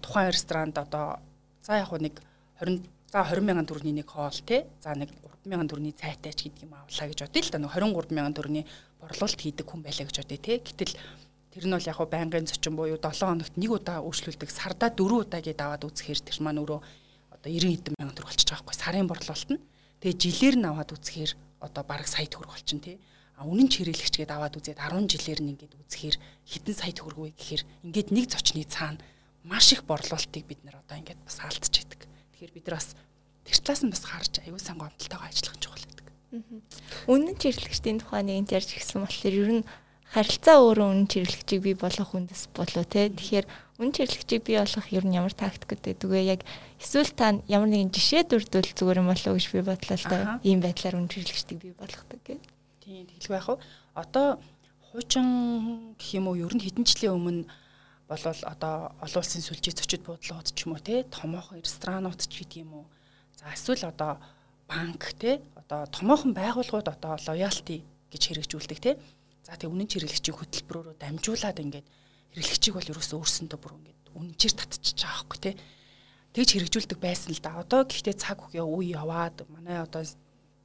тухайн 0.00 0.32
ресторанд 0.32 0.76
одоо 0.80 1.20
за 1.60 1.76
яг 1.76 1.92
нэг 1.92 2.16
20 2.60 2.88
за 3.12 3.20
20 3.24 3.44
мянган 3.44 3.68
төгрөгийн 3.68 4.00
нэг 4.00 4.08
хоол 4.08 4.40
те 4.48 4.64
за 4.80 4.96
нэг 4.96 5.12
3 5.44 5.44
мянган 5.44 5.68
төгрөгийн 5.68 6.00
цайтай 6.00 6.32
ч 6.32 6.48
гэдэг 6.48 6.64
юм 6.64 6.76
авлаа 6.76 7.08
гэж 7.08 7.18
бодъё 7.20 7.42
л 7.44 7.52
да. 7.52 7.58
23 7.68 8.16
мянган 8.16 8.36
төгрөгийн 8.36 8.66
борлуулалт 9.00 9.40
хийдэг 9.40 9.66
хүн 9.68 9.84
байлаа 9.84 10.06
гэж 10.08 10.16
бодъё 10.24 10.40
те. 10.40 10.60
Гэтэл 10.60 10.94
Тэр 11.50 11.66
нь 11.66 11.74
бол 11.74 11.82
яг 11.82 11.96
хуу 11.98 12.06
байнгын 12.06 12.46
зочин 12.46 12.78
буюу 12.78 12.94
7 12.94 13.26
хоногт 13.26 13.54
нэг 13.58 13.70
удаа 13.74 13.98
үйлчлүүлдэг 14.06 14.50
сардаа 14.54 14.94
4 14.94 15.26
удаа 15.26 15.42
гээд 15.42 15.58
аваад 15.58 15.82
үзэхээр 15.82 16.20
тэр 16.22 16.38
маань 16.46 16.62
өөрөө 16.62 16.80
одоо 17.34 17.50
90 17.50 17.74
хэдэн 17.74 17.94
мянган 17.98 18.14
төгрөг 18.14 18.30
болчихж 18.30 18.50
байгаа 18.54 18.66
байхгүй 18.70 18.78
сарын 18.78 19.10
борлуулалт 19.10 19.50
нь. 19.50 19.62
Тэгээ 19.98 20.20
жилээр 20.22 20.56
нь 20.62 20.68
аваад 20.70 20.90
үзэхээр 20.94 21.32
одоо 21.58 21.82
бараг 21.82 22.06
сая 22.06 22.30
төгрөг 22.30 22.54
болчихно 22.54 22.86
тий. 22.86 22.96
А 23.34 23.48
үнэн 23.50 23.66
ч 23.66 23.82
хэрэглэгч 23.82 24.14
гээд 24.20 24.30
аваад 24.30 24.54
үзээд 24.62 24.78
10 24.78 25.10
жилээр 25.10 25.40
нь 25.42 25.50
ингээд 25.58 25.74
үзэхээр 25.74 26.16
хэдэн 26.46 26.76
сая 26.78 26.92
төгрөг 26.94 27.18
вэ 27.18 27.30
гэхээр 27.34 27.62
ингээд 27.88 28.08
нэг 28.14 28.26
зочны 28.30 28.62
цаана 28.68 29.02
маш 29.42 29.72
их 29.72 29.82
борлуулалтыг 29.88 30.44
бид 30.46 30.60
нар 30.62 30.78
одоо 30.78 30.96
ингээд 31.02 31.18
бас 31.24 31.40
алдчихэдэг. 31.42 32.00
Тэгэхээр 32.36 32.54
бид 32.54 32.66
нар 32.68 32.76
бас 32.78 32.94
тэр 33.42 33.58
талаас 33.58 33.82
нь 33.82 33.90
бас 33.90 34.04
харж 34.04 34.32
аюул 34.44 34.60
сан 34.60 34.76
гомдолтойгоо 34.76 35.26
ажиллах 35.26 35.56
чухал 35.58 35.82
гэдэг. 35.82 36.06
Үнэн 37.08 37.36
ч 37.40 37.42
хэрэглэгчдийн 37.48 37.98
тухай 38.04 38.22
нэг 38.22 38.52
ярьж 38.52 38.70
гисэн 38.76 39.02
болохоор 39.02 39.34
ер 39.34 39.50
нь 39.58 39.64
харилцаа 40.10 40.58
өөрөө 40.58 40.88
үнэн 40.90 41.06
чиглэгчийг 41.06 41.62
бий 41.62 41.76
болгох 41.78 42.18
үндэс 42.18 42.50
болоо 42.50 42.82
те. 42.82 43.14
Тэгэхээр 43.14 43.46
үнэн 43.78 43.94
чиглэгчийг 43.94 44.42
бий 44.42 44.58
болгох 44.58 44.90
ер 44.90 45.06
нь 45.06 45.14
ямар 45.14 45.30
тактик 45.30 45.78
гэдэг 45.78 46.02
вэ? 46.02 46.34
Яг 46.34 46.42
эсвэл 46.82 47.14
та 47.14 47.38
ямар 47.46 47.70
нэгэн 47.70 47.94
жишээ 47.94 48.26
дүрдвэл 48.26 48.74
зүгээр 48.74 49.00
юм 49.06 49.08
болоо 49.14 49.32
гэж 49.38 49.46
би 49.54 49.62
бодлоо 49.62 49.98
л 50.02 50.06
да. 50.10 50.42
Ийм 50.42 50.58
байдлаар 50.58 50.98
үнэн 50.98 51.14
чиглэгчдийг 51.14 51.58
бий 51.62 51.74
болгодог 51.78 52.18
гэх. 52.26 52.42
Тийм 52.82 53.06
тэгэлгүй 53.06 53.38
яах 53.38 53.48
вэ? 53.54 53.62
Одоо 53.94 54.26
хуучин 54.90 55.94
гэх 55.94 56.10
юм 56.18 56.26
уу 56.26 56.42
ер 56.42 56.50
нь 56.50 56.64
хэдэн 56.66 56.82
жилийн 56.82 57.14
өмнө 57.14 57.46
болвол 58.10 58.42
одоо 58.50 58.90
олон 58.98 59.22
улсын 59.22 59.46
сүлжээ 59.46 59.78
зочид 59.78 60.02
буудлууд 60.02 60.50
ч 60.50 60.66
юм 60.66 60.74
уу 60.74 60.82
те 60.82 61.06
томоохон 61.06 61.62
ресторанууд 61.62 62.18
ч 62.18 62.42
гэдэг 62.42 62.66
юм 62.66 62.82
уу. 62.82 62.86
За 63.38 63.54
эсвэл 63.54 63.86
одоо 63.86 64.18
банк 64.66 65.14
те 65.14 65.38
одоо 65.54 65.86
томоохон 65.86 66.34
байгууллагууд 66.34 66.90
одоо 66.90 67.14
лоялти 67.30 67.86
гэж 68.10 68.22
хэрэгжүүлдэг 68.26 68.78
те 68.82 68.98
За 69.50 69.58
тэг 69.58 69.74
үнэн 69.74 69.90
хэрэглэгчийн 69.90 70.38
хөтөлбөрөөрөө 70.38 70.94
дамжуулаад 71.02 71.58
ингээд 71.58 71.86
хэрэглэгчийг 72.38 72.74
бол 72.78 72.90
ерөөсөө 72.94 73.18
өөрсөндөө 73.18 73.58
бүр 73.58 73.74
ингээд 73.82 74.00
үнэнчээр 74.14 74.54
татчихж 74.54 74.98
байгаа 75.02 75.26
байхгүй 75.26 75.38
тий. 75.42 75.54
Тэгж 76.30 76.50
хэрэгжүүлдэг 76.54 76.98
байсан 77.02 77.34
л 77.34 77.42
да. 77.42 77.58
Одоо 77.58 77.82
гэхдээ 77.82 78.14
цаг 78.14 78.38
үе 78.46 78.62
үе 78.62 78.94
яваад 78.94 79.42
манай 79.50 79.82
одоо 79.82 80.06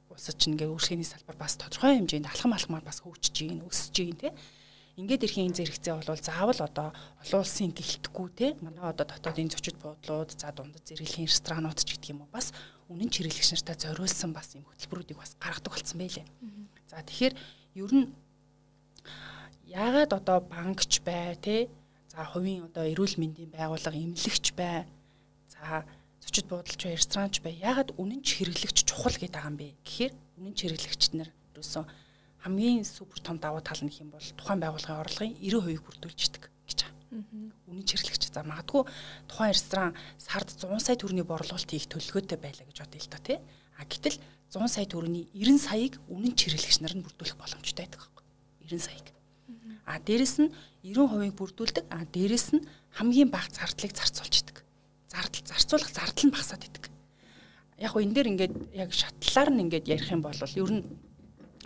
улсад 0.06 0.38
чинь 0.38 0.54
ингээд 0.54 0.70
үйлчлэгээний 0.70 1.10
салбар 1.10 1.34
бас 1.34 1.58
тодорхой 1.58 1.98
хэмжээнд 1.98 2.30
алхам 2.30 2.54
алхмаар 2.54 2.86
бас 2.86 3.02
хөгжиж 3.02 3.34
гин 3.34 3.66
өсөж 3.66 3.90
гин 3.98 4.14
тий. 4.14 4.30
Ингээд 4.94 5.26
ирэх 5.26 5.36
энэ 5.42 5.58
зэрэгцээ 5.58 5.92
бол 5.98 6.22
заавал 6.22 6.60
одоо 6.62 6.88
олон 6.94 7.42
улсын 7.42 7.74
гэлтгүү 7.74 8.28
те 8.38 8.54
манай 8.62 8.86
одоо 8.86 9.02
дотоодын 9.02 9.50
зочид 9.50 9.76
буудлууд 9.82 10.30
за 10.38 10.54
дундад 10.54 10.86
зэрэглэлийн 10.86 11.26
ресторанууд 11.26 11.82
ч 11.82 11.98
гэдэг 11.98 12.14
юм 12.14 12.22
уу 12.24 12.30
бас 12.30 12.54
үнэн 12.88 13.10
чиглэгч 13.10 13.50
нартай 13.50 13.76
зориулсан 13.76 14.30
бас 14.32 14.54
юм 14.54 14.64
хөтөлбөрүүдийг 14.64 15.18
бас 15.18 15.34
гаргадаг 15.36 15.74
болсон 15.74 15.98
байлээ. 16.00 16.24
За 16.88 17.04
тэгэхээр 17.04 17.34
ер 17.82 17.92
нь 17.92 18.08
яагаад 19.66 20.12
одоо 20.14 20.38
банкч 20.40 21.02
бай 21.02 21.36
те 21.36 21.68
за 22.08 22.24
хувийн 22.24 22.70
одоо 22.70 22.86
эрүүл 22.86 23.18
мэндийн 23.18 23.50
байгууллага 23.50 23.98
эмнэлэгч 23.98 24.54
бай 24.54 24.86
за 25.50 25.84
зочид 26.22 26.46
буудалч 26.46 26.82
бай 26.82 26.94
ресторанч 26.94 27.42
бай 27.42 27.54
яагаад 27.58 27.94
үнэнч 27.98 28.26
хэрэглэгч 28.38 28.78
чухал 28.86 29.14
гэдэг 29.18 29.42
юм 29.42 29.56
бэ 29.58 29.74
гэхээр 29.82 30.12
үнэнч 30.38 30.58
хэрэглэгчд 30.62 31.12
нар 31.18 31.30
ерөөсөө 31.54 31.84
хамгийн 32.46 32.84
супер 32.86 33.18
том 33.20 33.38
давуу 33.42 33.60
тал 33.60 33.82
нь 33.82 33.90
хэм 33.90 34.14
бол 34.14 34.22
тухайн 34.38 34.62
байгууллагын 34.62 35.02
орлогын 35.02 35.34
90% 35.42 35.82
бүрдүүлждэг 35.82 36.44
гэж 36.70 36.78
байгаа. 36.86 37.50
Үнэнч 37.66 37.88
хэрэглэгч 37.90 38.22
за 38.30 38.46
магадгүй 38.46 38.82
тухайн 39.26 39.50
ресторан 39.50 39.92
сард 40.14 40.54
100 40.54 40.78
сая 40.78 40.94
төгрөгийн 40.94 41.26
борлуулалт 41.26 41.70
хийх 41.70 41.90
төлөвлөгөөтэй 41.90 42.38
байлаа 42.38 42.66
гэж 42.70 42.78
бодъё 42.86 43.02
л 43.02 43.10
та 43.10 43.18
тий. 43.18 43.38
А 43.74 43.82
гэтэл 43.82 44.22
100 44.54 44.70
сая 44.70 44.86
төгрөгийн 44.86 45.26
90 45.34 45.58
саяыг 45.58 45.94
үнэнч 46.06 46.38
хэрэглэгч 46.38 46.78
нар 46.86 46.94
нь 46.94 47.02
бүрдүүлэх 47.02 47.34
боломжтой 47.34 47.82
байдаг 47.82 47.98
байхгүй. 47.98 48.24
90 48.62 48.78
саяг. 48.78 49.15
А 49.86 50.02
дээрэс 50.02 50.36
нь 50.42 50.50
90% 50.82 51.38
бүрдүүлдэг. 51.38 51.84
А 51.88 52.04
дээрэс 52.04 52.58
нь 52.58 52.66
хамгийн 52.98 53.30
бага 53.30 53.48
зардлыг 53.54 53.94
зарцуулж 53.94 54.34
идэг. 54.42 54.66
Зардал 55.08 55.46
зарцуулах 55.46 55.90
зардал 55.94 56.26
нь 56.26 56.34
багасаад 56.34 56.66
идэг. 56.66 56.84
Яг 57.78 57.94
гоо 57.94 58.02
энэ 58.02 58.14
дээр 58.14 58.30
ингээд 58.34 58.54
яг 58.74 58.90
шатлалаар 58.90 59.50
нь 59.54 59.62
ингээд 59.64 59.86
ярих 59.88 60.10
юм 60.10 60.20
бол 60.26 60.34
ер 60.34 60.70
нь 60.74 60.84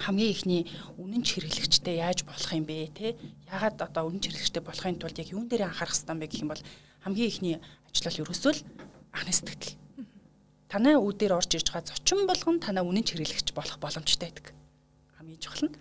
хамгийн 0.00 0.32
ихний 0.32 0.62
үнэн 0.96 1.22
хэрэглэгчтэй 1.22 2.00
яаж 2.00 2.24
болох 2.24 2.50
юм 2.56 2.64
бэ 2.64 2.88
те 2.96 3.16
ягаад 3.52 3.76
одоо 3.84 4.08
үнэн 4.08 4.24
хэрэглэгчтэй 4.24 4.64
болохын 4.64 4.96
тулд 4.96 5.20
яг 5.20 5.28
юун 5.28 5.46
дээр 5.48 5.68
анхаарах 5.68 5.92
хэрэгтэй 5.92 6.14
юм 6.16 6.20
бэ 6.20 6.26
гэх 6.32 6.42
юм 6.44 6.50
бол 6.50 6.62
хамгийн 7.04 7.28
ихний 7.28 7.56
ажил 7.88 8.08
бол 8.08 8.20
ерөөсөө 8.24 8.52
л 8.56 8.64
анхны 9.12 9.32
сэтгэл 9.36 9.76
танай 10.72 10.96
үүдээр 10.96 11.36
орж 11.36 11.50
ирж 11.52 11.68
байгаа 11.68 11.92
зочин 11.92 12.24
болгон 12.24 12.56
танай 12.64 12.84
үнэн 12.84 13.04
хэрэглэгч 13.04 13.52
болох 13.52 13.76
боломжтой 13.76 14.32
байдаг 14.32 14.56
хамгийн 15.20 15.40
чухал 15.44 15.68
нь 15.68 15.74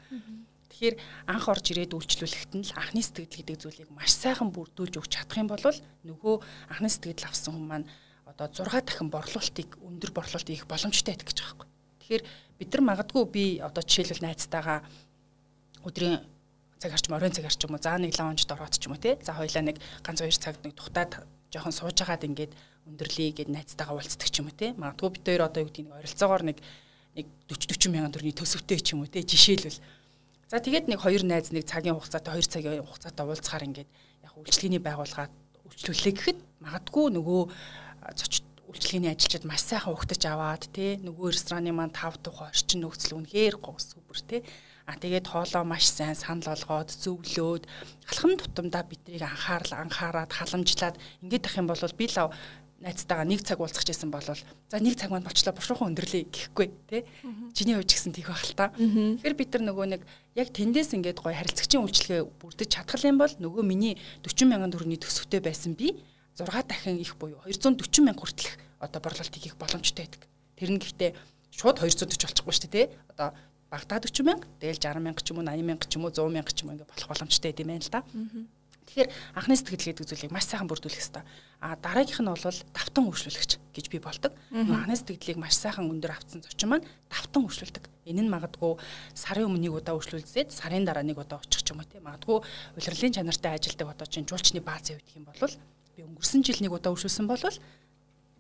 тэгэхээр 0.80 0.96
анх 1.28 1.46
орж 1.52 1.66
ирээд 1.76 1.92
үйлчлүүлэхэд 1.92 2.54
нь 2.56 2.64
л 2.72 2.78
анхны 2.80 3.04
сэтгэл 3.04 3.28
гэдэг 3.28 3.58
зүйлийг 3.60 3.92
маш 3.92 4.16
сайхан 4.16 4.48
бүрдүүлж 4.56 4.96
өгч 4.96 5.12
чадах 5.12 5.44
юм 5.44 5.52
бол 5.52 5.60
нөгөө 5.60 6.36
анхны 6.72 6.88
сэтгэл 6.88 7.28
авсан 7.28 7.52
хүмүүс 7.52 7.68
маань 7.68 7.88
одоо 8.24 8.48
6 8.48 8.88
дахин 8.88 9.12
борлуулалтыг 9.12 9.76
өндөр 9.84 10.12
борлуулалт 10.16 10.48
хийх 10.48 10.72
боломжтой 10.72 11.20
байдаг 11.20 11.28
гэж 11.28 11.40
байгаа 11.44 11.68
юм. 11.68 11.72
Тэгэхээр 12.00 12.24
бид 12.64 12.70
нар 12.72 12.84
магадгүй 12.96 13.24
би 13.28 13.44
одоо 13.60 13.84
жишээлбэл 13.84 14.24
найзтайгаа 14.24 14.80
өдрийн 15.84 16.24
цаг 16.80 16.92
арчим 16.96 17.16
оройн 17.20 17.36
цаг 17.36 17.46
арчим 17.52 17.76
уу 17.76 17.84
за 17.84 18.00
нэг 18.00 18.16
лаунжд 18.16 18.48
ороод 18.48 18.80
ч 18.80 18.88
юм 18.88 18.96
уу 18.96 19.04
те 19.04 19.20
за 19.20 19.36
хоёлаа 19.36 19.64
нэг 19.68 19.84
ганц 20.00 20.24
хоёр 20.24 20.38
цагт 20.40 20.64
нэг 20.64 20.80
тухтаад 20.80 21.28
жоохон 21.52 21.76
сууж 21.76 22.00
агаад 22.00 22.24
ингээд 22.24 22.56
өндөрлөе 22.88 23.36
гэд 23.36 23.52
найзтайгаа 23.52 24.00
уулздаг 24.00 24.32
ч 24.32 24.40
юм 24.40 24.48
уу 24.48 24.56
те 24.56 24.72
магадгүй 24.80 25.12
бид 25.12 25.28
хоёр 25.28 25.44
одоо 25.44 25.60
юу 25.60 25.68
гэдэг 25.68 25.84
нэг 25.84 25.98
оролцоогоор 26.00 26.44
нэг 26.48 26.58
нэг 27.20 27.28
40 27.52 27.76
40 27.76 27.92
мянган 27.92 28.14
төгрөгийн 28.16 28.40
төсөвтэй 28.40 28.80
ч 28.80 28.96
юм 28.96 29.04
уу 29.04 29.12
те 29.12 29.28
жишээлбэл 29.28 29.84
за 30.50 30.58
тэгээд 30.58 30.90
нэг 30.90 31.00
хоёр 31.06 31.22
найз 31.30 31.54
нэг 31.54 31.70
цагийн 31.70 31.94
хугацаатай 31.94 32.34
хоёр 32.34 32.48
цагийн 32.50 32.82
хугацаатай 32.82 33.22
уулзахаар 33.22 33.68
ингээд 33.70 33.90
яг 34.26 34.34
үйлчлэгээний 34.34 34.82
байгууллагад 34.82 35.34
үйлчлүүлээ 35.70 36.14
гэхэд 36.18 36.40
магадгүй 36.66 37.06
нөгөө 37.14 37.42
зочд 38.18 38.46
үйлчлэгээний 38.66 39.14
ажилчид 39.14 39.46
маш 39.46 39.62
сайхан 39.62 39.94
угтаж 39.94 40.22
аваад 40.26 40.66
тий 40.74 40.98
нөгөө 41.06 41.38
рестораны 41.38 41.70
маань 41.70 41.94
тав 41.94 42.18
тухай 42.18 42.50
орчин 42.50 42.82
нөхцөл 42.82 43.22
үнэхээр 43.22 43.62
супер 43.62 44.18
тий 44.26 44.42
а 44.90 44.98
тэгээд 44.98 45.30
хоолоо 45.30 45.64
маш 45.70 45.86
сайн 45.86 46.18
санал 46.18 46.58
олгоод 46.58 46.90
зөвлөөд 46.98 47.64
алхам 48.10 48.34
тутамдаа 48.42 48.84
биднийг 48.90 49.22
анхаарал 49.22 49.86
анхаарад 49.86 50.34
халамжлаад 50.34 50.98
ингээд 51.22 51.46
ах 51.46 51.60
юм 51.62 51.70
бол 51.70 51.78
би 51.94 52.06
лав 52.10 52.34
найзтайгаа 52.80 53.28
нэг 53.28 53.44
цаг 53.44 53.60
уулзах 53.60 53.84
гэсэн 53.84 54.10
бол 54.12 54.24
за 54.24 54.78
нэг 54.80 54.96
цаг 54.96 55.12
маань 55.12 55.28
болчлоо 55.28 55.52
бушуухан 55.52 55.92
өндөрлөе 55.92 56.26
гэхгүй 56.32 56.68
тий 56.88 57.04
чиний 57.52 57.76
хувьд 57.76 57.92
ч 57.92 58.00
гэсэн 58.00 58.16
тийх 58.16 58.32
байх 58.32 58.44
л 58.48 58.56
та 58.56 58.72
тэгэхээр 58.76 59.36
бид 59.36 59.52
нар 59.60 59.64
нөгөө 59.72 59.86
нэг 60.00 60.02
яг 60.40 60.48
тэндээс 60.56 60.96
ингээд 60.96 61.20
гоё 61.20 61.36
харилцагчийн 61.36 61.84
үйлчлэгээ 61.84 62.24
бүрдэж 62.40 62.70
чадхал 62.72 63.04
юм 63.04 63.20
бол 63.20 63.34
нөгөө 63.36 63.64
миний 63.68 64.00
40 64.24 64.48
мянган 64.48 64.72
төгрөгийн 64.72 65.04
төсөвтэй 65.04 65.44
байсан 65.44 65.76
би 65.76 66.00
6 66.40 66.48
дахин 66.68 66.98
их 66.98 67.20
буюу 67.20 67.44
240 67.44 68.08
мянга 68.08 68.24
хүртэлх 68.24 68.56
одоо 68.80 69.02
борлуулалтыг 69.02 69.44
хийх 69.44 69.56
боломжтой 69.60 70.08
байдаг. 70.08 70.24
Тэр 70.56 70.72
нь 70.72 70.80
гэхдээ 70.80 71.12
шууд 71.52 71.84
240 71.84 72.16
болчихгүй 72.16 72.54
шүү 72.56 72.72
дээ 72.72 72.88
тий. 72.88 72.96
Одоо 73.12 73.36
багтаа 73.68 74.00
40 74.00 74.24
мянга, 74.24 74.48
тэгэл 74.64 74.80
60 74.80 75.04
мянга 75.04 75.22
ч 75.22 75.28
юм 75.32 75.44
уу 75.44 75.46
80 75.46 75.68
мянга 75.68 75.86
ч 75.86 75.94
юм 76.00 76.04
уу 76.08 76.12
100 76.16 76.32
мянга 76.32 76.52
ч 76.56 76.64
юм 76.64 76.68
уу 76.72 76.76
ингээ 76.80 76.88
болох 76.88 77.10
боломжтой 77.12 77.52
гэдэм 77.52 77.68
байна 77.68 77.84
л 77.84 77.92
да. 77.92 78.02
Тэгэхээр 78.90 79.10
анхны 79.38 79.54
сэтгэл 79.54 79.94
гэдэг 79.94 80.06
зүйлийг 80.10 80.34
маш 80.34 80.50
сайхан 80.50 80.66
бүрдүүлэх 80.66 80.98
хэрэгтэй. 80.98 81.24
А 81.62 81.78
дараагийнх 81.78 82.26
нь 82.26 82.32
бол 82.34 82.42
давтан 82.74 83.06
үйлчлүүлэгч 83.06 83.52
гэж 83.70 83.86
би 83.94 84.02
болдог. 84.02 84.34
Анхны 84.50 84.98
сэтгэлийг 84.98 85.38
маш 85.38 85.54
сайхан 85.62 85.86
өндөр 85.94 86.18
авцсан 86.18 86.42
зочин 86.42 86.74
маань 86.74 86.88
давтан 87.06 87.46
үйлчлүүлдэг. 87.46 87.86
Энэ 88.10 88.26
нь 88.26 88.34
магадгүй 88.34 88.82
сарын 89.14 89.46
өмнө 89.46 89.70
нэг 89.70 89.78
удаа 89.78 89.94
үйлчлүүлсээд 89.94 90.50
сарын 90.50 90.90
дараа 90.90 91.06
нэг 91.06 91.22
удаа 91.22 91.38
очих 91.38 91.62
ч 91.62 91.70
юм 91.70 91.86
уу 91.86 91.86
тийм. 91.86 92.02
Магадгүй 92.10 92.42
улирлын 92.42 93.14
чанартай 93.14 93.54
ажилдаг 93.54 93.88
одоо 93.94 94.08
чинь 94.10 94.26
жуулчны 94.26 94.66
баазын 94.66 94.98
үед 94.98 95.10
юм 95.14 95.30
бол 95.30 95.38
би 95.94 96.02
өнгөрсөн 96.02 96.42
жил 96.42 96.60
нэг 96.66 96.74
удаа 96.74 96.90
үйлшүүлсэн 96.98 97.30
бол 97.30 97.46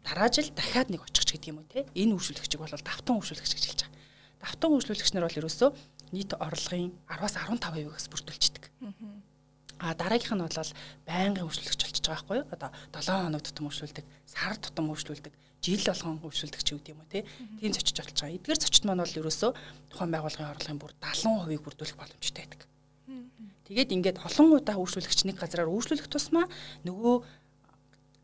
дараа 0.01 0.29
жил 0.33 0.49
дахиад 0.49 0.89
нэг 0.89 1.05
очих 1.05 1.29
ч 1.29 1.38
гэдэг 1.38 1.49
юм 1.53 1.62
уу 1.62 1.69
те 1.69 1.85
энэ 1.93 2.17
үйлшүүлэгчийг 2.17 2.57
бол 2.57 2.73
давтан 2.73 3.21
үйлшүүлэгч 3.21 3.53
гэж 3.53 3.65
хэлж 3.69 3.81
байгаа. 3.85 3.97
Давтан 4.41 4.71
үйлшүүлэгч 4.73 5.12
нар 5.13 5.27
бол 5.29 5.39
ерөөсөө 5.43 5.69
нийт 6.15 6.33
орлогын 6.33 6.89
10-аас 7.05 7.35
15%-аас 7.38 8.07
бүрдүүлчихдэг. 8.09 8.63
А 9.80 9.96
дараагийнх 9.96 10.36
нь 10.36 10.44
бол 10.44 10.72
байнгын 11.08 11.48
үйлшүүлэгч 11.48 11.80
болчихж 11.80 12.06
байгаа 12.08 12.20
байхгүй 12.20 12.38
юу? 12.44 12.48
Одоо 12.52 12.70
7 13.00 13.32
хоног 13.32 13.44
тутам 13.48 13.65
үйлшүүлдэг, 13.72 14.06
сар 14.28 14.56
тутам 14.60 14.92
үйлшүүлдэг, 14.92 15.34
жил 15.63 15.84
болгон 15.88 16.20
үйлшүүлдэг 16.24 16.62
ч 16.63 16.70
үгүй 16.76 16.92
юм 16.92 17.00
уу 17.00 17.08
те. 17.08 17.24
Тийм 17.60 17.72
зочиж 17.72 17.96
болж 17.96 18.15
байгаа. 18.20 18.36
Эдгээр 18.36 18.60
зочид 18.60 18.84
маань 18.84 19.04
бол 19.04 19.20
ерөөсөө 19.24 19.52
тухайн 19.92 20.12
байгууллагын 20.12 20.52
орлогын 20.52 20.80
бүр 20.84 20.92
70%-ийг 21.00 21.63
бүрдүүлэх 21.63 21.96
боломжтой 22.00 22.44
байдаг. 22.44 22.68
Тэгээд 23.70 23.94
ингээд 23.94 24.18
олон 24.26 24.58
удаа 24.58 24.82
үйлшүүлэгч 24.82 25.30
нэг 25.30 25.38
газараар 25.38 25.70
үйлшүүлэх 25.70 26.10
тусмаа 26.10 26.50
нөгөө 26.89 27.15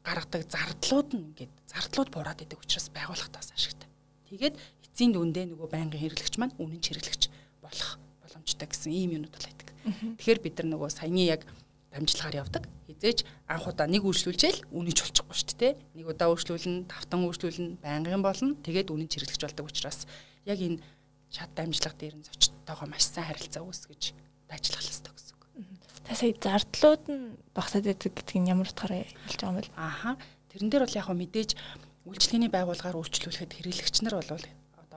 гаргадаг 0.02 0.42
зардлууд 0.50 1.10
нь 1.14 1.26
ингээд 1.38 1.54
зардлууд 1.70 2.10
бураад 2.10 2.42
идэг 2.42 2.58
учраас 2.66 2.90
байгууллагатаас 2.90 3.54
ашигтай. 3.54 3.86
Тэгээд 4.26 4.58
эцсийн 4.58 5.14
дүндээ 5.14 5.54
нөгөө 5.54 5.70
байнгын 5.70 6.02
хэрэглэгч 6.02 6.36
маань 6.42 6.58
үнэн 6.58 6.82
хэрэглэгч 6.82 7.30
болох 7.62 8.02
боломжтой 8.26 8.68
гэсэн 8.70 8.90
ийм 8.90 9.22
юмнууд 9.22 9.38
бол 9.38 9.46
байдаг. 9.46 9.65
Тэгэхээр 9.86 10.40
бид 10.42 10.56
нар 10.60 10.68
нөгөө 10.74 10.90
саяны 10.90 11.24
яг 11.30 11.46
дамжлагаар 11.94 12.42
явдаг. 12.44 12.64
Хизээж 12.90 13.24
анх 13.48 13.70
удаа 13.70 13.88
нэг 13.88 14.04
үйлчлүүлжээл 14.04 14.68
үнэж 14.74 14.98
болчихгүй 15.06 15.36
шүү 15.38 15.56
дээ. 15.56 15.74
Нэг 15.96 16.06
удаа 16.12 16.34
үйлчлүүлнэ, 16.34 16.90
тавтан 16.92 17.24
үйлчлүүлнэ, 17.24 17.80
байнгын 17.80 18.26
болно. 18.26 18.58
Тэгээд 18.66 18.92
үнэн 18.92 19.08
хэрэглэгч 19.08 19.42
болдог 19.46 19.66
учраас 19.70 20.04
яг 20.44 20.60
энэ 20.60 20.84
чад 21.32 21.52
дамжлага 21.56 21.96
дээр 21.96 22.16
нь 22.20 22.28
зочдтойгоо 22.28 22.88
маш 22.90 23.08
сайн 23.08 23.32
харилцаа 23.32 23.64
үүсгэж 23.64 24.04
ажиллах 24.52 24.84
хэрэгтэй 24.84 25.14
гэсэн 25.16 25.36
Та 26.06 26.14
сая 26.14 26.38
зардлууд 26.38 27.04
нь 27.10 27.34
багасаад 27.58 27.90
байдаг 27.90 28.14
гэдгийг 28.14 28.42
нь 28.46 28.52
ямар 28.54 28.70
утгаараа 28.70 29.10
хэлж 29.26 29.42
байгаа 29.42 29.58
юм 29.58 29.62
бэ? 29.66 29.74
Ааха. 29.74 30.12
Тэрэн 30.54 30.70
дээр 30.70 30.86
бол 30.86 31.00
яг 31.02 31.10
мэдээж 31.10 31.52
үйлчлэгээний 32.06 32.52
байгууллагаар 32.54 33.00
үйлчлүүлэхэд 33.02 33.52
хэрэглэгч 33.58 33.96
нар 34.06 34.22
бол 34.22 34.46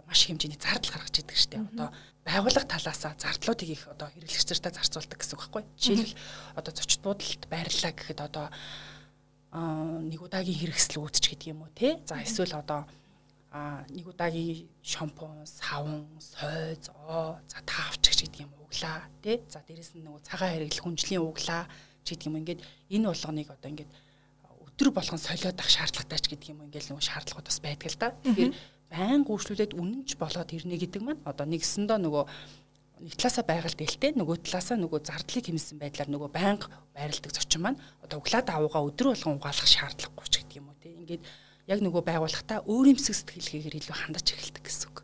маш 0.09 0.25
хэмжээний 0.25 0.57
зардал 0.57 0.92
гаргаж 0.97 1.16
идэг 1.21 1.37
дээ. 1.37 1.68
Одоо 1.77 1.88
байгууллага 2.25 2.66
талаасаа 2.66 3.12
зардлуудыг 3.21 3.68
их 3.68 3.85
одоо 3.88 4.09
хэрэглэгч 4.09 4.49
нартай 4.49 4.73
зарцуулдаг 4.73 5.18
гэсэн 5.21 5.37
үг 5.37 5.42
байхгүй. 5.44 5.64
Жишээлбэл 5.77 6.16
одоо 6.57 6.73
зочд 6.73 7.01
буудалд 7.05 7.42
байрлалаа 7.53 7.92
гэхэд 7.92 8.21
одоо 8.25 8.47
нэг 9.53 10.21
удаагийн 10.21 10.61
хэрэгсэл 10.61 11.01
үүдч 11.01 11.25
гэдэг 11.29 11.49
юм 11.53 11.64
уу 11.64 11.73
те. 11.73 12.01
За 12.05 12.21
эсвэл 12.21 12.57
одоо 12.57 12.88
нэг 13.88 14.05
удаагийн 14.05 14.68
шампунь, 14.85 15.49
савн, 15.49 16.05
сойз, 16.21 16.92
оо 17.09 17.40
за 17.49 17.61
таавчч 17.64 18.29
гэдэг 18.29 18.44
юм 18.44 18.53
углаа 18.61 19.09
тий. 19.25 19.40
За 19.49 19.64
дээрэс 19.64 19.97
нь 19.97 20.05
нөгөө 20.05 20.21
цагаан 20.25 20.53
хэрэглэх 20.53 20.85
хүнжлийн 20.85 21.25
углаа 21.25 21.64
ч 22.05 22.12
гэдэг 22.12 22.29
юм 22.29 22.37
ингээд 22.44 22.61
энэ 22.92 23.09
болгоныг 23.09 23.49
одоо 23.49 23.68
ингээд 23.73 23.92
өдөр 24.68 24.88
болгон 24.92 25.16
солиод 25.16 25.57
ах 25.57 25.71
шаардлагатай 25.73 26.21
ч 26.21 26.27
гэдэг 26.29 26.49
юм 26.53 26.68
ингээд 26.68 26.92
нөгөө 26.92 27.05
шаардлагууд 27.09 27.49
бас 27.49 27.61
байдаг 27.64 27.88
л 27.88 27.97
да. 27.97 28.12
Тэгэхээр 28.21 28.53
байн 28.88 29.22
гүйшлүүлээд 29.24 29.77
үнэнч 29.77 30.16
болоод 30.16 30.51
ирнэ 30.53 30.77
гэдэг 30.81 31.03
маань 31.05 31.22
одоо 31.29 31.46
нэгсэндөө 31.48 31.98
нөгөө 32.01 32.24
нэг 32.98 33.14
талаасаа 33.14 33.44
байгаль 33.46 33.77
дэлтэй 33.79 34.12
нөгөө 34.18 34.37
талаасаа 34.42 34.77
нөгөө 34.81 35.01
зардлыг 35.07 35.46
хэмсэн 35.46 35.79
байдлаар 35.79 36.11
нөгөө 36.11 36.31
байнга 36.35 36.66
байрладаг 36.96 37.31
зочин 37.31 37.62
маань 37.62 37.79
одоо 38.03 38.18
углаад 38.18 38.48
авууга 38.51 38.83
өдөр 38.83 39.07
болгон 39.14 39.38
угаалах 39.38 39.68
шаардлагагүй 39.70 40.27
ч 40.27 40.35
гэдэг 40.42 40.59
юм 40.59 40.68
уу 40.72 40.79
тий. 40.83 40.94
Ингээд 40.98 41.22
яг 41.68 41.79
нөгөө 41.85 42.03
байгууллагатаа 42.03 42.64
өөрөмсөг 42.66 43.14
сэтгэлгээгээр 43.14 43.79
илүү 43.79 43.96
хандаж 44.03 44.27
эхэлдэг 44.35 44.64
гэсэн 44.66 44.88
үг. 44.88 44.98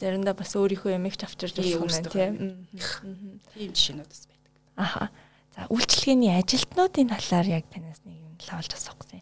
Заримдаа 0.00 0.34
бас 0.38 0.54
өөрийнхөө 0.56 0.96
ямиг 0.96 1.18
ч 1.18 1.26
авчирж 1.26 1.60
болох 1.60 1.76
юм 1.76 2.06
тийм. 2.08 2.32
Тийм 3.52 3.70
жишээнүүд 3.74 4.08
бас 4.08 4.22
байдаг. 4.30 4.52
Аха. 4.78 5.10
За 5.50 5.66
үйлчлэгээний 5.68 6.32
ажилтнуудын 6.38 7.10
талаар 7.10 7.48
яг 7.58 7.64
танаас 7.74 8.00
нэг 8.06 8.16
юм 8.22 8.34
лавлж 8.38 8.70
асуух 8.70 8.96
гэсэн. 9.02 9.20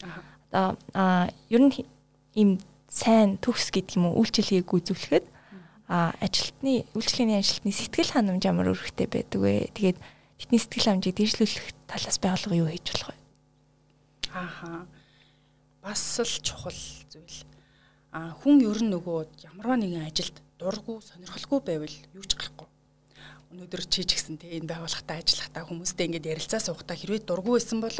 Одоо 0.52 0.76
ер 1.48 1.62
нь 1.66 1.72
ийм 2.36 2.60
сайн 2.88 3.36
төгс 3.38 3.68
гэдэг 3.70 4.00
юм 4.00 4.10
уу 4.10 4.24
үйлчлэгийг 4.24 4.68
үзүүлэхэд 4.68 5.26
а 5.88 6.12
ажилтны 6.20 6.84
үйлчлэгээний 6.92 7.40
ажилтны 7.40 7.72
сэтгэл 7.72 8.12
ханамж 8.16 8.42
ямар 8.44 8.72
өрхтэй 8.72 9.08
байдаг 9.08 9.40
вэ? 9.40 9.72
Тэгээд 9.72 9.98
тэдний 10.40 10.60
сэтгэл 10.60 10.88
ханамжийг 10.88 11.16
дээшлүүлэх 11.16 11.66
талаас 11.88 12.18
байгууллага 12.20 12.60
юу 12.60 12.68
хийж 12.68 12.86
болох 12.92 13.08
вэ? 13.12 13.18
Ааха 14.36 14.84
бас 15.80 16.02
л 16.20 16.34
чухал 16.44 16.80
зүйл. 17.08 17.44
А 18.12 18.32
хүн 18.40 18.60
ер 18.64 18.80
нь 18.84 18.92
нөгөө 18.92 19.48
ямарваа 19.48 19.80
нэгэн 19.80 20.08
ажилд 20.08 20.36
дургу 20.60 21.00
сонирхолгүй 21.00 21.60
байвал 21.64 21.96
юу 22.12 22.24
ч 22.24 22.36
гарахгүй. 22.36 22.68
Өнөөдөр 23.52 23.82
чи 23.88 24.04
ч 24.04 24.16
гэсэн 24.16 24.36
те 24.40 24.60
энэ 24.60 24.68
байгууллагатай 24.68 25.24
ажиллахдаа 25.24 25.64
хүмүүстэй 25.64 26.04
ингээд 26.12 26.30
ярилцаа 26.36 26.60
суухдаа 26.60 26.96
хэрвээ 26.96 27.24
дургу 27.24 27.56
байсан 27.56 27.80
бол 27.80 27.96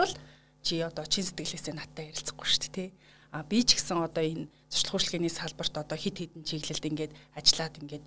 чи 0.60 0.80
одоо 0.84 1.04
чин 1.08 1.24
сэтгэлээсээ 1.24 1.72
надтай 1.76 2.12
ярилцахгүй 2.12 2.44
шүү 2.44 2.60
дээ 2.68 2.72
те. 2.76 2.84
А 3.30 3.44
би 3.44 3.60
ч 3.60 3.76
гэсэн 3.76 4.00
одоо 4.00 4.24
энэ 4.24 4.48
зуршлах 4.72 5.04
хөшлөгийн 5.04 5.28
салбарт 5.28 5.74
одоо 5.76 5.98
хит 6.00 6.16
хитэн 6.16 6.48
чиглэлд 6.48 6.84
ингээд 6.88 7.12
ажиллаад 7.36 7.76
ингээд 7.76 8.04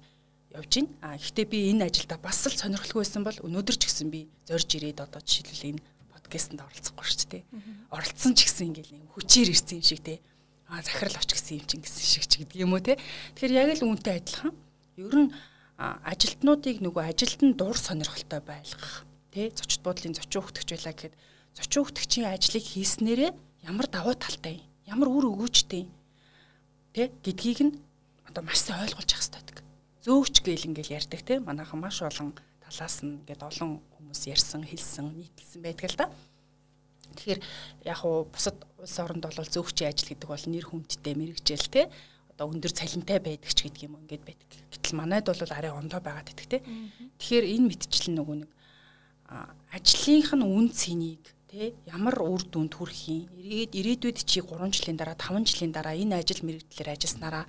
явж 0.57 0.71
байна. 0.81 0.89
А 1.01 1.17
гэхдээ 1.17 1.45
би 1.45 1.59
энэ 1.69 1.85
ажилдаа 1.85 2.17
бас 2.17 2.41
л 2.49 2.57
сонирхолгүй 2.57 3.05
байсан 3.05 3.21
бол 3.21 3.37
өнөөдөр 3.45 3.77
ч 3.77 3.83
гэсэн 3.85 4.09
би 4.09 4.25
зорж 4.49 4.69
ирээд 4.75 4.99
одоо 5.05 5.21
жишээлбэл 5.21 5.77
энэ 5.77 5.83
подкастэнд 6.09 6.65
оролцохгүй 6.65 7.05
шүү 7.05 7.29
дээ. 7.37 7.43
Оролцсон 7.93 8.33
ч 8.33 8.39
гэсэн 8.49 8.67
ингээл 8.73 8.93
нэг 8.97 9.13
хүчээр 9.13 9.49
ирсэн 9.53 9.77
юм 9.77 9.85
шиг 9.85 10.01
те. 10.01 10.19
Аа 10.65 10.81
захирал 10.81 11.21
оч 11.21 11.29
гэсэн 11.37 11.53
юм 11.61 11.65
чинь 11.69 11.83
гэсэн 11.85 12.01
шиг 12.01 12.25
ч 12.25 12.33
гэдэг 12.41 12.57
юм 12.57 12.73
уу 12.73 12.81
те. 12.81 12.97
Тэгэхээр 13.37 13.57
яг 13.61 13.69
л 13.77 13.85
үүнтэй 13.87 14.15
адилхан. 14.25 14.53
Ер 14.97 15.15
нь 15.21 15.29
ажилтнуудыг 15.77 16.81
нөгөө 16.81 17.03
ажилтан 17.13 17.53
дур 17.53 17.77
сонирхолтой 17.77 18.41
байлгах 18.41 19.05
те. 19.29 19.53
Зочд 19.53 19.85
буудлын 19.85 20.17
зочин 20.17 20.41
хөгтөгч 20.41 20.69
байлаа 20.81 20.93
гэхэд 20.97 21.15
зочин 21.55 21.81
хөгтөгчийн 21.85 22.27
ажлыг 22.31 22.65
хийснээрээ 22.65 23.31
ямар 23.69 23.87
давуу 23.87 24.15
талтай 24.15 24.61
юм 24.61 24.70
ямар 24.91 25.07
үр 25.07 25.31
өгөөжтэй 25.31 25.87
те 26.91 27.07
гэдгийг 27.23 27.59
нь 27.63 27.73
одоо 28.27 28.43
маш 28.43 28.59
сайн 28.59 28.83
ойлгуулж 28.83 29.07
явах 29.07 29.23
хэрэгтэй 29.23 29.39
байдаг. 29.39 29.57
зөөгч 30.03 30.35
гээл 30.43 30.67
ингээл 30.67 30.95
ярьдаг 30.99 31.21
те 31.23 31.39
манайхан 31.39 31.79
маш 31.79 32.03
олон 32.03 32.35
талаас 32.59 32.99
нь 32.99 33.23
ингээд 33.23 33.47
олон 33.47 33.79
хүмүүс 33.95 34.21
ярьсан 34.27 34.67
хэлсэн 34.67 35.15
нийтлсэн 35.15 35.61
байдаг 35.63 35.87
л 35.95 35.99
да. 35.99 36.07
Тэгэхээр 37.15 37.39
яг 37.87 37.99
уу 38.03 38.27
бусад 38.27 38.59
улс 38.79 38.95
оронд 38.99 39.23
бол 39.23 39.35
зөөгчийн 39.35 39.91
ажил 39.91 40.11
гэдэг 40.11 40.27
бол 40.27 40.45
нэр 40.47 40.65
хүндтэй 40.67 41.15
мэрэгжил 41.15 41.67
те 41.71 41.87
одоо 42.35 42.51
өндөр 42.51 42.71
цалинтай 42.71 43.19
байдаг 43.19 43.51
ч 43.51 43.67
гэдэг 43.67 43.87
юм 43.87 43.99
ингээд 44.03 44.23
байдаг. 44.27 44.49
Гэтэл 44.71 44.99
манайд 44.99 45.27
бол 45.27 45.39
арай 45.55 45.71
ондоо 45.71 45.99
байгаад 46.03 46.27
байдаг 46.31 46.47
те. 46.47 46.59
Тэгэхээр 47.19 47.45
энэ 47.47 47.67
мэдчлэн 47.67 48.15
нөгөө 48.15 48.37
нэг 48.43 48.51
ажлынх 49.71 50.31
нь 50.35 50.43
үн 50.43 50.67
цэнийг 50.71 51.23
тий 51.51 51.75
ямар 51.83 52.15
үр 52.23 52.47
дүнд 52.47 52.79
хүрэхийн 52.79 53.27
ирээд 53.35 53.71
ирээдүйд 53.75 54.17
чи 54.23 54.39
3 54.39 54.71
жилийн 54.71 54.95
дараа 54.95 55.19
5 55.19 55.43
жилийн 55.51 55.75
дараа 55.75 55.99
энэ 55.99 56.23
ажил 56.23 56.47
мэрэгдлэр 56.47 56.95
ажилласнараа 56.95 57.45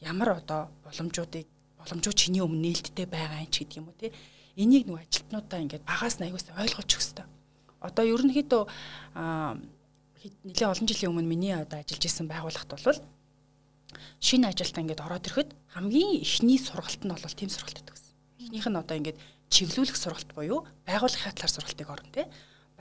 ямар 0.00 0.40
одоо 0.40 0.72
боломжуудыг 0.88 1.46
боломжууд 1.76 2.16
чиний 2.16 2.40
өмнө 2.40 2.64
нээлттэй 2.72 3.04
байгаа 3.04 3.44
юм 3.44 3.52
ч 3.52 3.56
гэдэг 3.60 3.76
юм 3.76 3.92
уу 3.92 4.00
тий 4.00 4.12
энийг 4.56 4.88
нэг 4.88 5.04
ажилтнуудаа 5.04 5.60
ингээд 5.68 5.84
багаас 5.84 6.16
нь 6.16 6.32
ойлгож 6.32 6.88
өгөх 6.88 7.04
хэрэгтэй. 7.04 7.26
Одоо 7.80 8.04
ерөнхийдөө 8.08 8.62
нэлээд 9.16 10.72
олон 10.72 10.88
жилийн 10.88 11.12
өмнө 11.12 11.28
миний 11.28 11.52
одоо 11.52 11.80
ажиллаж 11.80 12.04
исэн 12.08 12.28
байгууллагт 12.32 12.72
бол 12.72 13.00
шинэ 14.20 14.48
ажилтаа 14.48 14.80
ингээд 14.80 15.04
ороод 15.04 15.28
ирэхэд 15.28 15.50
хамгийн 15.76 16.24
ихний 16.24 16.56
сургалт 16.56 17.02
нь 17.04 17.12
бол 17.12 17.36
тийм 17.36 17.50
сургалт 17.52 17.80
гэдэг. 17.80 17.96
Эхнийх 18.40 18.68
нь 18.68 18.80
одоо 18.80 18.96
ингээд 18.96 19.18
чиглүүлэх 19.52 19.96
сургалт 19.96 20.30
буюу 20.36 20.64
байгууллагын 20.88 21.36
талаар 21.36 21.52
сургалтыг 21.52 21.88
орно 21.88 22.08
тий 22.12 22.26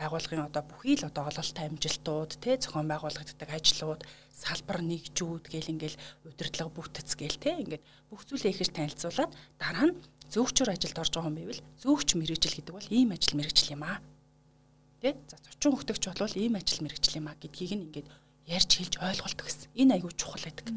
байгууллагын 0.01 0.49
одоо 0.49 0.63
бүхий 0.65 0.97
л 0.97 1.05
одоо 1.05 1.29
ололттой 1.29 1.69
амжилтууд 1.69 2.31
тий 2.41 2.57
зохион 2.57 2.89
байгуулагддаг 2.89 3.49
ажлууд 3.53 4.01
салбар 4.33 4.81
нэгжүүд 4.81 5.45
гэл 5.53 5.71
ингээл 5.77 6.01
удирдлага 6.25 6.73
бүтц 6.73 7.13
гэл 7.13 7.37
тий 7.37 7.53
ингээд 7.61 7.85
бүх 8.09 8.25
зүйлээ 8.25 8.49
ихэж 8.49 8.69
танилцуулаад 8.73 9.31
дараа 9.61 9.85
нь 9.93 9.97
зөөгчөр 10.33 10.73
ажилд 10.73 10.97
орж 10.97 11.13
байгаа 11.13 11.29
юм 11.29 11.37
байвал 11.37 11.61
зөөгч 11.85 12.09
мэрэгжил 12.17 12.55
гэдэг 12.57 12.73
бол 12.73 12.89
ийм 12.89 13.13
ажил 13.13 13.37
мэрэгжил 13.37 13.73
юм 13.77 13.83
аа. 13.85 14.01
Тий 15.05 15.13
за 15.29 15.37
зочин 15.45 15.71
хөгтөгч 15.77 16.03
бол 16.17 16.39
ийм 16.39 16.53
ажил 16.57 16.81
мэрэгжил 16.81 17.19
юм 17.21 17.27
аа 17.29 17.37
гэдгийг 17.37 17.71
нь 17.77 17.85
ингээд 17.85 18.07
ярьж 18.49 18.71
хэлж 18.73 18.93
ойлголдог 19.05 19.45
гэсэн. 19.45 19.69
Энэ 19.77 19.93
айгүй 20.01 20.11
чухал 20.17 20.41
байдаг. 20.41 20.67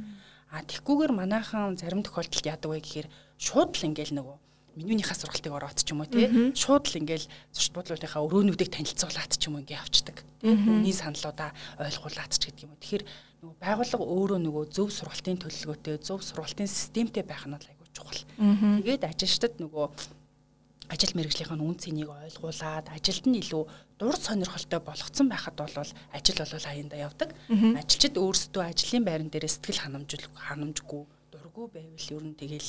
А 0.53 0.61
тэгхгүйгээр 0.69 1.13
манайхан 1.17 1.81
зарим 1.81 2.05
тохиолдолд 2.05 2.45
яадаг 2.45 2.71
вэ 2.71 2.79
гэхээр 2.85 3.09
шууд 3.41 3.73
л 3.73 3.87
ингээл 3.89 4.15
нөгөө 4.21 4.37
менюнийхаа 4.77 5.17
сургалтыг 5.17 5.53
ороод 5.55 5.79
ч 5.81 5.91
юм 5.95 6.03
уу 6.03 6.11
тий. 6.11 6.27
Шууд 6.55 6.85
л 6.91 6.99
ингээл 7.01 7.27
зурч 7.55 7.69
бодлуулынхаа 7.75 8.27
өрөөнүүдийг 8.27 8.71
танилцуулаад 8.71 9.33
ч 9.39 9.43
юм 9.49 9.59
уу 9.59 9.63
ингээ 9.63 9.81
авчдаг 9.81 10.27
үүний 10.45 10.95
саналуудаа 10.95 11.51
ойлгуулад 11.81 12.33
ч 12.35 12.51
гэдэг 12.51 12.65
юм 12.67 12.73
уу. 12.75 12.83
Тэгэхээр 12.83 13.05
нөгөө 13.45 13.57
байгууллага 13.61 14.05
өөрөө 14.05 14.39
нөгөө 14.45 14.65
зөв 14.73 14.89
сургалтын 14.93 15.41
төлөвлөгөөтэй 15.41 15.97
зөв 16.01 16.21
сургалтын 16.21 16.69
системтэй 16.69 17.25
байх 17.25 17.45
нь 17.49 17.57
айгүй 17.57 17.89
чухал. 17.95 18.23
Тэгээд 18.37 19.05
ажилчдад 19.09 19.55
нөгөө 19.63 19.87
ажил 20.93 21.17
мэргэжлийнх 21.17 21.55
нь 21.57 21.65
үн 21.65 21.77
цэнийг 21.81 22.11
ойлгуулад 22.13 22.93
ажилд 22.93 23.25
нь 23.25 23.41
илүү 23.41 23.63
дур 23.97 24.17
сонирхолтой 24.21 24.81
болгоцсон 24.85 25.29
байхад 25.33 25.57
бол 25.57 25.73
ажил 26.13 26.39
бол 26.41 26.69
аяндаа 26.69 27.01
явдаг. 27.09 27.31
Ажилчид 27.49 28.21
өөрсдөө 28.21 28.63
ажлын 28.69 29.05
байран 29.05 29.31
дээр 29.33 29.49
сэтгэл 29.49 29.81
ханамжгүй 29.81 30.29
ханамжгүй 30.37 31.03
дургүй 31.33 31.67
байвал 31.73 32.09
ер 32.13 32.25
нь 32.29 32.37
тэгэл 32.37 32.69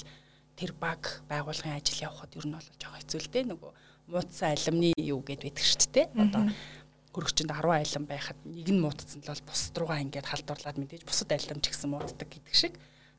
тэр 0.55 0.71
баг 0.79 1.21
байгуулгын 1.27 1.75
ажил 1.75 2.07
явахад 2.07 2.35
ер 2.35 2.45
нь 2.47 2.55
бол 2.55 2.69
жоохон 2.79 2.99
хэцүү 2.99 3.19
л 3.19 3.31
дээ. 3.31 3.43
Нөгөө 3.51 3.71
муудсан 4.07 4.55
алимны 4.55 4.89
юу 4.95 5.19
гэд 5.19 5.43
байдаг 5.43 5.65
шүү 5.65 5.91
дээ 5.91 6.07
одоо 6.15 6.43
хөрөгчөнд 7.15 7.51
10 7.51 7.71
алим 7.75 8.05
байхад 8.07 8.39
нэг 8.43 8.67
нь 8.71 8.83
муудсан 8.83 9.19
л 9.23 9.31
бол 9.31 9.43
бусд 9.47 9.75
руугаа 9.75 9.99
ингээд 10.03 10.27
халдварлаад 10.31 10.77
мэдээж 10.79 11.03
бусад 11.07 11.31
алим 11.31 11.59
ч 11.63 11.71
гэсэн 11.71 11.89
мууддаг 11.91 12.27
гэдэг 12.27 12.55
шиг. 12.55 12.73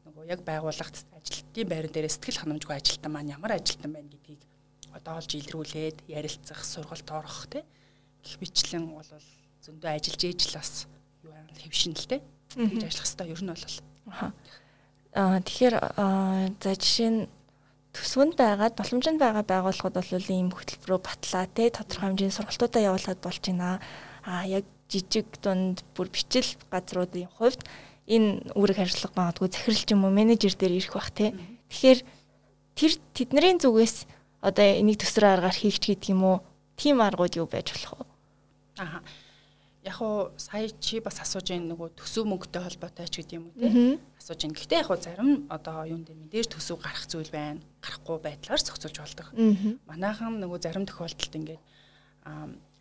Нөгөө 0.04 0.24
яг 0.32 0.40
байгууллагт 0.44 0.96
ажилтны 1.16 1.62
байран 1.64 1.92
дээр 1.92 2.12
сэтгэл 2.12 2.40
ханамжгүй 2.44 2.76
ажилтан 2.76 3.12
маань 3.12 3.32
ямар 3.32 3.56
ажилтан 3.56 3.92
байна 3.92 4.12
гэдгийг 4.12 4.40
одоо 4.92 5.20
олж 5.20 5.30
илрүүлээд 5.36 5.98
ярилцах 6.08 6.60
сургалт 6.64 7.08
орох 7.08 7.48
те 7.52 7.64
гэх 8.24 8.36
мэтлэн 8.40 8.84
бол 8.96 9.10
зөндөө 9.64 9.90
ажиллаж 9.92 10.22
ээж 10.24 10.40
л 10.52 10.56
бас 10.56 10.72
юу 11.24 11.32
хэвшин 11.60 11.96
л 11.96 12.06
те 12.06 12.20
тэгж 12.52 12.84
ажиллах 12.84 13.08
хэрэгтэй 13.08 13.28
ер 13.32 13.42
нь 13.44 13.52
бол 13.52 13.64
Аа 14.06 14.30
тэгэхээр 15.16 15.76
за 16.60 16.70
жишээ 16.76 17.08
нь 17.08 17.20
төсвөнд 17.96 18.36
байгаад 18.36 18.76
боломжинд 18.76 19.16
байгаа 19.16 19.44
байгууллагууд 19.48 19.96
бол 19.96 20.28
ийм 20.28 20.52
хөтөлбөрөөр 20.52 21.00
батлаа 21.00 21.48
те 21.48 21.72
тодорхой 21.72 22.12
хэмжээний 22.12 22.36
сургалтуудаа 22.36 22.82
явуулаад 22.92 23.20
болж 23.24 23.40
байна. 23.48 23.80
Аа 24.28 24.44
яг 24.44 24.68
жижиг 24.92 25.40
дунд 25.40 25.80
бүр 25.96 26.12
бичил 26.12 26.44
газруудын 26.68 27.32
хувьд 27.40 27.64
энэ 28.04 28.52
үүрэг 28.52 28.76
хариуцлага 28.76 29.16
магадгүй 29.16 29.48
захирал 29.48 29.80
ч 29.80 29.90
юм 29.96 30.04
уу 30.04 30.12
менежер 30.12 30.52
дээр 30.52 30.76
ирэх 30.76 30.92
бах 30.92 31.08
те. 31.16 31.32
Тэгэхээр 31.72 32.00
тэр 32.76 32.92
тэдний 33.16 33.56
зүгээс 33.56 33.96
одоо 34.44 34.66
энийг 34.68 35.00
төсрөө 35.00 35.32
аргаар 35.40 35.56
хийгч 35.56 35.96
гэдэг 35.96 36.12
юм 36.12 36.22
уу? 36.28 36.36
Тим 36.76 37.00
аргууд 37.00 37.40
юу 37.40 37.48
байж 37.48 37.72
болох 37.72 38.04
вэ? 38.04 38.06
Аа 38.84 39.00
яг 39.86 40.02
уу 40.02 40.30
сая 40.36 40.68
чи 40.80 41.00
бас 41.00 41.22
асууж 41.22 41.46
байгаа 41.46 41.70
нөгөө 41.70 41.88
төсөв 41.94 42.26
мөнгөтэй 42.26 42.62
холбоотой 42.62 43.06
ч 43.06 43.22
гэдэг 43.22 43.38
юм 43.38 43.44
уу 43.48 43.54
тий 43.56 43.98
асууж 44.26 44.42
байна. 44.42 44.58
Гэхдээ 44.58 44.80
яг 44.82 44.90
уу 44.90 44.98
зарим 44.98 45.30
одоо 45.46 45.86
юун 45.86 46.02
дээр 46.02 46.18
мэдээж 46.18 46.50
төсөв 46.50 46.82
гарах 46.82 47.06
зүйл 47.06 47.30
байна. 47.30 47.62
Гарахгүй 47.78 48.18
байдлаар 48.18 48.58
зохицуулж 48.58 48.98
болдог. 48.98 49.26
Манайхан 49.86 50.42
нөгөө 50.42 50.58
зарим 50.58 50.82
тохиолдолд 50.86 51.34
ингээд 51.38 51.62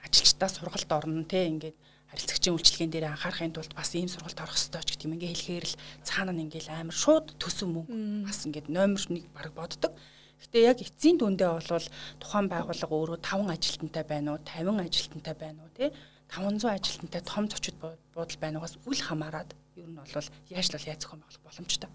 ажилчдаа 0.01 0.49
сургалт 0.49 0.89
орно 0.89 1.21
тий 1.29 1.45
ингээд 1.53 1.77
харилцагчийн 2.09 2.55
үйлчлэгэн 2.57 2.91
дээр 2.93 3.05
анхаарахын 3.13 3.53
тулд 3.53 3.73
бас 3.77 3.93
ийм 3.93 4.09
сургалт 4.09 4.41
орох 4.41 4.57
хэрэгтэй 4.57 4.81
ч 4.81 4.89
гэдэг 4.89 5.05
юм 5.05 5.15
ингээ 5.21 5.33
хэлэхээр 5.33 5.65
л 5.69 5.77
цаана 6.01 6.33
нь 6.33 6.43
ингээл 6.49 6.69
амар 6.73 6.97
шууд 6.97 7.37
төсөв 7.37 7.69
мөнгө 7.69 8.25
бас 8.25 8.39
ингээд 8.45 8.67
номер 8.73 9.01
1 9.05 9.29
баг 9.33 9.53
боддог. 9.53 9.93
Гэтэ 10.41 10.57
яг 10.65 10.77
эцсийн 10.81 11.17
дүндээ 11.21 11.49
бол 11.61 11.87
тухайн 12.21 12.47
байгууллага 12.49 12.93
өөрөө 12.93 13.19
5 13.21 13.53
ажилтнтай 13.53 14.03
байна 14.05 14.37
уу, 14.37 14.41
50 14.45 14.85
ажилтнтай 14.85 15.35
байна 15.37 15.61
уу 15.65 15.71
тий 15.77 15.89
500 16.29 16.69
ажилтнтай 16.69 17.21
том 17.21 17.49
зочид 17.49 17.75
буудал 17.81 18.37
байнаас 18.41 18.77
үл 18.85 18.99
хамааран 18.99 19.49
ер 19.75 19.87
нь 19.87 19.95
бол 19.95 20.07
яаж 20.49 20.67
л 20.71 20.87
яаж 20.87 20.99
зохион 21.03 21.21
байгуулах 21.21 21.43
боломжтой. 21.43 21.89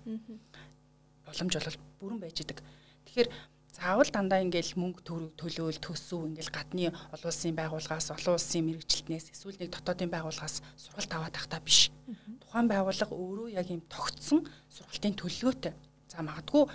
Боломж 1.25 1.55
бол 1.57 1.79
бүрэн 2.01 2.21
байж 2.21 2.37
идэг. 2.41 2.61
Тэгэхээр 3.07 3.29
заавал 3.73 4.11
дандаа 4.11 4.43
ингээл 4.43 4.77
мөнгө 4.77 5.35
төлөөл 5.39 5.79
төсөв 5.81 6.27
ингээл 6.27 6.53
гадны 6.53 6.91
олон 6.91 7.31
улсын 7.31 7.55
байгууллагаас 7.55 8.11
олон 8.13 8.35
улсын 8.37 8.67
мэрэгчлэтнээс 8.67 9.31
эсвэл 9.33 9.57
нэг 9.63 9.71
дотоодын 9.71 10.11
байгууллагаас 10.11 10.61
сургалт 10.77 11.13
аваад 11.15 11.35
тахта 11.39 11.63
биш. 11.63 11.89
Тухайн 12.43 12.67
байгууллага 12.67 13.15
өөрөө 13.15 13.49
яг 13.55 13.71
юм 13.71 13.83
тогтсон 13.87 14.45
сургалтын 14.69 15.15
төлөвлөгөөтэй. 15.15 15.75
За 16.11 16.21
магадгүй 16.27 16.67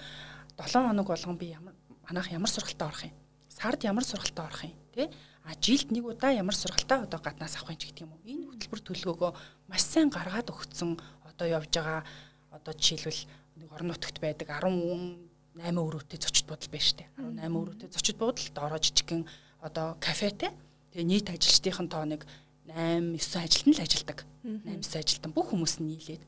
7 0.57 0.87
хоног 0.87 1.07
болгон 1.11 1.37
би 1.37 1.51
ямар 1.51 1.75
манайх 2.07 2.31
ямар 2.31 2.49
сургалтад 2.49 2.87
орох 2.87 3.03
юм? 3.03 3.13
Сард 3.51 3.83
ямар 3.83 4.03
сургалтад 4.07 4.45
орох 4.47 4.63
юм? 4.63 4.75
Тэ? 4.95 5.11
А 5.45 5.53
жилд 5.61 5.93
нэг 5.93 6.05
удаа 6.09 6.33
ямар 6.33 6.57
сургалтаа 6.57 7.05
одоо 7.05 7.21
гаднаас 7.21 7.55
авах 7.61 7.77
юм 7.77 7.79
ч 7.79 7.85
гэдэг 7.93 8.03
юм 8.09 8.17
уу. 8.17 8.25
Энэ 8.25 8.49
хөтөлбөр 8.49 8.81
төлөвлөгөөгөө 8.81 9.31
маш 9.69 9.83
сайн 9.85 10.09
гаргаад 10.09 10.49
өгсөн 10.49 10.97
одоо 11.29 11.45
явж 11.45 11.69
байгаа 11.69 12.01
одоо 12.49 12.73
жишээлбэл 12.73 13.21
нэг 13.61 13.69
орон 13.69 13.93
нутагт 13.93 14.17
байдаг 14.17 14.49
18 14.49 15.21
өрөөтэй 15.55 16.19
зочид 16.19 16.49
буудал 16.49 16.71
байна 16.73 16.89
штэ. 16.89 17.05
18 17.21 17.61
өрөөтэй 17.61 17.89
зочид 17.93 18.17
буудал 18.17 18.49
доороо 18.57 18.79
жижигхэн 18.81 19.23
одоо 19.61 19.95
кафетэй. 20.01 20.49
Тэгээ 20.91 21.05
нийт 21.05 21.29
ажилчдын 21.29 21.87
тоо 21.93 22.03
нэг 22.09 22.25
8 22.65 23.13
9 23.13 23.45
ажилтан 23.45 23.73
л 23.77 23.85
ажилдаг. 23.85 24.17
8 24.41 24.81
9 24.81 24.97
ажилтан 24.97 25.31
бүх 25.31 25.53
хүмүүс 25.53 25.77
нь 25.77 25.93
нийлээд 25.93 26.23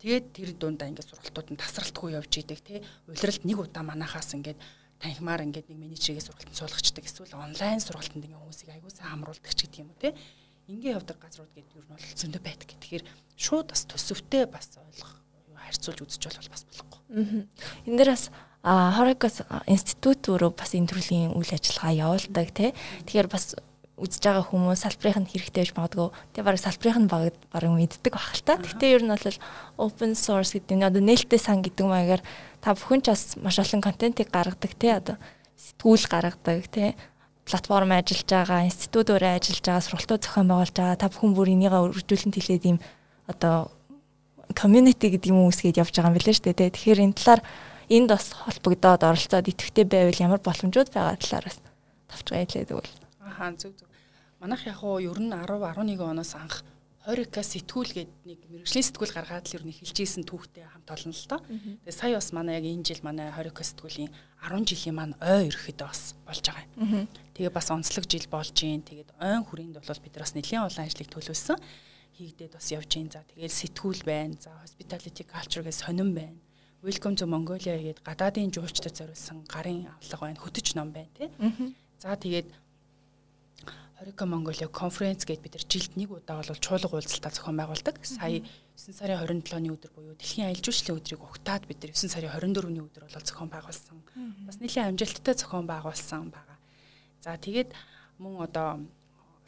тэгээд 0.00 0.24
тэр 0.32 0.50
дундаа 0.56 0.88
ингээд 0.88 1.10
сургалтууд 1.12 1.52
нь 1.52 1.60
тасралтгүй 1.60 2.16
явж 2.16 2.32
идэг 2.32 2.60
тий. 2.64 2.80
Улиралд 3.12 3.44
нэг 3.44 3.58
удаа 3.60 3.84
манахаас 3.84 4.32
ингээд 4.32 4.56
танхимаар 5.04 5.44
ингээд 5.44 5.68
нэг 5.68 5.78
менежерээс 5.84 6.32
сургалтанд 6.32 6.56
суулгачдаг 6.56 7.04
эсвэл 7.04 7.36
онлайн 7.36 7.80
сургалтанд 7.84 8.24
ингээд 8.24 8.40
хүмүүсийг 8.40 8.70
аягуулсан 8.72 9.04
хамруулдаг 9.04 9.52
ч 9.52 9.68
гэдэг 9.68 9.80
юм 9.84 9.92
уу 9.92 10.00
те 10.00 10.16
ингээд 10.72 10.96
явдаг 10.96 11.18
газрууд 11.20 11.52
гэдэг 11.52 11.76
юу 11.76 11.84
нь 11.84 11.92
бол 11.92 12.08
зөндөө 12.16 12.40
байдаг. 12.40 12.68
Тэгэхээр 12.72 13.04
шууд 13.36 13.68
бас 13.68 13.84
төсөвтэй 13.84 14.48
бас 14.48 14.80
ойлгох 14.80 15.12
харьцуулж 15.52 16.00
үзэж 16.08 16.22
бол 16.24 16.48
бас 16.48 16.64
болохгүй. 16.64 17.00
Энэ 17.84 17.98
дээр 18.00 18.10
бас 18.16 18.24
Хорикос 18.64 19.44
институт 19.68 20.24
өөрөө 20.24 20.56
бас 20.56 20.72
энэ 20.72 20.88
төрлийн 20.88 21.36
үйл 21.36 21.52
ажиллагаа 21.52 22.16
явуулдаг 22.16 22.48
тий. 22.56 22.72
Тэгэхээр 23.04 23.28
бас 23.28 23.60
үзэж 23.94 24.22
байгаа 24.26 24.44
хүмүүс 24.50 24.82
салбарынх 24.82 25.18
нь 25.22 25.30
хэрэгтэй 25.30 25.62
байж 25.62 25.72
магадгүй. 25.78 26.08
Тэгээ 26.34 26.46
бараг 26.50 26.62
салбарынх 26.66 26.98
нь 26.98 27.10
баг 27.10 27.22
бараг 27.54 27.70
мэддэг 27.78 28.10
баг 28.10 28.34
л 28.34 28.42
та. 28.42 28.58
Гэтэ 28.58 28.86
ер 28.90 29.02
нь 29.06 29.14
бол 29.14 29.38
open 29.78 30.18
source 30.18 30.58
гэдэг 30.58 30.74
нь 30.74 30.86
одоо 30.86 30.98
нээлттэй 30.98 31.38
сан 31.38 31.62
гэдэг 31.62 31.86
маягаар 31.86 32.22
та 32.58 32.74
бүхэн 32.74 33.06
ч 33.06 33.14
бас 33.14 33.38
маш 33.38 33.62
олон 33.62 33.82
контентыг 33.86 34.34
гаргадаг 34.34 34.72
тий 34.74 34.90
одоо 34.90 35.16
сэтгүүл 35.54 36.10
гаргадаг 36.10 36.66
тий 36.74 36.98
платформ 37.46 37.92
ажиллаж 37.92 38.24
байгаа, 38.26 38.66
институт 38.66 39.12
өөрөө 39.12 39.36
ажиллаж 39.36 39.62
байгаа, 39.62 39.84
сургалтууд 39.84 40.22
зохион 40.24 40.48
байгуулж 40.48 40.74
байгаа. 40.74 40.96
Та 40.98 41.12
бүхэн 41.12 41.32
бүр 41.36 41.48
энийгээ 41.52 41.82
үржүүлэн 41.92 42.32
хэлээд 42.34 42.64
ийм 42.64 42.78
одоо 43.28 43.70
community 44.56 45.12
гэдэг 45.12 45.28
юм 45.28 45.44
үүсгээд 45.44 45.78
явж 45.78 45.92
байгаа 45.92 46.10
юм 46.10 46.16
билээ 46.16 46.34
шүү 46.34 46.56
дээ. 46.56 46.72
Тэгэхээр 46.72 47.04
энэ 47.04 47.18
талаар 47.20 47.42
энд 47.92 48.08
бас 48.10 48.32
холбогдоод 48.32 49.02
оролцоод 49.04 49.50
идэвхтэй 49.52 49.84
байвал 49.84 50.24
ямар 50.24 50.40
боломжууд 50.40 50.88
байгаа 50.88 51.20
талаар 51.20 51.44
бас 51.52 51.58
тавчгаа 52.08 52.40
хэлээд 52.48 52.72
өгвөл. 52.72 53.03
Ахаа 53.34 53.58
зүг 53.58 53.74
зүг. 53.74 53.90
Манайх 54.38 54.62
яг 54.70 54.78
уу 54.86 55.02
ер 55.02 55.18
нь 55.18 55.34
10 55.34 55.58
11 55.58 55.98
оноос 55.98 56.38
анх 56.38 56.62
20к 57.04 57.36
сэтгүүл 57.44 57.92
гээд 57.92 58.12
нэг 58.24 58.40
мэрэгжлийн 58.48 58.86
сэтгүүл 58.88 59.12
гаргаад 59.12 59.44
л 59.52 59.56
ер 59.60 59.64
нь 59.68 59.76
хэлжсэн 59.76 60.24
түүхтэй 60.24 60.64
хамт 60.64 60.88
олон 60.88 61.12
л 61.12 61.26
доо. 61.28 61.40
Тэгээ 61.84 61.92
сая 61.92 62.16
бас 62.16 62.32
манай 62.32 62.56
яг 62.56 62.64
энэ 62.64 62.86
жил 62.88 63.04
манай 63.04 63.28
20к 63.28 63.60
сэтгүүлийн 63.60 64.08
10 64.40 64.64
жилийн 64.64 64.96
маань 64.96 65.14
ой 65.20 65.52
ерөөхдөө 65.52 65.84
бас 65.84 66.16
болж 66.24 66.44
байгаа. 66.48 67.04
Тэгээ 67.36 67.52
бас 67.52 67.68
онцлог 67.68 68.08
жил 68.08 68.24
болж 68.32 68.56
гин. 68.56 68.80
Тэгээд 68.80 69.20
ойн 69.20 69.44
хүрээнд 69.44 69.76
бол 69.84 70.00
бид 70.00 70.16
бас 70.16 70.32
нэлийн 70.32 70.64
олон 70.64 70.80
ажлыг 70.80 71.08
төлөвлөсөн 71.12 71.58
хийгдээд 72.16 72.52
бас 72.56 72.66
явж 72.72 72.88
гин. 72.88 73.12
За 73.12 73.20
тэгээд 73.20 73.52
сэтгүүл 73.52 74.02
байна. 74.08 74.40
За 74.40 74.56
hospitality 74.64 75.28
culture 75.28 75.60
гэж 75.60 75.76
сонирн 75.84 76.16
байна. 76.16 76.40
Welcome 76.80 77.20
to 77.20 77.28
Mongolia 77.28 77.76
гээд 77.76 78.00
гадаадын 78.00 78.48
жуулчдад 78.48 78.96
зориулсан 78.96 79.44
гарын 79.44 79.92
авлага 79.92 80.24
байна. 80.24 80.40
Хөтөч 80.40 80.72
ном 80.72 80.88
байна 80.88 81.12
тий. 81.12 81.28
За 82.00 82.16
тэгээд 82.16 82.48
Хорика 84.04 84.26
Монголиа 84.28 84.68
конференц 84.68 85.24
гээд 85.24 85.40
бид 85.40 85.56
нар 85.56 85.64
жилд 85.64 85.96
нэг 85.96 86.12
удаа 86.12 86.44
бол 86.44 86.60
чуулга 86.60 86.92
уулзалтаа 86.92 87.32
зохион 87.32 87.56
байгуулдаг. 87.56 87.96
Сая 88.04 88.44
9 88.76 88.92
сарын 89.00 89.16
27-ны 89.24 89.72
өдөр 89.72 89.92
буюу 89.96 90.12
Дэлхийн 90.20 90.52
аялал 90.52 90.60
жуулчлалын 90.60 91.00
өдрийг 91.00 91.24
угтаад 91.24 91.64
бид 91.64 91.80
нар 91.80 91.96
9 91.96 92.12
сарын 92.12 92.28
24-ний 92.36 92.84
өдөр 92.84 93.08
бол 93.08 93.24
зохион 93.24 93.48
байгуулсан. 93.48 93.96
Бас 94.44 94.60
нэлийн 94.60 94.92
амжилттай 94.92 95.32
зохион 95.40 95.64
байгуулсан 95.64 96.28
байгаа. 96.28 96.60
За 97.24 97.40
тэгээд 97.40 97.72
мөн 98.20 98.44
одоо 98.44 98.84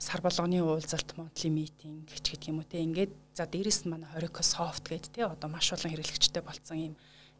сар 0.01 0.25
болгоны 0.25 0.65
уулзалт, 0.65 1.13
монthly 1.21 1.53
meeting 1.53 2.09
гэж 2.09 2.25
гэдэг 2.25 2.49
юм 2.49 2.65
уу 2.65 2.65
те. 2.65 2.81
Ингээд 2.81 3.13
за 3.37 3.45
дээрэс 3.45 3.85
нь 3.85 3.93
манай 3.93 4.09
Horika 4.17 4.41
Soft 4.41 4.89
гэдэг 4.89 5.13
те 5.13 5.29
одоо 5.29 5.53
маш 5.53 5.69
олон 5.77 5.93
хэрэглэгчтэй 5.93 6.41
болцсон 6.41 6.81
юм 6.81 6.95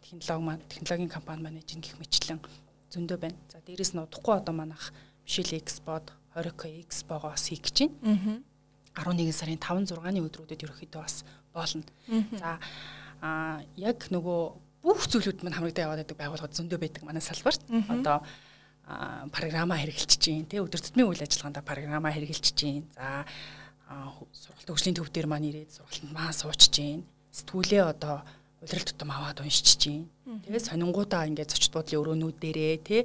технологи 0.05 0.45
маань 0.45 0.69
технологийн 0.69 1.09
компани 1.09 1.41
менежинг 1.49 1.81
гэх 1.81 1.97
мэтлэн 1.97 2.45
зөндөө 2.93 3.19
байна. 3.25 3.41
За 3.49 3.65
дээрэс 3.65 3.97
нь 3.97 4.05
удахгүй 4.05 4.37
одоо 4.37 4.53
манайх 4.53 4.93
Michelle 5.25 5.57
Export 5.57 6.13
Horika 6.37 6.69
Expo-го 6.69 7.33
бас 7.33 7.49
хийх 7.49 7.65
гэж 7.65 7.89
байна. 8.05 8.43
11 8.97 9.33
сарын 9.33 9.61
5 9.61 9.93
6-ны 9.93 10.21
өдрүүдэд 10.25 10.65
ерөөхдөө 10.65 11.01
бас 11.03 11.25
болно. 11.53 11.85
За 12.37 12.59
а 13.21 13.61
яг 13.81 14.09
нөгөө 14.13 14.41
бүх 14.85 15.09
зүйлүүд 15.09 15.43
маань 15.43 15.57
хамрагдаа 15.57 15.87
яваад 15.89 16.01
байдаг 16.05 16.21
байгууллагууд 16.21 16.57
зөндөө 16.57 16.79
байдаг 16.79 17.03
манай 17.05 17.25
салбарт. 17.25 17.65
Одоо 17.89 18.23
програма 19.35 19.81
хэрэгжилж 19.81 20.21
чинь 20.21 20.47
тий 20.47 20.63
өдөр 20.63 20.79
тутмын 20.79 21.11
үйл 21.11 21.25
ажиллагаанд 21.25 21.65
програма 21.67 22.13
хэрэгжилж 22.15 22.55
чинь. 22.55 22.87
За 22.95 23.27
сургалт 24.31 24.71
хөгжлийн 24.71 24.97
төв 24.97 25.11
дээр 25.11 25.27
маань 25.27 25.49
ирээд 25.51 25.75
сургалтанд 25.75 26.13
маань 26.15 26.37
сууч 26.37 26.71
чинь. 26.71 27.03
Сэтгүүлээ 27.35 27.83
одоо 27.83 28.23
улирал 28.63 28.87
тутам 28.87 29.11
аваад 29.11 29.43
уншиж 29.43 29.77
чинь. 29.77 30.07
Тэгээ 30.23 30.63
сонингуудаа 30.71 31.27
ингээд 31.27 31.51
зочд 31.51 31.73
буудлын 31.75 32.01
өрөөнүүд 32.03 32.37
дээрээ 32.41 32.77
тий 32.83 33.01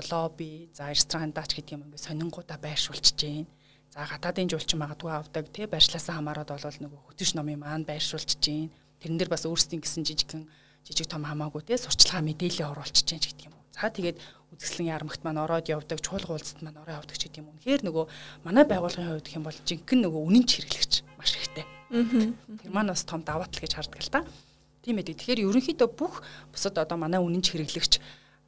лобби, 0.00 0.70
за 0.74 0.90
ресторандаач 0.90 1.54
гэдэг 1.54 1.74
юм 1.76 1.84
ингээд 1.86 2.06
сонингуудаа 2.08 2.58
байршуулж 2.58 3.14
чинь. 3.14 3.46
За 3.94 4.06
гадаадын 4.08 4.50
жуулчин 4.50 4.82
магадгүй 4.82 5.12
авдаг 5.12 5.46
тий 5.54 5.66
байршлаасаа 5.70 6.18
хамаарат 6.18 6.50
бол 6.50 6.78
нөгөө 6.82 7.00
хөтөш 7.14 7.38
номын 7.38 7.62
маань 7.62 7.86
байршуулж 7.86 8.40
чинь. 8.42 8.72
Тэрэн 8.98 9.18
дээр 9.18 9.30
бас 9.30 9.46
өөрсдийн 9.46 9.84
гэсэн 9.84 10.02
жижигхэн 10.02 10.44
жижиг 10.82 11.06
том 11.06 11.22
хамаагүй 11.22 11.62
тий 11.62 11.78
сурчлагаа 11.78 12.26
мэдээлэл 12.26 12.74
оруулж 12.74 13.06
чинь 13.06 13.22
гэдэг 13.22 13.48
юм. 13.48 13.54
За 13.74 13.90
тэгээд 13.90 14.18
үзэсгэлэн 14.54 14.92
ярамгт 14.94 15.22
маань 15.26 15.42
ороод 15.42 15.66
явдаг, 15.66 15.98
чуулга 15.98 16.38
уулзалт 16.38 16.62
маань 16.62 16.78
ороо 16.78 17.02
явдаг 17.02 17.16
ч 17.18 17.26
гэдэг 17.26 17.42
юм. 17.42 17.54
Тэгэхээр 17.58 17.82
нөгөө 17.90 18.04
манай 18.46 18.64
байгууллагын 18.66 19.18
хувьд 19.18 19.26
гэх 19.26 19.38
юм 19.38 19.46
бол 19.46 19.58
жинхэнэ 19.66 20.02
нөгөө 20.06 20.22
үнэн 20.30 20.44
хэрэглэгч 20.46 20.92
маш 21.18 21.32
ихтэй. 21.34 21.66
Тэр 21.90 22.70
маань 22.70 22.92
бас 22.94 23.02
том 23.02 23.26
даваа 23.26 23.50
тал 23.50 23.62
гэж 23.62 23.72
харддаг 23.74 24.02
л 24.02 24.14
та. 24.14 24.20
Тийм 24.86 25.00
ээ. 25.02 25.10
Тэгэхээр 25.10 25.42
ерөнхийдөө 25.48 25.88
бүх 25.90 26.22
бусад 26.54 26.78
одоо 26.78 26.98
манай 27.00 27.18
үнэн 27.18 27.42
хэрэглэгч 27.42 27.98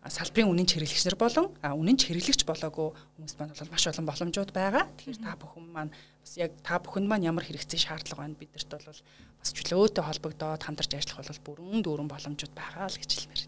салбарын 0.08 0.50
үнэн 0.52 0.68
хэрэглэгч 0.70 1.04
нар 1.06 1.18
болон 1.18 1.46
үнэн 1.62 1.98
хэрэглэгч 1.98 2.42
болоогүй 2.46 2.88
хүмүүс 2.94 3.34
маань 3.38 3.52
бол 3.54 3.72
маш 3.72 3.84
олон 3.86 4.06
боломжууд 4.06 4.50
байгаа. 4.54 4.84
Тэгэхээр 4.98 5.20
та 5.22 5.34
бүхэн 5.38 5.66
маань 5.72 5.92
бас 5.92 6.32
яг 6.38 6.52
та 6.62 6.78
бүхэнд 6.78 7.08
маань 7.10 7.26
ямар 7.26 7.44
хэрэгцээ 7.46 7.80
шаардлага 7.80 8.22
байна 8.22 8.38
бидэрт 8.38 8.70
бол 8.70 8.86
бас 8.86 9.50
чөлөөтэй 9.50 10.04
холбогдоод 10.04 10.62
хамтарч 10.62 10.92
ажиллах 10.94 11.26
бол 11.26 11.44
бүрэн 11.58 11.82
дүүрэн 11.82 12.08
боломжууд 12.10 12.54
байгаа 12.54 12.86
л 12.90 13.00
гэж 13.00 13.10
хэлмээр. 13.14 13.42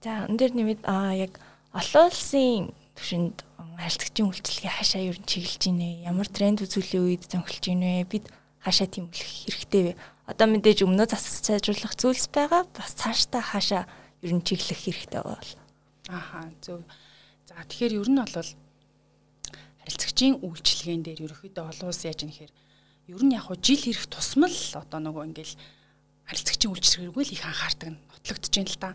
За 0.00 0.24
энэ 0.30 0.38
дээр 0.38 0.52
нэмээд 0.56 0.82
яг 1.18 1.32
олон 1.76 2.06
улсын 2.08 2.72
түвшинд 2.98 3.44
харилцагчийн 3.80 4.28
үйлчлэгээ 4.28 4.72
хаашаа 4.76 5.02
ер 5.08 5.18
нь 5.18 5.28
чиглэж 5.28 5.62
байна? 5.72 5.88
Ямар 6.04 6.28
тренд 6.28 6.60
үзүүлэх 6.60 7.00
үед 7.00 7.24
зөнхөлж 7.32 7.64
байна 7.72 8.04
вэ? 8.04 8.12
Бид 8.12 8.26
хаашаа 8.60 8.88
тэмүүлэх 8.92 9.30
хэрэгтэй 9.48 9.82
вэ? 9.88 9.98
Одоо 10.28 10.46
мэдээж 10.52 10.84
өмнөө 10.84 11.06
засаж 11.08 11.44
сайжруулах 11.48 11.96
зүйлс 11.96 12.28
байгаа. 12.28 12.68
Бас 12.76 12.92
цаашдаа 12.98 13.40
хаашаа 13.40 13.84
ер 14.22 14.32
нь 14.36 14.44
чиглэх 14.44 14.80
хэрэгтэй 14.84 15.22
бол. 15.24 15.50
Ааха 16.08 16.50
зөв. 16.60 16.84
За 17.48 17.60
тэгэхээр 17.64 17.98
ер 18.00 18.08
нь 18.08 18.20
бол 18.20 18.50
харилцагчийн 19.80 20.40
үйлчлэгээн 20.44 21.02
дээр 21.04 21.20
ерөөхдөө 21.26 21.64
олон 21.64 21.88
улс 21.88 22.04
яаж 22.04 22.20
нэхэр 22.28 22.52
ер 23.10 23.22
нь 23.24 23.34
яг 23.34 23.48
хуу 23.48 23.56
жил 23.56 23.80
ирэх 23.80 24.06
тусмал 24.12 24.52
одоо 24.76 25.00
нөгөө 25.00 25.24
ингээл 25.32 25.54
харилцагчийн 26.28 26.72
үйлчлэгээргүй 26.76 27.24
л 27.26 27.34
их 27.34 27.42
анхаардаг 27.42 27.88
нь 27.90 27.98
нотлогдож 27.98 28.52
байна 28.54 28.70
л 28.70 28.78
да. 28.78 28.90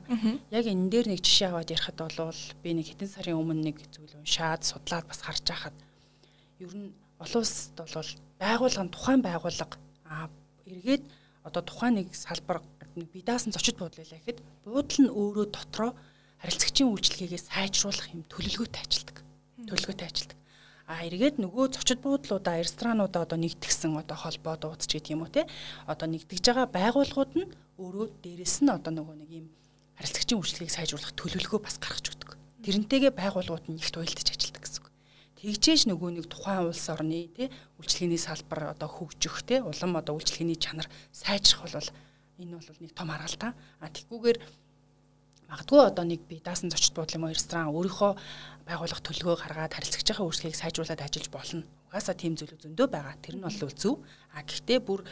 Яг 0.55 0.65
энэ 0.69 0.89
дээр 0.93 1.07
нэг 1.11 1.19
жишээ 1.25 1.49
аваад 1.51 1.73
ярихад 1.73 1.97
бол 1.99 2.41
би 2.63 2.69
нэг 2.77 2.87
хэдэн 2.93 3.09
сарын 3.11 3.39
өмнө 3.41 3.61
нэг 3.73 3.77
зүйл 3.91 4.15
уншаад 4.21 4.61
судлаад 4.63 5.05
бас 5.09 5.19
харж 5.25 5.43
байхад 5.43 5.75
ер 6.63 6.71
нь 6.71 6.93
олон 7.19 7.41
улсад 7.43 7.75
бол 7.75 8.11
байгууллага 8.39 8.93
тухайн 8.93 9.21
байгууллага 9.25 9.75
эргээд 10.69 11.03
одоо 11.43 11.61
тухайн 11.61 11.93
нэг 11.99 12.15
салбар 12.15 12.61
нэг 12.97 13.09
би 13.11 13.21
даасан 13.21 13.51
зочид 13.51 13.77
буудлаа 13.79 14.05
гэхэд 14.05 14.39
буудал 14.65 14.99
нь 15.03 15.11
өөрөө 15.11 15.45
дотроо 15.51 15.91
харилцагчийн 16.41 16.91
үйлчлэгээгээ 16.91 17.41
сайжруулах 17.41 18.07
юм 18.13 18.23
төлөвлөгөөтэй 18.29 18.81
ажилдаг. 18.83 19.17
Төлөвлөгөөтэй 19.67 20.07
ажилдаг. 20.07 20.37
А 20.85 21.01
эргээд 21.01 21.41
нөгөө 21.41 21.65
зочид 21.73 21.99
буудлуудаа 22.05 22.61
ресторануудаа 22.61 23.25
одоо 23.25 23.39
нэгтгсэн 23.41 23.97
одоо 23.97 24.13
холбоо 24.13 24.53
дуудч 24.53 24.85
гэдэг 24.85 25.17
юм 25.17 25.25
уу 25.25 25.33
те 25.33 25.49
одоо 25.89 26.05
нэгтгэж 26.05 26.45
байгаа 26.45 26.69
байгууллагууд 26.69 27.31
нь 27.41 27.49
өөрөө 27.81 28.07
дээрэс 28.21 28.61
нь 28.61 28.69
одоо 28.69 28.93
нөгөө 28.93 29.15
нэг 29.17 29.29
юм 29.33 29.47
харилцагчийн 29.97 30.37
үйлчлэгийг 30.37 30.69
сайжруулах 30.69 31.17
төлөвлөгөө 31.17 31.59
бас 31.65 31.81
гаргаж 31.81 32.05
өгдөг. 32.13 32.31
Тэрнтэйгээ 32.61 33.13
байгууллагууд 33.17 33.65
нь 33.65 33.81
ихт 33.81 33.97
уялдаж 33.97 34.29
ажилдаг 34.29 34.61
гэсэн 34.61 34.85
үг. 34.85 34.87
Тэгжээж 35.41 35.81
нөгөө 35.89 36.09
нэг 36.21 36.25
тухайн 36.29 36.69
улс 36.69 36.85
орны 36.93 37.33
те 37.33 37.49
үйлчлэгээний 37.81 38.21
салбар 38.21 38.77
одоо 38.77 38.89
хөгжих 38.89 39.41
те 39.41 39.65
улам 39.65 39.97
одоо 39.97 40.13
үйлчлэгээний 40.21 40.59
чанар 40.61 40.85
сайжрах 41.09 41.65
бол 41.65 41.89
Энэ 42.39 42.59
бол 42.59 42.81
нэг 42.81 42.91
том 42.93 43.09
аргалтай. 43.11 43.51
А 43.79 43.87
тэггүйгээр 43.87 44.37
магадгүй 45.49 45.81
одоо 45.85 46.05
нэг 46.05 46.21
би 46.27 46.41
даасан 46.41 46.73
зочд 46.73 46.93
буудлын 46.97 47.21
мөн 47.21 47.35
ресторан 47.37 47.71
өөрийнхөө 47.71 48.11
байгуулах 48.65 49.01
төлөвөө 49.05 49.35
гаргаад 49.39 49.73
харилцагчийн 49.77 50.25
үйлчлэгийг 50.25 50.57
сайжруулад 50.57 51.01
ажиллаж 51.05 51.27
болно. 51.29 51.63
Угаасаа 51.89 52.15
тийм 52.17 52.33
зүйл 52.35 52.57
зөндөө 52.57 52.87
байгаа. 52.89 53.15
Тэр 53.21 53.37
нь 53.37 53.45
бол 53.45 53.53
зөв. 53.53 54.01
А 54.33 54.41
гэхдээ 54.41 54.79
бүр 54.81 55.05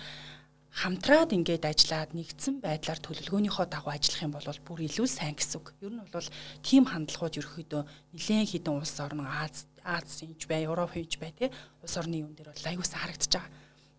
хамтраад 0.74 1.38
ингээд 1.38 1.70
ажиллаад 1.70 2.18
нэгдсэн 2.18 2.58
байдлаар 2.58 2.98
төлөвлөгөөнийхөө 2.98 3.66
дагуу 3.70 3.94
ажиллах 3.94 4.26
юм 4.26 4.34
бол 4.34 4.50
бүр 4.66 4.80
илүү 4.90 5.06
сайн 5.06 5.38
гэсэн 5.38 5.62
үг. 5.62 5.70
Ер 5.86 5.94
нь 5.94 6.02
бол 6.02 6.30
тийм 6.66 6.90
хандлагууд 6.90 7.38
ерөөхдөө 7.38 7.82
нэлээд 8.18 8.50
хідэн 8.58 8.82
улс 8.82 8.98
орн 8.98 9.22
Аз 9.22 9.70
Аз 9.86 10.24
хинж 10.24 10.48
бай, 10.48 10.64
Европ 10.64 10.96
хинж 10.96 11.20
бай 11.20 11.30
тий 11.38 11.52
улс 11.84 11.94
орны 12.00 12.26
юм 12.26 12.34
дээр 12.34 12.50
бол 12.50 12.70
аюулсан 12.74 13.00
харагдаж 13.04 13.32
байгаа. 13.36 13.52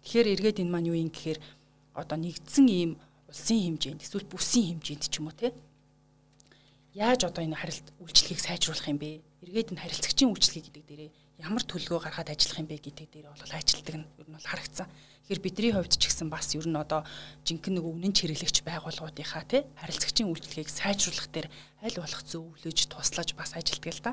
Тэгэхээр 0.03 0.33
эргээд 0.35 0.61
энэ 0.65 0.73
маань 0.73 0.89
юу 0.91 0.99
юм 0.99 1.15
гэхээр 1.15 1.39
одоо 1.95 2.19
нэгдсэн 2.19 2.67
ийм 2.67 2.91
улсын 3.35 3.75
хэмжээнд 3.75 4.07
эсвэл 4.07 4.31
бүсийн 4.31 4.79
хэмжээнд 4.79 5.11
ч 5.11 5.19
юм 5.19 5.27
уу 5.27 5.35
те 5.35 5.51
яаж 6.95 7.27
одоо 7.27 7.43
энэ 7.43 7.59
харилт 7.59 7.91
үйлчлэгийг 7.99 8.39
сайжруулах 8.39 8.87
юм 8.87 9.03
бэ? 9.03 9.19
Эргээд 9.43 9.75
энэ 9.75 9.83
харилцагчийн 9.83 10.31
үйлчлэг 10.31 10.71
гэдэг 10.71 10.85
дээрээ 10.87 11.11
ямар 11.43 11.67
төлөвлөгөө 11.67 12.07
гаргаад 12.07 12.31
ажиллах 12.31 12.63
юм 12.63 12.71
бэ 12.71 12.79
гэдэг 12.79 13.07
дээр 13.11 13.27
бол 13.35 13.51
ажилтдаг 13.59 13.97
нь 13.99 14.07
ер 14.07 14.27
нь 14.31 14.37
бол 14.39 14.47
харагдсан. 14.47 14.87
Тэгэхээр 15.27 15.43
бидний 15.43 15.73
хувьд 15.75 15.95
ч 15.99 16.07
гэсэн 16.07 16.31
бас 16.31 16.55
ер 16.55 16.63
нь 16.71 16.79
одоо 16.79 17.03
жинхэнэ 17.43 17.83
нэг 17.83 17.85
үнэн 17.91 18.15
чиглэгч 18.15 18.63
байгууллагуудынхаа 18.63 19.43
тий 19.51 19.67
харилцагчийн 19.83 20.31
үйлчлэгийг 20.31 20.71
сайжруулах 20.71 21.27
дээр 21.35 21.49
аль 21.83 21.99
болох 21.99 22.23
зөвлөж 22.23 22.79
туслаж 22.87 23.29
бас 23.35 23.59
ажилтдаг 23.59 23.91
л 23.91 24.05
да. 24.07 24.13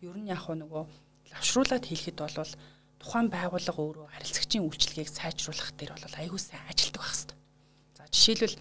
Ер 0.00 0.16
нь 0.16 0.32
яг 0.32 0.48
нөгөө 0.48 0.88
лавшруулад 1.36 1.84
хэлэхэд 1.84 2.16
бол 2.16 2.52
тухайн 2.96 3.28
байгууллага 3.28 3.80
өөрөө 3.84 4.06
харилцагчийн 4.16 4.64
үйлчлэгийг 4.64 5.10
сайжруулах 5.12 5.76
дээр 5.76 5.92
бол 5.92 6.16
аягүй 6.16 6.40
сайн 6.40 6.64
ажилтдаг 6.72 7.04
байх 7.04 7.12
хэрэгтэй. 7.12 7.41
Жишээлбэл 8.12 8.60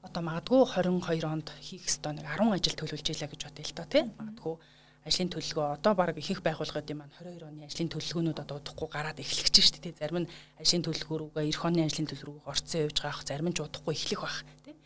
одоо 0.00 0.22
магадгүй 0.24 0.64
22 0.64 1.28
онд 1.28 1.52
хийх 1.60 1.84
ёстой 1.84 2.16
нэг 2.16 2.24
10 2.24 2.56
ажил 2.56 2.76
төлөвлөж 2.80 3.04
ийлээ 3.04 3.28
гэж 3.28 3.42
бодъё 3.44 3.64
л 3.68 3.76
доо 3.76 3.86
тий. 3.92 4.04
Магадгүй 4.16 4.54
ажлын 5.04 5.28
төлөвлөгөө 5.28 5.66
одоо 5.76 5.92
баг 5.92 6.16
ихэнх 6.16 6.40
байгууллагуудын 6.40 6.96
маань 6.96 7.12
22 7.20 7.44
оны 7.44 7.68
ажлын 7.68 7.92
төлөвлөгөөнүүд 7.92 8.40
одоо 8.40 8.56
удахгүй 8.64 8.88
гараад 8.88 9.20
эхлэх 9.20 9.52
гэж 9.52 9.56
шүү 9.60 9.80
дээ. 9.84 10.00
Зарим 10.00 10.24
нь 10.24 10.30
ажлын 10.56 10.84
төлөвлөгөөрүүгээ 10.88 11.52
эх 11.52 11.60
оны 11.68 11.80
ажлын 11.84 12.08
төлөвлөгөөг 12.08 12.48
орцсон 12.48 12.80
явж 12.88 12.96
байгаа 12.96 13.24
зарим 13.28 13.48
нь 13.52 13.56
ч 13.56 13.60
удахгүй 13.60 13.92
эхлэх 13.92 14.20
байх 14.24 14.38
тий. 14.64 14.76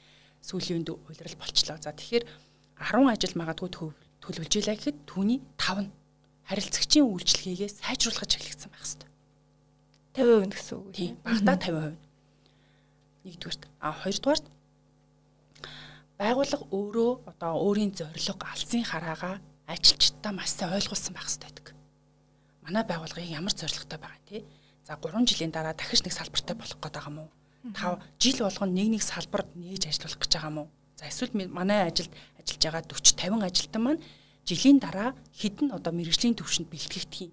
Сүүлийн 0.42 0.78
үнд 0.82 0.90
уйлрал 0.90 1.38
болчлоо. 1.38 1.78
За 1.78 1.94
тэгэхээр 1.94 2.24
10 2.26 3.06
ажил 3.06 3.34
магадгүй 3.38 3.68
төлөвлөж 4.18 4.52
ийлээ 4.58 4.76
гэхэд 4.82 4.98
түүний 5.06 5.38
5 5.62 5.86
нь 5.86 5.94
харилцагчийн 6.50 7.06
үйлчлэгээгээ 7.06 7.70
сайжруулах 7.70 8.26
чиглэгдсэн 8.26 8.70
байх 8.74 8.82
хэвээр. 8.82 9.10
50% 10.18 10.50
гэсэн 10.58 10.74
үг 10.74 10.90
тийм. 10.90 11.14
Багада 11.22 11.54
50% 11.54 12.11
нэгдүгээрт 13.24 13.62
а 13.80 13.92
хоёрдугаарт 14.02 14.46
байгууллага 16.18 16.64
өөрөө 16.70 17.10
одоо 17.30 17.52
өөрийн 17.66 17.92
зорилго 17.98 18.46
алсын 18.46 18.84
хараагаа 18.86 19.36
ажилчдаа 19.66 20.32
маш 20.32 20.50
сайн 20.54 20.74
ойлгуулсан 20.76 21.14
байх 21.14 21.26
хэрэгтэй 21.26 21.50
байдаг. 21.50 21.66
Манай 22.62 22.84
байгууллагыг 22.86 23.30
ямар 23.30 23.54
зорилготой 23.54 23.98
байгаа 23.98 24.22
тий? 24.28 24.42
За 24.86 24.94
3 24.98 25.26
жилийн 25.26 25.50
дараа 25.54 25.74
дахиж 25.74 26.02
нэг 26.02 26.14
салбартай 26.14 26.56
болох 26.56 26.78
гээд 26.78 26.94
байгаа 26.94 27.14
мó? 27.14 27.24
5 27.62 27.98
жил 28.22 28.38
болгоно 28.46 28.72
нэг 28.74 28.88
нэг 28.94 29.02
салбарт 29.02 29.50
нээж 29.54 29.86
ажиллах 29.90 30.18
гэж 30.18 30.32
байгаа 30.34 30.52
мó? 30.52 30.64
За 30.98 31.06
эсвэл 31.10 31.34
манай 31.50 31.90
ажилд 31.90 32.12
ажиллаж 32.38 32.62
байгаа 32.62 32.82
40 32.90 33.18
50 33.18 33.46
ажилтан 33.46 33.82
маань 33.82 34.02
жилийн 34.46 34.78
дараа 34.78 35.14
хідэн 35.38 35.70
одоо 35.70 35.92
мэрэгжлийн 35.94 36.34
төвшөнд 36.34 36.70
бэлтгэгдэх 36.70 37.30
юм. 37.30 37.32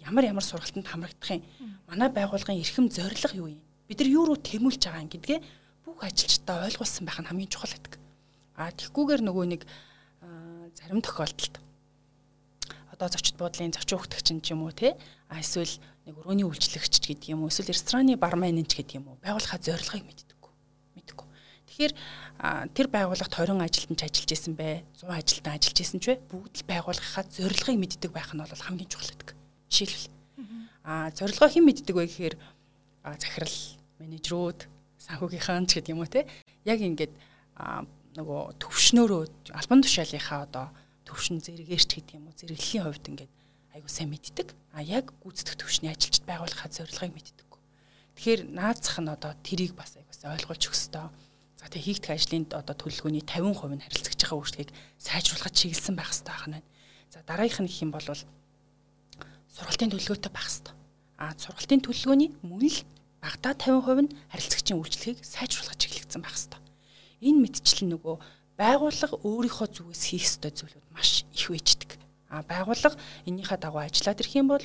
Ямар 0.00 0.24
ямар 0.24 0.44
сургалтанд 0.44 0.88
хамрагдах 0.88 1.30
юм. 1.36 1.44
Манай 1.88 2.08
байгууллагын 2.08 2.60
эрхэм 2.60 2.88
зорилго 2.88 3.36
юу 3.36 3.48
юм? 3.56 3.62
Бид 3.88 3.98
нар 4.04 4.10
юу 4.12 4.24
руу 4.28 4.36
тэмүүлж 4.36 4.84
байгаа 4.84 5.02
юм 5.02 5.10
гэдгээ 5.10 5.40
бүх 5.88 6.04
ажилчдаа 6.04 6.68
ойлгуулсан 6.68 7.08
байх 7.08 7.18
нь 7.24 7.28
хамгийн 7.32 7.48
чухал 7.48 7.72
гэдэг. 7.72 7.96
А 8.60 8.68
тэгхгүйгээр 8.76 9.22
нөгөө 9.24 9.46
нэг 9.48 9.62
зарим 10.76 11.00
тохиолдолд 11.00 11.56
одоо 12.92 13.08
зочид 13.08 13.38
буудлын 13.40 13.72
зочин 13.72 13.96
хөгтөгч 13.96 14.52
юм 14.52 14.66
уу 14.66 14.74
те 14.74 14.98
а 15.30 15.40
эсвэл 15.40 15.70
нэг 16.04 16.18
өрөөний 16.18 16.44
үйлчлэгч 16.44 17.00
гэдэг 17.00 17.32
юм 17.32 17.46
уу 17.46 17.50
эсвэл 17.50 17.72
рестораны 17.72 18.18
барменч 18.18 18.74
гэдэг 18.74 18.98
юм 18.98 19.14
уу 19.14 19.16
байгууллагаа 19.22 19.62
зорилгыг 19.62 20.04
мэддэггүй 20.04 20.52
мэддэггүй. 20.98 21.26
Тэгэхээр 21.70 21.92
тэр 22.74 22.86
байгууллагт 22.90 23.32
20 23.32 23.62
ажилтнч 23.62 24.00
ажиллаж 24.02 24.30
исэн 24.34 24.54
бэ 24.58 24.82
100 24.98 25.14
ажилтан 25.14 25.54
ажиллаж 25.54 25.78
исэн 25.78 26.00
ч 26.02 26.06
вэ 26.10 26.14
бүгд 26.26 26.54
л 26.58 26.68
байгууллагынхаа 26.68 27.24
зорилгыг 27.30 27.78
мэддэг 27.78 28.10
байх 28.10 28.34
нь 28.34 28.42
бол 28.42 28.66
хамгийн 28.66 28.90
чухал 28.90 29.14
гэдэг. 29.14 29.38
Жишээлбэл. 29.70 30.10
А 30.82 31.14
зорилгоо 31.14 31.48
хэн 31.48 31.64
мэддэг 31.64 31.94
вэ 31.94 32.04
гэхээр 32.10 32.34
захирал 33.14 33.77
менежерүүд 34.00 34.60
санхүүгийнхаа 34.98 35.62
ч 35.66 35.78
гэдэг 35.78 35.92
юм 35.94 36.02
уу 36.02 36.10
те 36.10 36.26
яг 36.64 36.80
ингээд 36.82 37.12
нөгөө 38.18 38.40
төвшнөөрөө 38.62 39.22
албан 39.54 39.80
тушаалынхаа 39.84 40.40
одоо 40.48 40.66
төвшин 41.06 41.38
зэрэгээрч 41.44 41.90
гэдэг 41.94 42.14
юм 42.18 42.26
уу 42.26 42.34
зэрэглэлийн 42.34 42.84
хувьд 42.84 43.06
ингээд 43.10 43.32
айгуу 43.78 43.88
сайн 43.88 44.10
мэддэг. 44.10 44.52
А 44.74 44.82
яг 44.82 45.14
гүйцэтгэх 45.22 45.56
төвшний 45.62 45.90
ажилчид 45.94 46.26
байгуулахад 46.26 46.74
зорилгыг 46.74 47.14
мэддэг. 47.14 47.48
Тэгэхээр 48.18 48.42
наацах 48.50 48.98
нь 48.98 49.08
одоо 49.08 49.32
тэрийг 49.46 49.78
бас 49.78 49.94
айгуу 49.94 50.14
сайн 50.14 50.34
ойлгуулж 50.34 50.64
ёстой. 50.66 51.06
За 51.58 51.66
тэгээ 51.70 51.86
хийгдэх 52.02 52.10
ажлын 52.10 52.44
одоо 52.50 52.74
төлөвлөгөөний 52.74 53.22
50% 53.22 53.78
нь 53.78 53.84
харилцагч 53.86 54.20
байгаа 54.22 54.38
үйлчлэгийг 54.42 54.70
сайжруулахад 54.98 55.54
чиглэсэн 55.54 55.94
байх 55.94 56.10
ёстой 56.10 56.34
байна. 56.34 56.62
За 57.10 57.22
дараагийнх 57.22 57.62
нь 57.62 57.70
гэх 57.70 57.82
юм 57.86 57.92
бол 57.94 58.02
сургалтын 58.02 59.90
төлөвлөгөөтэй 59.94 60.32
байх 60.34 60.46
ёстой. 60.50 60.74
А 61.18 61.34
сургалтын 61.38 61.82
төлөвлөгөөний 61.82 62.30
мөн 62.42 62.66
л 62.66 62.78
багада 63.22 63.54
50% 63.54 64.06
нь 64.06 64.14
харилцагчийн 64.30 64.78
үйлчлэгийг 64.78 65.20
сайжруулахад 65.26 65.80
чиглэгдсэн 65.82 66.22
байх 66.22 66.38
ёстой. 66.38 66.60
Энэ 67.22 67.42
мэдчлэл 67.42 67.90
нөгөө 67.90 68.16
байгууллага 68.58 69.16
өөрийнхөө 69.26 69.68
зүгээс 69.74 70.02
хийх 70.10 70.26
ёстой 70.26 70.52
зүйлүүд 70.54 70.86
маш 70.94 71.26
их 71.34 71.46
үйждэг. 71.50 71.90
А 72.30 72.42
байгууллага 72.42 72.98
эннийхээ 73.26 73.58
дагуу 73.58 73.82
ажиллаад 73.82 74.22
ирэх 74.22 74.34
юм 74.38 74.48
бол 74.50 74.62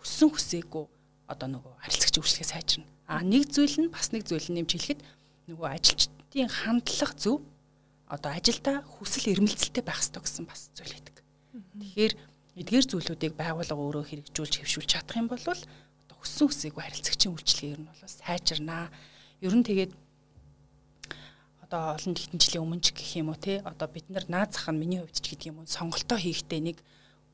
хүссэн 0.00 0.28
хүсээгүй 0.32 0.84
одоо 1.28 1.48
нөгөө 1.48 1.72
харилцагч 1.84 2.14
үйлчлэгээ 2.20 2.52
сайжирна. 2.52 2.88
А 3.04 3.20
нэг 3.20 3.52
зүйл 3.52 3.76
нь 3.84 3.92
бас 3.92 4.12
нэг 4.12 4.24
зүйл 4.24 4.48
нэмж 4.48 4.70
хэлэхэд 4.76 5.00
нөгөө 5.52 5.68
ажилчдын 5.76 6.48
хандлага 6.48 7.14
зөв 7.18 7.42
одоо 8.10 8.30
ажилдаа 8.34 8.82
хүсэл 8.82 9.30
эрмэлзэлтэй 9.34 9.84
байх 9.84 10.02
ёстой 10.02 10.22
гэсэн 10.22 10.44
бас 10.46 10.70
зүйл 10.74 10.94
байдаг. 10.94 11.16
Тэгэхээр 11.78 12.12
эдгээр 12.60 12.86
зүйлүүдийг 12.90 13.34
байгууллага 13.38 13.78
өөрөө 13.78 14.04
хэрэгжүүлж 14.10 14.54
хэвшүүлж 14.58 14.88
чадах 14.90 15.16
юм 15.18 15.30
бол 15.30 15.42
хүссэн 16.20 16.46
хүсээгүй 16.52 16.82
харилцагчийн 16.84 17.32
үйлчлэгээ 17.32 17.72
ер 17.74 17.80
нь 17.80 17.88
бол 17.88 18.04
сайжирнаа. 18.04 18.92
Ер 19.40 19.54
нь 19.56 19.64
тэгээд 19.64 19.92
одоо 21.64 21.96
олон 21.96 22.14
хэдэн 22.18 22.40
жилийн 22.42 22.64
өмнө 22.66 22.84
ч 22.84 22.92
гэх 22.92 23.16
юм 23.16 23.32
уу 23.32 23.38
те 23.40 23.64
одоо 23.64 23.88
бид 23.88 24.04
нар 24.12 24.26
наад 24.28 24.52
зах 24.52 24.68
нь 24.68 24.80
миний 24.82 25.00
хувьд 25.00 25.16
ч 25.16 25.32
гэдэг 25.32 25.48
юм 25.54 25.62
уу 25.62 25.70
сонголтоо 25.70 26.18
хийхдээ 26.20 26.60
нэг 26.60 26.76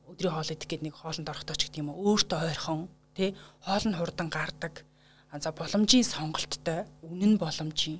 өдрийн 0.07 0.33
хоол 0.37 0.53
идэх 0.53 0.69
гээд 0.69 0.85
нэг 0.85 0.95
хоолнд 0.95 1.27
орохдоо 1.27 1.57
ч 1.57 1.67
гэдэг 1.67 1.81
юм 1.83 1.89
уу 1.91 2.15
өөртөө 2.15 2.39
ойрхон 2.47 2.87
те 3.17 3.35
хоол 3.65 3.85
нь 3.89 3.97
хурдан 3.97 4.29
гардаг. 4.29 4.85
За 5.35 5.51
боломжийн 5.51 6.07
сонголттой 6.07 6.87
үнэн 7.03 7.35
боломжийн. 7.41 7.99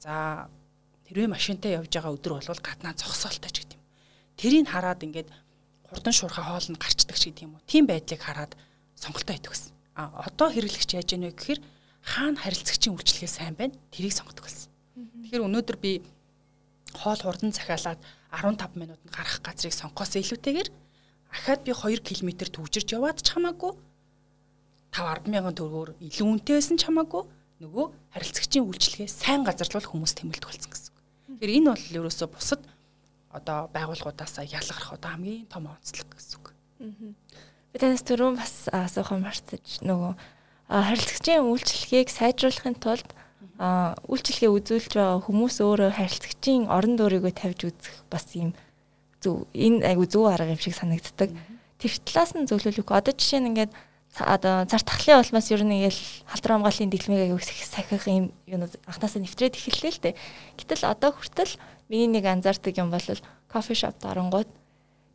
За 0.00 0.48
тэрвээ 1.06 1.28
машинтай 1.30 1.78
явж 1.78 1.92
байгаа 1.92 2.16
өдөр 2.16 2.32
бол 2.40 2.64
гаднаа 2.64 2.96
зогсоолтой 2.96 3.52
ч 3.52 3.62
гэдэг 3.62 3.76
юм. 3.78 3.84
Тэрийг 4.40 4.66
хараад 4.66 5.04
ингээд 5.04 5.28
хурдан 5.92 6.14
шуурхай 6.16 6.44
хоол 6.48 6.66
нь 6.72 6.80
гарчдаг 6.80 7.20
ч 7.20 7.30
гэдэг 7.30 7.44
юм 7.46 7.60
уу 7.60 7.68
тийм 7.68 7.84
байдлыг 7.84 8.18
хараад 8.24 8.56
сонголтоо 8.96 9.36
хийдэг 9.36 9.52
гэсэн 9.52 9.75
одоо 9.96 10.48
хэрэглэгч 10.52 10.90
яаж 10.94 11.08
яах 11.16 11.24
вэ 11.24 11.32
гэхээр 11.34 11.60
хаана 12.04 12.38
харилцагчийн 12.44 12.94
үйлчлэгээ 12.94 13.32
сайн 13.32 13.54
байна 13.56 13.74
тэрийг 13.90 14.14
сонгодог 14.14 14.44
гэсэн 14.44 14.70
Тэгэхээр 15.26 15.42
өнөөдөр 15.42 15.78
би 15.82 15.92
хоол 16.94 17.18
хурдан 17.18 17.50
захиалаад 17.50 17.98
15 18.30 18.78
минутанд 18.78 19.10
гарах 19.10 19.42
газрыг 19.42 19.74
сонгохоос 19.74 20.22
илүүтэйгээр 20.22 20.68
ахаад 21.34 21.60
би 21.66 21.74
2 21.74 21.98
км 22.00 22.30
төвжирч 22.46 22.94
яваад 22.94 23.18
ч 23.26 23.34
хамаагүй 23.34 23.74
5 24.94 25.26
10 25.26 25.34
мянган 25.34 25.58
төгрөгөөр 25.58 25.90
илүү 25.98 26.26
үнэтэй 26.30 26.54
байсан 26.56 26.78
ч 26.78 26.86
хамаагүй 26.86 27.22
нөгөө 27.58 27.86
харилцагчийн 28.14 28.64
үйлчлэгээ 28.70 29.10
сайн 29.10 29.42
газарлуул 29.42 29.90
хүмүүс 29.90 30.14
тэмэлдэг 30.14 30.46
болсон 30.46 30.70
гэсэн 30.70 30.92
үг. 30.94 30.98
Тэгэхээр 31.42 31.56
энэ 31.58 31.70
бол 31.74 31.84
ерөөсөө 32.06 32.28
бусад 32.30 32.62
одоо 33.34 33.58
байгууллагуудаас 33.74 34.46
ялгарх 34.46 34.94
одоо 34.94 35.10
хамгийн 35.10 35.50
том 35.50 35.66
онцлог 35.66 36.06
гэсэн 36.14 36.38
үг. 36.38 36.46
Би 37.76 37.80
танаас 37.84 38.08
түрүүн 38.08 38.40
бас 38.40 38.52
асуух 38.72 39.12
юм 39.12 39.26
марцаж 39.28 39.84
нөгөө 39.84 40.12
харилцагчийн 40.64 41.44
үйлчлэгийг 41.44 42.08
сайжруулахын 42.08 42.80
тулд 42.80 43.04
үйлчлэгээ 43.60 44.48
үзүүлж 44.48 44.96
байгаа 44.96 45.20
хүмүүс 45.20 45.60
өөрөө 45.60 45.92
харилцагчийн 46.00 46.72
орон 46.72 46.96
дөрийгөө 46.96 47.36
тавьж 47.36 47.68
үзэх 47.68 48.00
бас 48.08 48.32
юм 48.32 48.56
зөв 49.20 49.44
энэ 49.52 49.92
айгу 49.92 50.08
зөв 50.08 50.24
арга 50.24 50.56
юм 50.56 50.56
шиг 50.56 50.72
санагддаг. 50.72 51.36
Тэр 51.76 51.92
талаас 52.00 52.32
нь 52.32 52.48
зөвлөлөх. 52.48 52.88
Одоо 52.88 53.12
жишээ 53.12 53.44
нь 53.44 53.52
ингээд 53.52 53.76
одоо 54.24 54.64
цар 54.64 54.80
тахлын 54.80 55.20
улмаас 55.20 55.52
ер 55.52 55.60
нь 55.60 55.76
ингээл 55.76 56.00
халдвар 56.32 56.52
хамгааллын 56.56 56.88
дэглэмийг 56.96 57.28
аяг 57.28 57.44
сахих 57.44 58.08
юм 58.08 58.32
юу 58.48 58.64
анхнаасаа 58.88 59.20
нэвтрээд 59.20 59.60
эхэллээ 59.60 59.92
л 59.92 60.00
дээ. 60.00 60.14
Гэтэл 60.56 60.88
одоо 60.88 61.12
хүртэл 61.12 61.60
миний 61.92 62.08
нэг 62.08 62.24
анзаардаг 62.24 62.72
юм 62.80 62.88
бол 62.88 63.04
кофе 63.52 63.76
шоп 63.76 64.00
дарангууд 64.00 64.48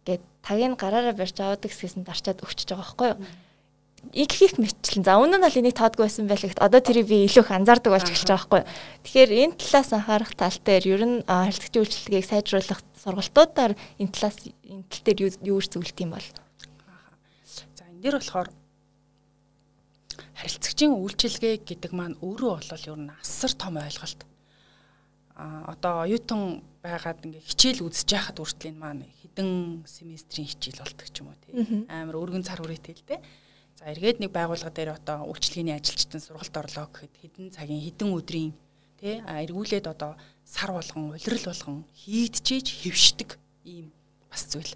гээд 0.08 0.24
тагийг 0.42 0.76
гараараа 0.80 1.16
барьж 1.16 1.38
аваад 1.40 1.64
гэсгэсэн 1.66 2.04
дарчаад 2.04 2.44
өгчөж 2.44 2.68
байгаа 2.74 2.86
байхгүй 2.86 3.10
юу? 3.14 3.20
их 4.14 4.42
их 4.42 4.58
мэтчлэн. 4.58 5.06
За 5.06 5.22
өмнө 5.22 5.38
нь 5.38 5.46
бол 5.46 5.60
энийг 5.62 5.78
тоодгүй 5.78 6.10
байсан 6.10 6.26
байлаа 6.26 6.50
гэхэд 6.50 6.66
одоо 6.66 6.82
тэрийг 6.82 7.08
би 7.08 7.18
илүү 7.30 7.44
их 7.46 7.52
анзаардаг 7.54 7.92
болж 7.94 8.10
эхэлж 8.10 8.30
байгаа 8.34 8.42
байхгүй. 8.42 8.62
Тэгэхээр 9.06 9.32
энэ 9.46 9.58
талаас 9.62 9.90
анхаарах 9.94 10.34
тал 10.34 10.58
дээр 10.66 10.84
ер 10.90 11.04
нь 11.06 11.18
харилцагчийн 11.30 11.84
үйлчлэгийг 11.86 12.26
сайжруулах 12.26 12.82
сургалтуудаар 12.98 13.74
энэ 14.02 14.12
талаас 14.12 14.38
энэ 14.42 14.86
тал 14.90 15.04
дээр 15.06 15.20
юу 15.22 15.32
юу 15.54 15.60
зөвлөлт 15.62 16.02
юм 16.02 16.12
бол. 16.18 16.28
За 17.78 17.84
энэ 17.86 18.02
дээр 18.02 18.16
болохоор 18.18 18.50
харилцагчийн 20.42 20.94
үйлчилгээ 20.98 21.56
гэдэг 21.62 21.92
маань 21.94 22.18
өөрөө 22.26 22.58
бол 22.58 22.90
ер 22.90 23.00
нь 23.06 23.14
асар 23.22 23.54
том 23.54 23.78
ойлголт. 23.78 24.26
А 25.38 25.78
одоо 25.78 26.10
оюутан 26.10 26.66
байгаад 26.82 27.22
ингээ 27.26 27.46
хичээл 27.46 27.86
үзэж 27.86 28.10
яхад 28.18 28.38
хүртэл 28.42 28.74
энэ 28.74 28.82
маань 28.82 29.06
хэдэн 29.22 29.86
семестрийн 29.86 30.50
хичээл 30.50 30.82
болдог 30.82 31.08
ч 31.14 31.16
юм 31.22 31.30
уу 31.30 31.38
тий. 31.46 31.54
Амар 31.88 32.18
өргөн 32.18 32.42
цар 32.42 32.60
хүрээтэй 32.62 32.96
л 32.98 33.06
дээ. 33.06 33.22
За 33.78 33.90
эргээд 33.94 34.18
нэг 34.22 34.34
байгууллага 34.34 34.74
дээр 34.74 34.98
одоо 34.98 35.30
үйлчлэгээний 35.30 35.78
ажилчдын 35.78 36.22
сургалт 36.22 36.58
орлоо 36.58 36.86
гэхэд 36.90 37.14
хэдэн 37.22 37.46
цагийн 37.54 37.86
хэдэн 37.86 38.10
өдрийн 38.14 38.54
тий 38.98 39.22
эргүүлээд 39.22 39.86
одоо 39.90 40.18
сар 40.46 40.74
болгон 40.74 41.14
улирал 41.14 41.46
болгон 41.50 41.86
хийдчихэж 41.94 42.68
хөвшдөг 42.82 43.30
ийм 43.66 43.94
бас 44.30 44.46
зүйл. 44.50 44.74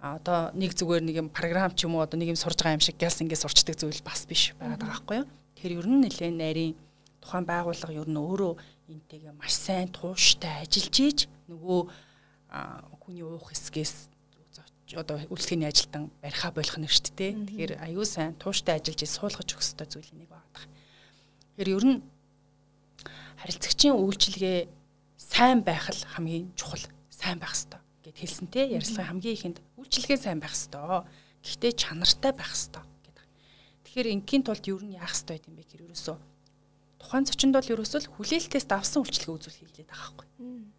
А 0.00 0.16
одоо 0.16 0.52
нэг 0.54 0.76
зүгээр 0.76 1.04
нэг 1.04 1.16
юм 1.16 1.28
програм 1.28 1.72
ч 1.74 1.84
юм 1.84 1.96
уу 1.96 2.04
одоо 2.04 2.16
нэг 2.16 2.32
юм 2.32 2.38
сурж 2.38 2.60
байгаа 2.60 2.78
юм 2.78 2.84
шиг 2.84 2.96
гяс 2.96 3.20
ингэ 3.20 3.36
сурчдаг 3.36 3.76
зүйл 3.76 4.00
бас 4.04 4.24
биш 4.28 4.54
байгаад 4.60 4.80
байгаа 4.80 4.92
байхгүй 4.92 5.16
юу. 5.24 5.28
Тэгэхээр 5.56 5.76
ер 5.80 5.88
нь 5.88 6.02
нэлээд 6.06 6.36
нарийн 6.38 6.74
тухайн 7.18 7.44
байгууллага 7.48 7.92
ер 7.98 8.08
нь 8.08 8.20
өөрөө 8.20 8.52
энтэйгээ 8.88 9.34
маш 9.36 9.52
сайн 9.54 9.88
тууштай 9.92 10.64
ажиллаж 10.64 10.96
ийж 10.98 11.18
нөгөө 11.48 11.80
хүний 13.04 13.24
уух 13.24 13.52
хэсгээс 13.52 14.08
одоо 14.96 15.20
үйлчлэгээний 15.28 15.68
ажилтан 15.68 16.08
барьхаа 16.24 16.52
болох 16.56 16.80
нь 16.80 16.88
шүү 16.88 17.12
дээ. 17.12 17.32
Тэгэхээр 17.44 17.72
аюу 17.84 18.04
сайн 18.08 18.32
тууштай 18.40 18.80
ажиллаж 18.80 19.04
суулгаж 19.04 19.48
өгөх 19.52 19.60
ёстой 19.60 19.84
зүйл 19.84 20.12
нэг 20.16 20.32
байна. 20.32 20.48
Тэгэхээр 20.48 21.74
ер 21.76 21.84
нь 21.84 21.96
харилцагчийн 23.44 23.96
үйлчлэгээ 24.00 24.58
сайн 25.20 25.60
байх 25.60 25.92
л 25.92 26.02
хамгийн 26.16 26.56
чухал 26.56 26.80
сайн 27.12 27.36
байх 27.36 27.52
ёстой 27.52 27.84
гэд 28.08 28.16
хэлсэн 28.16 28.48
те 28.48 28.64
ярьслага 28.72 29.12
хамгийн 29.12 29.36
ихэнд 29.36 29.58
үйлчлэгээ 29.76 30.18
сайн 30.24 30.40
байх 30.40 30.56
ёстой. 30.56 31.04
Гэхдээ 31.44 31.72
чанартай 31.76 32.32
байх 32.32 32.56
ёстой 32.56 32.80
гэдэг. 33.04 33.26
Тэгэхээр 33.84 34.08
ингийн 34.16 34.42
тулд 34.48 34.64
ер 34.64 34.80
нь 34.80 34.96
яах 34.96 35.12
ёстой 35.12 35.36
юм 35.44 35.60
бэ 35.60 35.68
гэхээр 35.68 35.84
ерөөсөө 35.92 36.16
тухайн 36.98 37.24
зочинд 37.24 37.54
бол 37.54 37.72
ерөөсөө 37.72 38.10
хүлээлтээс 38.18 38.66
давсан 38.66 39.02
үйлчлэгээ 39.06 39.36
үзүүлэх 39.38 39.58
хийлээд 39.62 39.88
байгаа 39.88 40.12
байхгүй. 40.18 40.26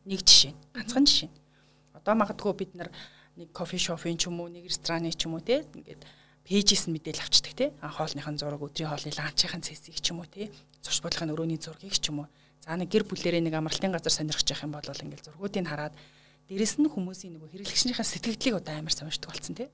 Нэг 0.05 0.22
жишээ. 0.28 0.53
Ганцхан 0.76 1.05
жишээ. 1.07 1.32
Одоо 1.95 2.13
магадгүй 2.20 2.53
бид 2.59 2.72
нар 2.76 2.91
нэг 3.39 3.55
кофе 3.55 3.80
шопын 3.80 4.20
ч 4.20 4.28
юм 4.28 4.43
уу 4.43 4.51
нэг 4.51 4.67
рестораны 4.67 5.15
ч 5.15 5.24
юм 5.26 5.39
уу 5.39 5.43
те 5.43 5.63
ингээд 5.63 6.03
пэйжээс 6.43 6.91
нь 6.91 6.93
мэдээл 6.99 7.24
авчдаг 7.24 7.53
те 7.55 7.65
хоолныхын 7.80 8.36
зураг 8.36 8.59
өдрийн 8.59 8.91
хоолны 8.91 9.15
ланчийн 9.15 9.63
цэсийг 9.63 10.03
ч 10.03 10.11
юм 10.11 10.20
уу 10.20 10.28
те 10.28 10.51
зурш 10.84 10.99
бодлогын 10.99 11.32
өрөөний 11.32 11.59
зургийг 11.61 11.95
ч 11.95 12.11
юм 12.11 12.26
уу 12.26 12.28
за 12.59 12.76
нэг 12.76 12.91
гэр 12.91 13.07
бүлэрээ 13.07 13.39
нэг 13.39 13.55
амралтын 13.55 13.95
газар 13.95 14.11
сонирхож 14.11 14.43
явах 14.43 14.65
юм 14.67 14.74
бол 14.76 14.84
ингээд 14.84 15.24
зургуудыг 15.24 15.67
хараад 15.67 15.95
дээрэс 16.51 16.84
нь 16.84 16.91
хүмүүсийн 16.91 17.38
нөгөө 17.39 17.49
хэрэглэгчнийхээ 17.53 18.07
сэтгэгдлийг 18.11 18.55
одоо 18.59 18.74
амар 18.76 18.91
сонирхдаг 18.91 19.30
болсон 19.32 19.55
те 19.55 19.72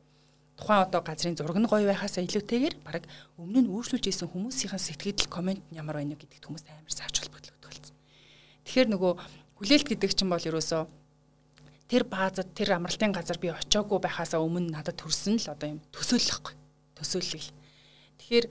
тухайн 0.55 0.87
одоо 0.87 1.01
газрын 1.03 1.35
зураг 1.35 1.59
нь 1.59 1.67
гоё 1.67 1.85
байхаас 1.85 2.15
илүүтэйгээр 2.19 2.75
баг 2.83 3.03
өмнө 3.37 3.67
нь 3.67 3.71
үйлчлүүлж 3.71 4.07
исэн 4.07 4.31
хүмүүсийн 4.31 4.79
сэтгэл 4.79 5.27
комент 5.27 5.63
нь 5.71 5.77
ямар 5.77 5.99
байна 5.99 6.15
гэдэгт 6.15 6.47
хүмүүс 6.47 6.63
амар 6.71 6.93
сааж 6.95 7.15
холбогдлогддог 7.19 7.71
болсон. 7.71 7.95
Тэгэхээр 8.63 8.89
нөгөө 8.95 9.11
хүлээлт 9.59 9.87
гэдэг 9.91 10.11
чинь 10.15 10.31
бол 10.31 10.47
ерөөсөө 10.47 10.81
тэр 11.91 12.03
баазад 12.07 12.49
тэр 12.57 12.79
амралтын 12.79 13.13
газар 13.13 13.37
би 13.37 13.51
очиагүй 13.53 13.99
байхаасаа 14.01 14.41
өмнө 14.41 14.73
надад 14.73 14.97
төрсөн 14.97 15.37
л 15.37 15.53
одоо 15.53 15.77
юм 15.77 15.79
төсөөлөхгүй. 15.93 16.55
Төсөөлөл. 16.97 17.51
Тэгэхээр 18.23 18.45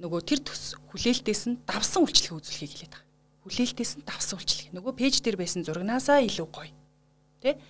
нөгөө 0.00 0.20
тэр 0.26 0.40
төс 0.42 0.74
хүлээлтээс 0.90 1.42
нь 1.52 1.60
давсан 1.68 2.02
үйлчлэг 2.02 2.34
үзүүлэхийг 2.34 2.72
хэлээд 2.72 2.92
байгаа. 2.96 3.08
Хүлээлтээс 3.46 3.92
нь 4.00 4.06
давсан 4.08 4.36
үйлчлэг. 4.40 4.68
Нөгөө 4.74 4.92
пэйж 4.96 5.14
дээр 5.22 5.36
байсан 5.38 5.62
зурагнаасаа 5.62 6.24
илүү 6.24 6.48
гоё. 6.50 6.72
Тэ? 7.44 7.60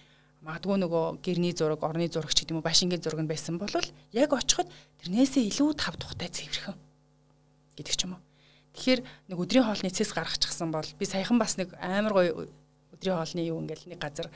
Магадгүй 0.41 0.77
нөгөө 0.81 1.21
гэрний 1.21 1.53
зураг, 1.53 1.85
орны 1.85 2.09
зураг 2.09 2.33
ч 2.33 2.45
гэдэг 2.45 2.57
юм 2.57 2.61
уу, 2.61 2.69
башингийн 2.69 3.05
зураг 3.05 3.21
нь 3.21 3.29
байсан 3.29 3.61
бол 3.61 3.69
яг 4.13 4.31
очиход 4.33 4.69
тэрнээсээ 5.05 5.45
илүү 5.53 5.71
тав 5.77 6.01
тухтай 6.01 6.33
цэвэрхэн 6.33 6.77
гэдэг 7.77 7.95
ч 7.97 8.01
юм 8.09 8.17
уу. 8.17 8.23
Тэгэхээр 8.73 9.01
нэг 9.29 9.39
өдрийн 9.39 9.67
хоолны 9.69 9.93
цэс 9.93 10.17
гаргачихсан 10.17 10.73
бол 10.73 10.89
би 10.97 11.05
саяхан 11.05 11.37
бас 11.37 11.61
нэг 11.61 11.77
амар 11.77 12.13
гоё 12.17 12.49
өдрийн 12.97 13.21
хоолны 13.21 13.43
юу 13.45 13.61
ингээл 13.61 13.93
нэг 13.93 14.01
газар 14.01 14.33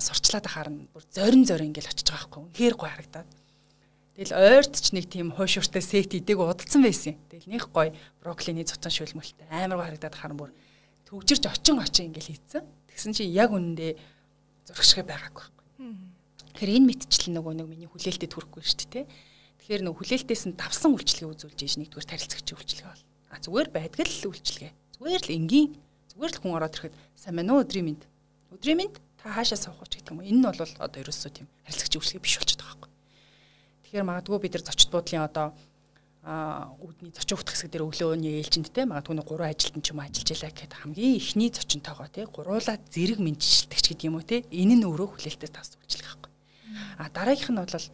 сурчлаад 0.00 0.46
ахаар 0.48 0.70
нь 0.72 0.88
бүр 0.92 1.04
зорин 1.12 1.44
зорин 1.44 1.70
ингээл 1.74 1.92
очиж 1.92 2.08
байгаа 2.08 2.24
байхгүй. 2.24 2.42
Үнэхээр 2.48 2.76
гоё 2.78 2.92
харагдаад. 2.94 3.28
Тэгэл 4.18 4.34
ойрт 4.34 4.74
ч 4.74 4.86
нэг 4.96 5.06
тийм 5.06 5.30
хойшууртай 5.30 5.82
сет 5.82 6.10
идэг 6.14 6.38
удалсан 6.40 6.82
байсан. 6.82 7.14
Тэгэл 7.30 7.52
нэг 7.52 7.62
гоё 7.70 7.94
брокколины 8.24 8.66
цуцан 8.66 8.90
шүлмэлтэй 8.90 9.46
амар 9.52 9.78
гоё 9.78 9.86
харагдаад 9.92 10.14
ахаар 10.14 10.32
нь 10.34 10.40
бүр 10.40 10.50
төгжирч 11.06 11.44
очин 11.46 11.78
очин 11.78 12.10
ингээл 12.10 12.34
хийцэн. 12.34 12.66
Тэгсэн 12.90 13.12
чи 13.14 13.24
яг 13.30 13.54
үнэндээ 13.54 13.94
зурагшгүй 14.68 15.04
байгаагүй 15.08 15.44
байхгүй. 15.48 15.58
Тэгэхээр 16.58 16.76
энэ 16.76 16.88
мэдчил 16.90 17.32
нөгөө 17.32 17.54
нэг 17.54 17.66
миний 17.70 17.88
хүлээлтэд 17.88 18.32
хүрэхгүй 18.34 18.62
шүү 18.66 18.88
дээ. 18.92 19.06
Тэгэхээр 19.62 19.82
нөгөө 19.86 19.98
хүлээлтээс 20.02 20.44
нь 20.50 20.58
давсан 20.58 20.90
үйлчлэгээ 20.92 21.32
үзүүлж 21.32 21.60
ийш 21.62 21.74
нэгдүгээр 21.78 22.10
тарилцагчийн 22.10 22.58
үйлчлэгээ 22.58 22.88
бол. 22.90 23.04
А 23.30 23.38
зүгээр 23.38 23.68
байдаг 23.70 24.06
л 24.10 24.28
үйлчлэгээ. 24.32 24.72
Зүгээр 24.98 25.22
л 25.22 25.36
энгийн 25.38 25.68
зүгээр 26.12 26.32
л 26.34 26.40
хүн 26.42 26.56
ороод 26.58 26.74
ирэхэд 26.74 26.94
сайн 27.14 27.34
мэн 27.38 27.52
үү 27.54 27.62
өдрийн 27.62 27.86
мэд. 27.86 28.02
Өдрийн 28.58 28.78
мэд 28.82 28.94
та 29.22 29.30
хаашаа 29.38 29.58
суух 29.58 29.78
гэж 29.86 30.02
гэдэг 30.02 30.12
юм. 30.18 30.26
Энэ 30.26 30.40
нь 30.42 30.46
бол 30.50 30.58
одоо 30.58 30.98
ерөөсөө 30.98 31.30
тийм 31.30 31.46
харилцагчийн 31.62 32.00
үйлчлэгээ 32.02 32.24
биш 32.26 32.34
болчиход 32.42 32.58
байгаа 32.58 32.74
байхгүй. 32.74 32.90
Тэгэхээр 33.86 34.08
магадгүй 34.08 34.38
бид 34.42 34.54
нар 34.58 34.64
зочд 34.66 34.88
буудлын 34.90 35.26
одоо 35.28 35.46
үүдний 36.28 37.12
зочин 37.16 37.40
утгасг 37.40 37.72
дээр 37.72 37.88
өглөөний 37.88 38.36
ээлжинд 38.44 38.68
те 38.68 38.84
магадгүй 38.84 39.16
нэг 39.16 39.24
гурван 39.24 39.48
ажилтан 39.48 39.80
ч 39.80 39.96
юм 39.96 40.04
ажиллаж 40.04 40.28
ялаа 40.36 40.52
гэхэд 40.52 40.76
хамгийн 40.76 41.16
ихний 41.16 41.48
зочинтойгоо 41.48 42.08
те 42.12 42.28
гуруулаад 42.28 42.84
зэрэг 42.92 43.16
мэдчилдэг 43.16 43.80
ч 43.80 43.86
гэдэг 43.96 44.08
юм 44.12 44.20
уу 44.20 44.26
те 44.28 44.44
энэ 44.52 44.76
нь 44.76 44.84
өөрөө 44.84 45.08
хүлээлтээс 45.16 45.52
тас 45.56 45.80
үйлчлэг 45.80 46.04
байхгүй. 46.04 46.32
А 47.00 47.08
дараагийнх 47.08 47.48
нь 47.48 47.60
бол 47.64 47.86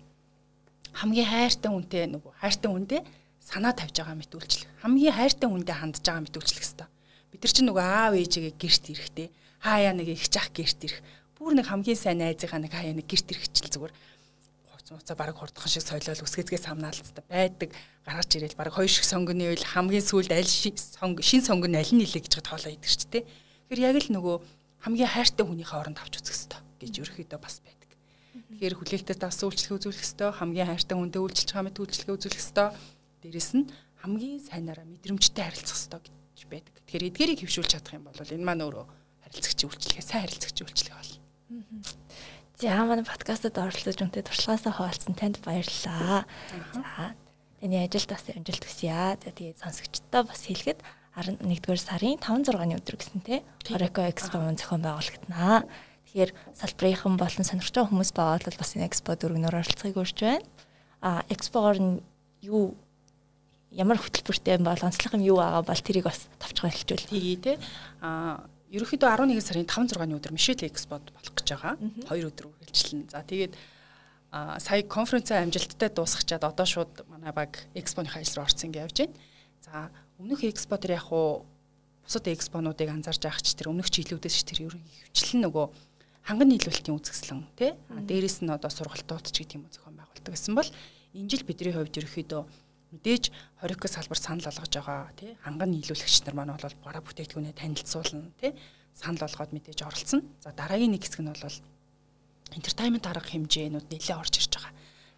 хамгийн 0.98 1.30
хайртай 1.30 1.70
хүнтэй 1.70 2.04
нөгөө 2.10 2.32
хайртай 2.42 2.70
хүнтэй 2.74 3.00
санаа 3.38 3.70
тавьж 3.70 3.94
байгаа 4.02 4.18
мэт 4.18 4.34
үйлчлэг. 4.34 4.70
Хамгийн 4.82 5.14
хайртай 5.14 5.48
хүнтэй 5.50 5.76
хандж 5.78 6.02
байгаа 6.02 6.22
мэт 6.26 6.34
үйлчлэг 6.34 6.64
хэвээр. 6.66 6.90
Бид 7.30 7.40
нар 7.44 7.52
чинь 7.54 7.68
нөгөө 7.70 7.84
аав 7.86 8.14
ээжигээ 8.18 8.54
гэрт 8.58 8.84
ирэхтэй 8.90 9.28
хаяа 9.62 9.92
нэг 9.94 10.08
их 10.10 10.26
жах 10.26 10.50
гэрт 10.50 10.80
ирэх. 10.90 11.00
Бүр 11.38 11.54
нэг 11.54 11.70
хамгийн 11.70 11.98
сайн 11.98 12.18
найзынхаа 12.18 12.58
нэг 12.62 12.72
хаяа 12.74 12.98
нэг 12.98 13.06
гэрт 13.06 13.30
ирэхчил 13.30 13.70
зүгээр 13.70 13.94
нууцаа 14.92 15.16
бараг 15.16 15.36
хурдхан 15.40 15.70
шиг 15.70 15.84
соёлол 15.84 16.24
үсгэцгээ 16.24 16.60
самнаалцтай 16.60 17.24
байдаг 17.24 17.70
гаргаж 18.04 18.30
ирээл 18.36 18.58
бараг 18.60 18.74
хоёр 18.76 18.92
шиг 18.92 19.08
сонгоны 19.08 19.48
үйл 19.48 19.64
хамгийн 19.64 20.04
сүүлд 20.04 20.32
аль 20.36 20.44
шин 20.44 21.40
сонгон 21.40 21.72
аль 21.72 21.88
нь 21.88 22.04
нилээ 22.04 22.20
гэж 22.20 22.44
тоолоо 22.44 22.68
идэг 22.68 22.92
ч 22.92 23.08
тий. 23.08 23.24
Тэгэхээр 23.72 23.80
яг 23.80 23.96
л 24.04 24.12
нөгөө 24.12 24.36
хамгийн 24.84 25.08
хайртай 25.08 25.44
хүнийхээ 25.48 25.80
оронд 25.80 25.98
авч 26.04 26.20
үзэх 26.20 26.36
хэрэгтэй 26.36 26.60
гэж 26.84 26.94
ерөөхдөө 27.00 27.40
бас 27.40 27.56
байдаг. 27.64 27.90
Тэгэхээр 28.52 28.76
хүлээлттэй 28.76 29.16
давсан 29.16 29.48
үйлчлэг 29.48 29.76
үзүүлэх 29.80 30.00
хэрэгтэй, 30.04 30.30
хамгийн 30.36 30.68
хайртай 30.68 30.96
хүндээ 31.00 31.22
үйлчлж 31.24 31.48
байгаа 31.48 31.64
мэт 31.64 31.80
үйлчлэгээ 31.80 32.16
үзүүлэх 32.20 32.40
хэрэгтэй. 32.44 32.68
Дээрэс 33.24 33.50
нь 33.56 33.64
хамгийн 34.04 34.40
сайнараа 34.44 34.84
мэдрэмжтэй 34.84 35.44
харилцах 35.48 35.80
хэрэгтэй 35.80 36.00
гэж 36.04 36.42
байдаг. 36.52 36.74
Тэгэхээр 36.84 37.08
эдгээрийг 37.08 37.40
хөвшүүлж 37.40 37.70
чадах 37.72 37.96
юм 37.96 38.04
бол 38.04 38.20
энэ 38.20 38.44
маань 38.44 38.64
өөрөө 38.68 38.84
харилцагчийн 39.24 39.68
үйлчлэгээ, 39.72 40.04
сайн 40.04 40.22
харилцагчийн 40.28 40.66
үйлчлэгээ 40.68 40.96
болно. 41.00 42.03
За 42.54 42.86
манай 42.86 43.02
подкастад 43.02 43.58
оролцож 43.58 43.98
үнтэй 43.98 44.22
туршлагаасаа 44.22 44.78
хуваалцсан 44.78 45.18
танд 45.18 45.42
баярлалаа. 45.42 46.22
За 46.70 47.10
таны 47.58 47.76
ажилд 47.82 48.10
бас 48.14 48.30
амжилт 48.30 48.62
хүсье. 48.62 49.18
За 49.18 49.30
тэгээд 49.34 49.58
сонсогчдоо 49.58 50.22
бас 50.22 50.46
хэлэхэд 50.46 50.78
11-р 51.18 51.78
сарын 51.82 52.18
5-6-ны 52.22 52.78
өдөр 52.78 52.94
гэсэн 52.94 53.20
те 53.26 53.42
Oreco 53.74 54.06
Expo 54.06 54.38
зохион 54.38 54.86
байгуулагдана. 54.86 55.66
Тэгэхээр 56.06 56.30
салбарынхан 56.54 57.18
болон 57.18 57.42
сонирхож 57.42 57.74
байгаа 57.74 57.90
хүмүүс 57.90 58.10
байгаа 58.14 58.46
бол 58.46 58.62
бас 58.62 58.70
энэ 58.78 58.86
экспо 58.86 59.18
дөрөвнөр 59.18 59.58
оролцохыг 59.58 59.98
урьж 59.98 60.18
байна. 60.22 60.46
А 61.02 61.26
экспогоор 61.26 61.78
нь 61.82 61.94
юу 62.38 62.78
ямар 63.74 63.98
хөтөлбөртэй 63.98 64.62
юм 64.62 64.70
бол 64.70 64.78
онцлог 64.78 65.18
юм 65.18 65.26
юу 65.26 65.42
байгаа 65.42 65.66
бол 65.66 65.82
тэрийг 65.82 66.06
бас 66.06 66.30
товчхон 66.38 66.70
хэлжүүл. 66.70 67.10
Тэгээ 67.10 67.38
те. 67.42 67.58
А 67.98 68.46
ерөнхийдөө 68.72 69.08
11 69.10 69.44
сарын 69.44 69.68
5 69.68 69.92
6-ны 69.96 70.16
өдөр 70.16 70.32
Мишель 70.32 70.64
Экспод 70.64 71.04
болох 71.12 71.34
гэж 71.36 71.48
байгаа. 71.52 71.74
Хоёр 72.08 72.30
өдөр 72.32 72.48
үргэлжлэн. 72.48 73.10
За 73.12 73.20
тэгээд 73.20 73.54
сая 74.32 74.82
конференцээ 74.82 75.44
амжилттай 75.44 75.90
дуусгачаад 75.92 76.44
одоо 76.48 76.66
шууд 76.66 77.06
манай 77.06 77.30
баг 77.30 77.54
экспоныхаа 77.74 78.24
ажил 78.24 78.42
руу 78.42 78.48
орсон 78.48 78.72
гэж 78.72 78.82
явж 78.82 78.96
байна. 79.04 79.14
За 79.62 79.90
өмнөх 80.18 80.42
экспо 80.42 80.74
дээр 80.80 80.98
яг 80.98 81.12
уу 81.12 81.46
бусад 82.02 82.26
экспонуудыг 82.28 82.88
анзаарч 82.90 83.22
байгаа 83.22 83.42
ч 83.44 83.54
тэр 83.54 83.70
өмнөх 83.70 83.88
жилүүдээс 83.94 84.44
тэр 84.44 84.68
ерөн 84.68 84.82
хөвчлэн 84.82 85.40
нөгөө 85.46 85.66
ханган 86.24 86.48
нийлүүлэлтийн 86.52 86.96
үзэсгэлэн 86.98 87.42
тий 87.56 87.72
дээрэс 87.88 88.44
нь 88.44 88.52
одоо 88.52 88.70
сургалтууд 88.72 89.28
ч 89.28 89.44
гэдэг 89.44 89.56
юм 89.60 89.64
уу 89.64 89.72
зохион 89.72 89.96
байгуулдаг 89.96 90.32
гэсэн 90.32 90.54
бол 90.56 90.70
энэ 91.14 91.30
жил 91.30 91.44
бидний 91.48 91.72
хувьд 91.72 91.96
ерөөхдөө 91.96 92.42
мэдээж 92.94 93.24
хориг 93.60 93.82
салбар 93.90 94.18
санал 94.18 94.46
болгож 94.46 94.72
байгаа 94.74 95.10
тий 95.18 95.34
ханган 95.42 95.70
нийлүүлэгч 95.74 96.16
нар 96.24 96.34
маань 96.38 96.54
бол 96.54 96.78
бараа 96.84 97.02
бүтээгдэхүүнээ 97.02 97.54
танилцуулна 97.58 98.30
тий 98.40 98.52
санал 98.94 99.26
болгоод 99.26 99.52
мэдээж 99.52 99.80
оролцсон. 99.82 100.22
За 100.40 100.54
дараагийн 100.54 100.94
нэг 100.94 101.02
хэсэг 101.02 101.20
нь 101.22 101.30
бол 101.30 101.58
entertainment 102.54 103.06
арга 103.10 103.26
хэмжээнүүд 103.26 103.90
нэлээд 103.90 104.20
орж 104.22 104.34
ирж 104.38 104.52
байгаа. 104.54 104.72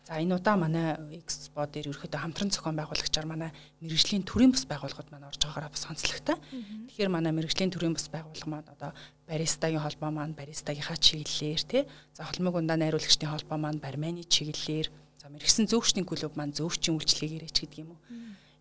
За 0.06 0.22
энэ 0.22 0.38
удаа 0.38 0.54
манай 0.54 0.94
экспо 1.18 1.66
дээр 1.66 1.90
ерөөхдөө 1.90 2.20
хамтран 2.22 2.54
зохион 2.54 2.78
байгуулагчаар 2.78 3.26
манай 3.26 3.50
мэрэгжлийн 3.82 4.22
төрийн 4.22 4.54
бас 4.54 4.62
байгууллагууд 4.70 5.10
маань 5.10 5.26
орж 5.26 5.42
байгаагаараа 5.42 5.74
бас 5.74 5.84
онцлогтой. 5.90 6.38
Тэгэхээр 6.86 7.10
манай 7.10 7.34
мэрэгжлийн 7.34 7.74
төрийн 7.74 7.98
бас 7.98 8.06
байгууллага 8.06 8.46
маань 8.46 8.70
одоо 8.70 8.94
баристагийн 9.26 9.82
холбоо 9.82 10.10
маань 10.14 10.38
баристагийнхаа 10.38 10.94
чиглэлээр 10.94 11.62
тий 11.66 11.82
за 12.14 12.22
холмог 12.22 12.54
ундаа 12.54 12.78
найруулагчдын 12.78 13.34
холбоо 13.34 13.58
маань 13.58 13.82
барманы 13.82 14.22
чиглэлээр 14.22 14.94
За 15.26 15.34
мэрэгсэн 15.34 15.66
зөөгчдийн 15.66 16.06
клуб 16.06 16.38
маань 16.38 16.54
зөөгчийн 16.54 17.02
үйлчлэгээр 17.02 17.50
ч 17.50 17.66
гэдэг 17.66 17.82
юм 17.82 17.98
уу. 17.98 18.00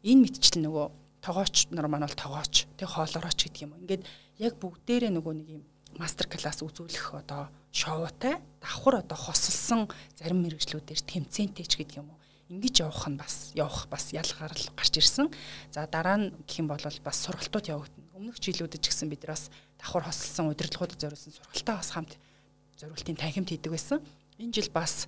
Энэ 0.02 0.26
мэдчил 0.26 0.66
нөгөө 0.66 0.88
тогооч 1.22 1.70
нар 1.70 1.86
маань 1.86 2.10
бол 2.10 2.18
тогооч 2.18 2.66
тэг 2.74 2.90
хоолорооч 2.90 3.38
гэдэг 3.38 3.70
юм 3.70 3.78
уу. 3.78 3.82
Ингээд 3.86 4.04
яг 4.42 4.58
бүгдээрээ 4.58 5.14
нөгөө 5.14 5.34
нэг 5.46 5.62
юм 5.62 5.64
мастер 6.02 6.26
класс 6.26 6.66
үзүүлэх 6.66 7.22
одоо 7.22 7.54
шоутай 7.70 8.42
давхар 8.66 9.06
одоо 9.06 9.14
хосолсон 9.14 9.86
зарим 10.18 10.42
мэрэгчлүүдээр 10.42 11.06
тэмцээнтэй 11.06 11.70
ч 11.70 11.86
гэдэг 11.86 12.02
юм 12.02 12.10
уу. 12.10 12.18
Ингиж 12.50 12.82
явах 12.82 13.14
нь 13.14 13.22
бас 13.22 13.54
явах 13.54 13.86
бас 13.86 14.10
ялгаар 14.10 14.58
л 14.58 14.74
гарч 14.74 14.98
ирсэн. 14.98 15.30
За 15.70 15.86
дараа 15.86 16.18
нь 16.18 16.34
гэх 16.50 16.66
юм 16.66 16.74
бол 16.74 16.82
бас 16.82 17.18
сургалтууд 17.30 17.70
явагдана. 17.70 18.10
Өмнөх 18.18 18.42
жилүүдэд 18.42 18.82
ч 18.82 18.90
гэсэн 18.90 19.14
бид 19.14 19.22
бас 19.30 19.54
давхар 19.78 20.10
хосолсон 20.10 20.50
удирдлагуудад 20.50 20.98
зориулсан 20.98 21.30
сургалтаа 21.30 21.78
бас 21.78 21.94
хамт 21.94 22.18
зориултын 22.82 23.22
танхимд 23.22 23.54
хийдэг 23.54 23.70
байсан. 23.70 24.02
Энэ 24.42 24.50
жил 24.50 24.74
бас 24.74 25.06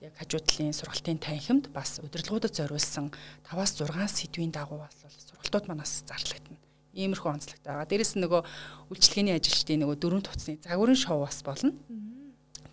яг 0.00 0.16
хажуу 0.16 0.40
талын 0.40 0.72
сургалтын 0.72 1.20
танхимд 1.20 1.68
бас 1.76 2.00
удирдлагуудад 2.00 2.56
зориулсан 2.56 3.12
5-аас 3.44 3.76
6 3.76 4.08
сэдвийн 4.08 4.50
дагуу 4.50 4.80
бас 4.80 4.96
сургалтууд 5.28 5.68
манаас 5.68 6.04
зарлагдана. 6.08 6.56
Иймэрхүү 6.96 7.30
онцлогтой 7.30 7.68
байгаа. 7.68 7.86
Дээрэс 7.86 8.16
нь 8.16 8.24
нөгөө 8.24 8.42
үйлчлэгээний 8.90 9.36
ажилчдын 9.36 9.84
нөгөө 9.84 9.96
дөрөв 10.00 10.22
туцны 10.24 10.56
загварын 10.64 10.96
шоу 10.96 11.22
бас 11.28 11.44
болно. 11.44 11.76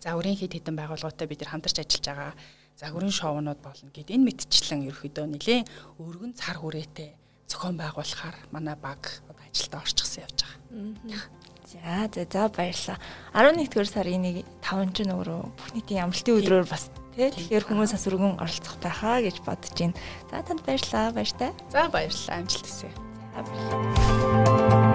Загварын 0.00 0.40
хэд 0.40 0.56
хэдэн 0.56 0.74
байгууллагатай 0.74 1.26
бид 1.28 1.40
нар 1.44 1.52
хамтарч 1.52 1.76
ажиллаж 1.84 2.06
байгаа. 2.08 2.32
Загварын 2.80 3.12
шоунууд 3.12 3.60
болно 3.60 3.92
гэд 3.92 4.08
энэ 4.08 4.26
мэдчлэн 4.26 4.88
ерөөхдөө 4.88 5.26
нэлээ 5.28 5.60
өргөн 6.00 6.32
цар 6.32 6.56
хүрээтэй 6.58 7.12
зохион 7.44 7.76
байгуулахаар 7.76 8.36
манай 8.50 8.74
баг 8.74 9.22
ажилдаа 9.52 9.80
орчихсан 9.84 10.24
явж 10.24 10.38
байгаа. 10.42 11.28
За 11.68 12.08
за 12.08 12.24
за 12.24 12.48
баярлалаа. 12.48 12.98
11-р 13.34 13.86
сарын 13.86 14.24
1 14.24 14.44
5 14.64 14.96
ч 14.96 15.04
нөгөө 15.04 15.38
бүх 15.52 15.68
нийтийн 15.76 16.08
амралтын 16.08 16.38
өдрөөр 16.40 16.66
бас 16.68 16.88
тий 17.18 17.34
тэгэхээр 17.34 17.66
хүмүүс 17.66 17.90
бас 17.98 18.06
өргөн 18.06 18.38
оролцох 18.38 18.78
байхаа 18.78 19.18
гэж 19.26 19.42
бодож 19.42 19.74
байна. 19.74 19.98
За 20.30 20.42
танд 20.46 20.62
баярлалаа 20.62 21.10
баяртай. 21.10 21.50
За 21.74 21.90
баярлалаа 21.90 22.38
амжилт 22.38 22.66
хүсье. 22.70 22.90
За 23.34 23.42
баярлалаа. 23.42 24.87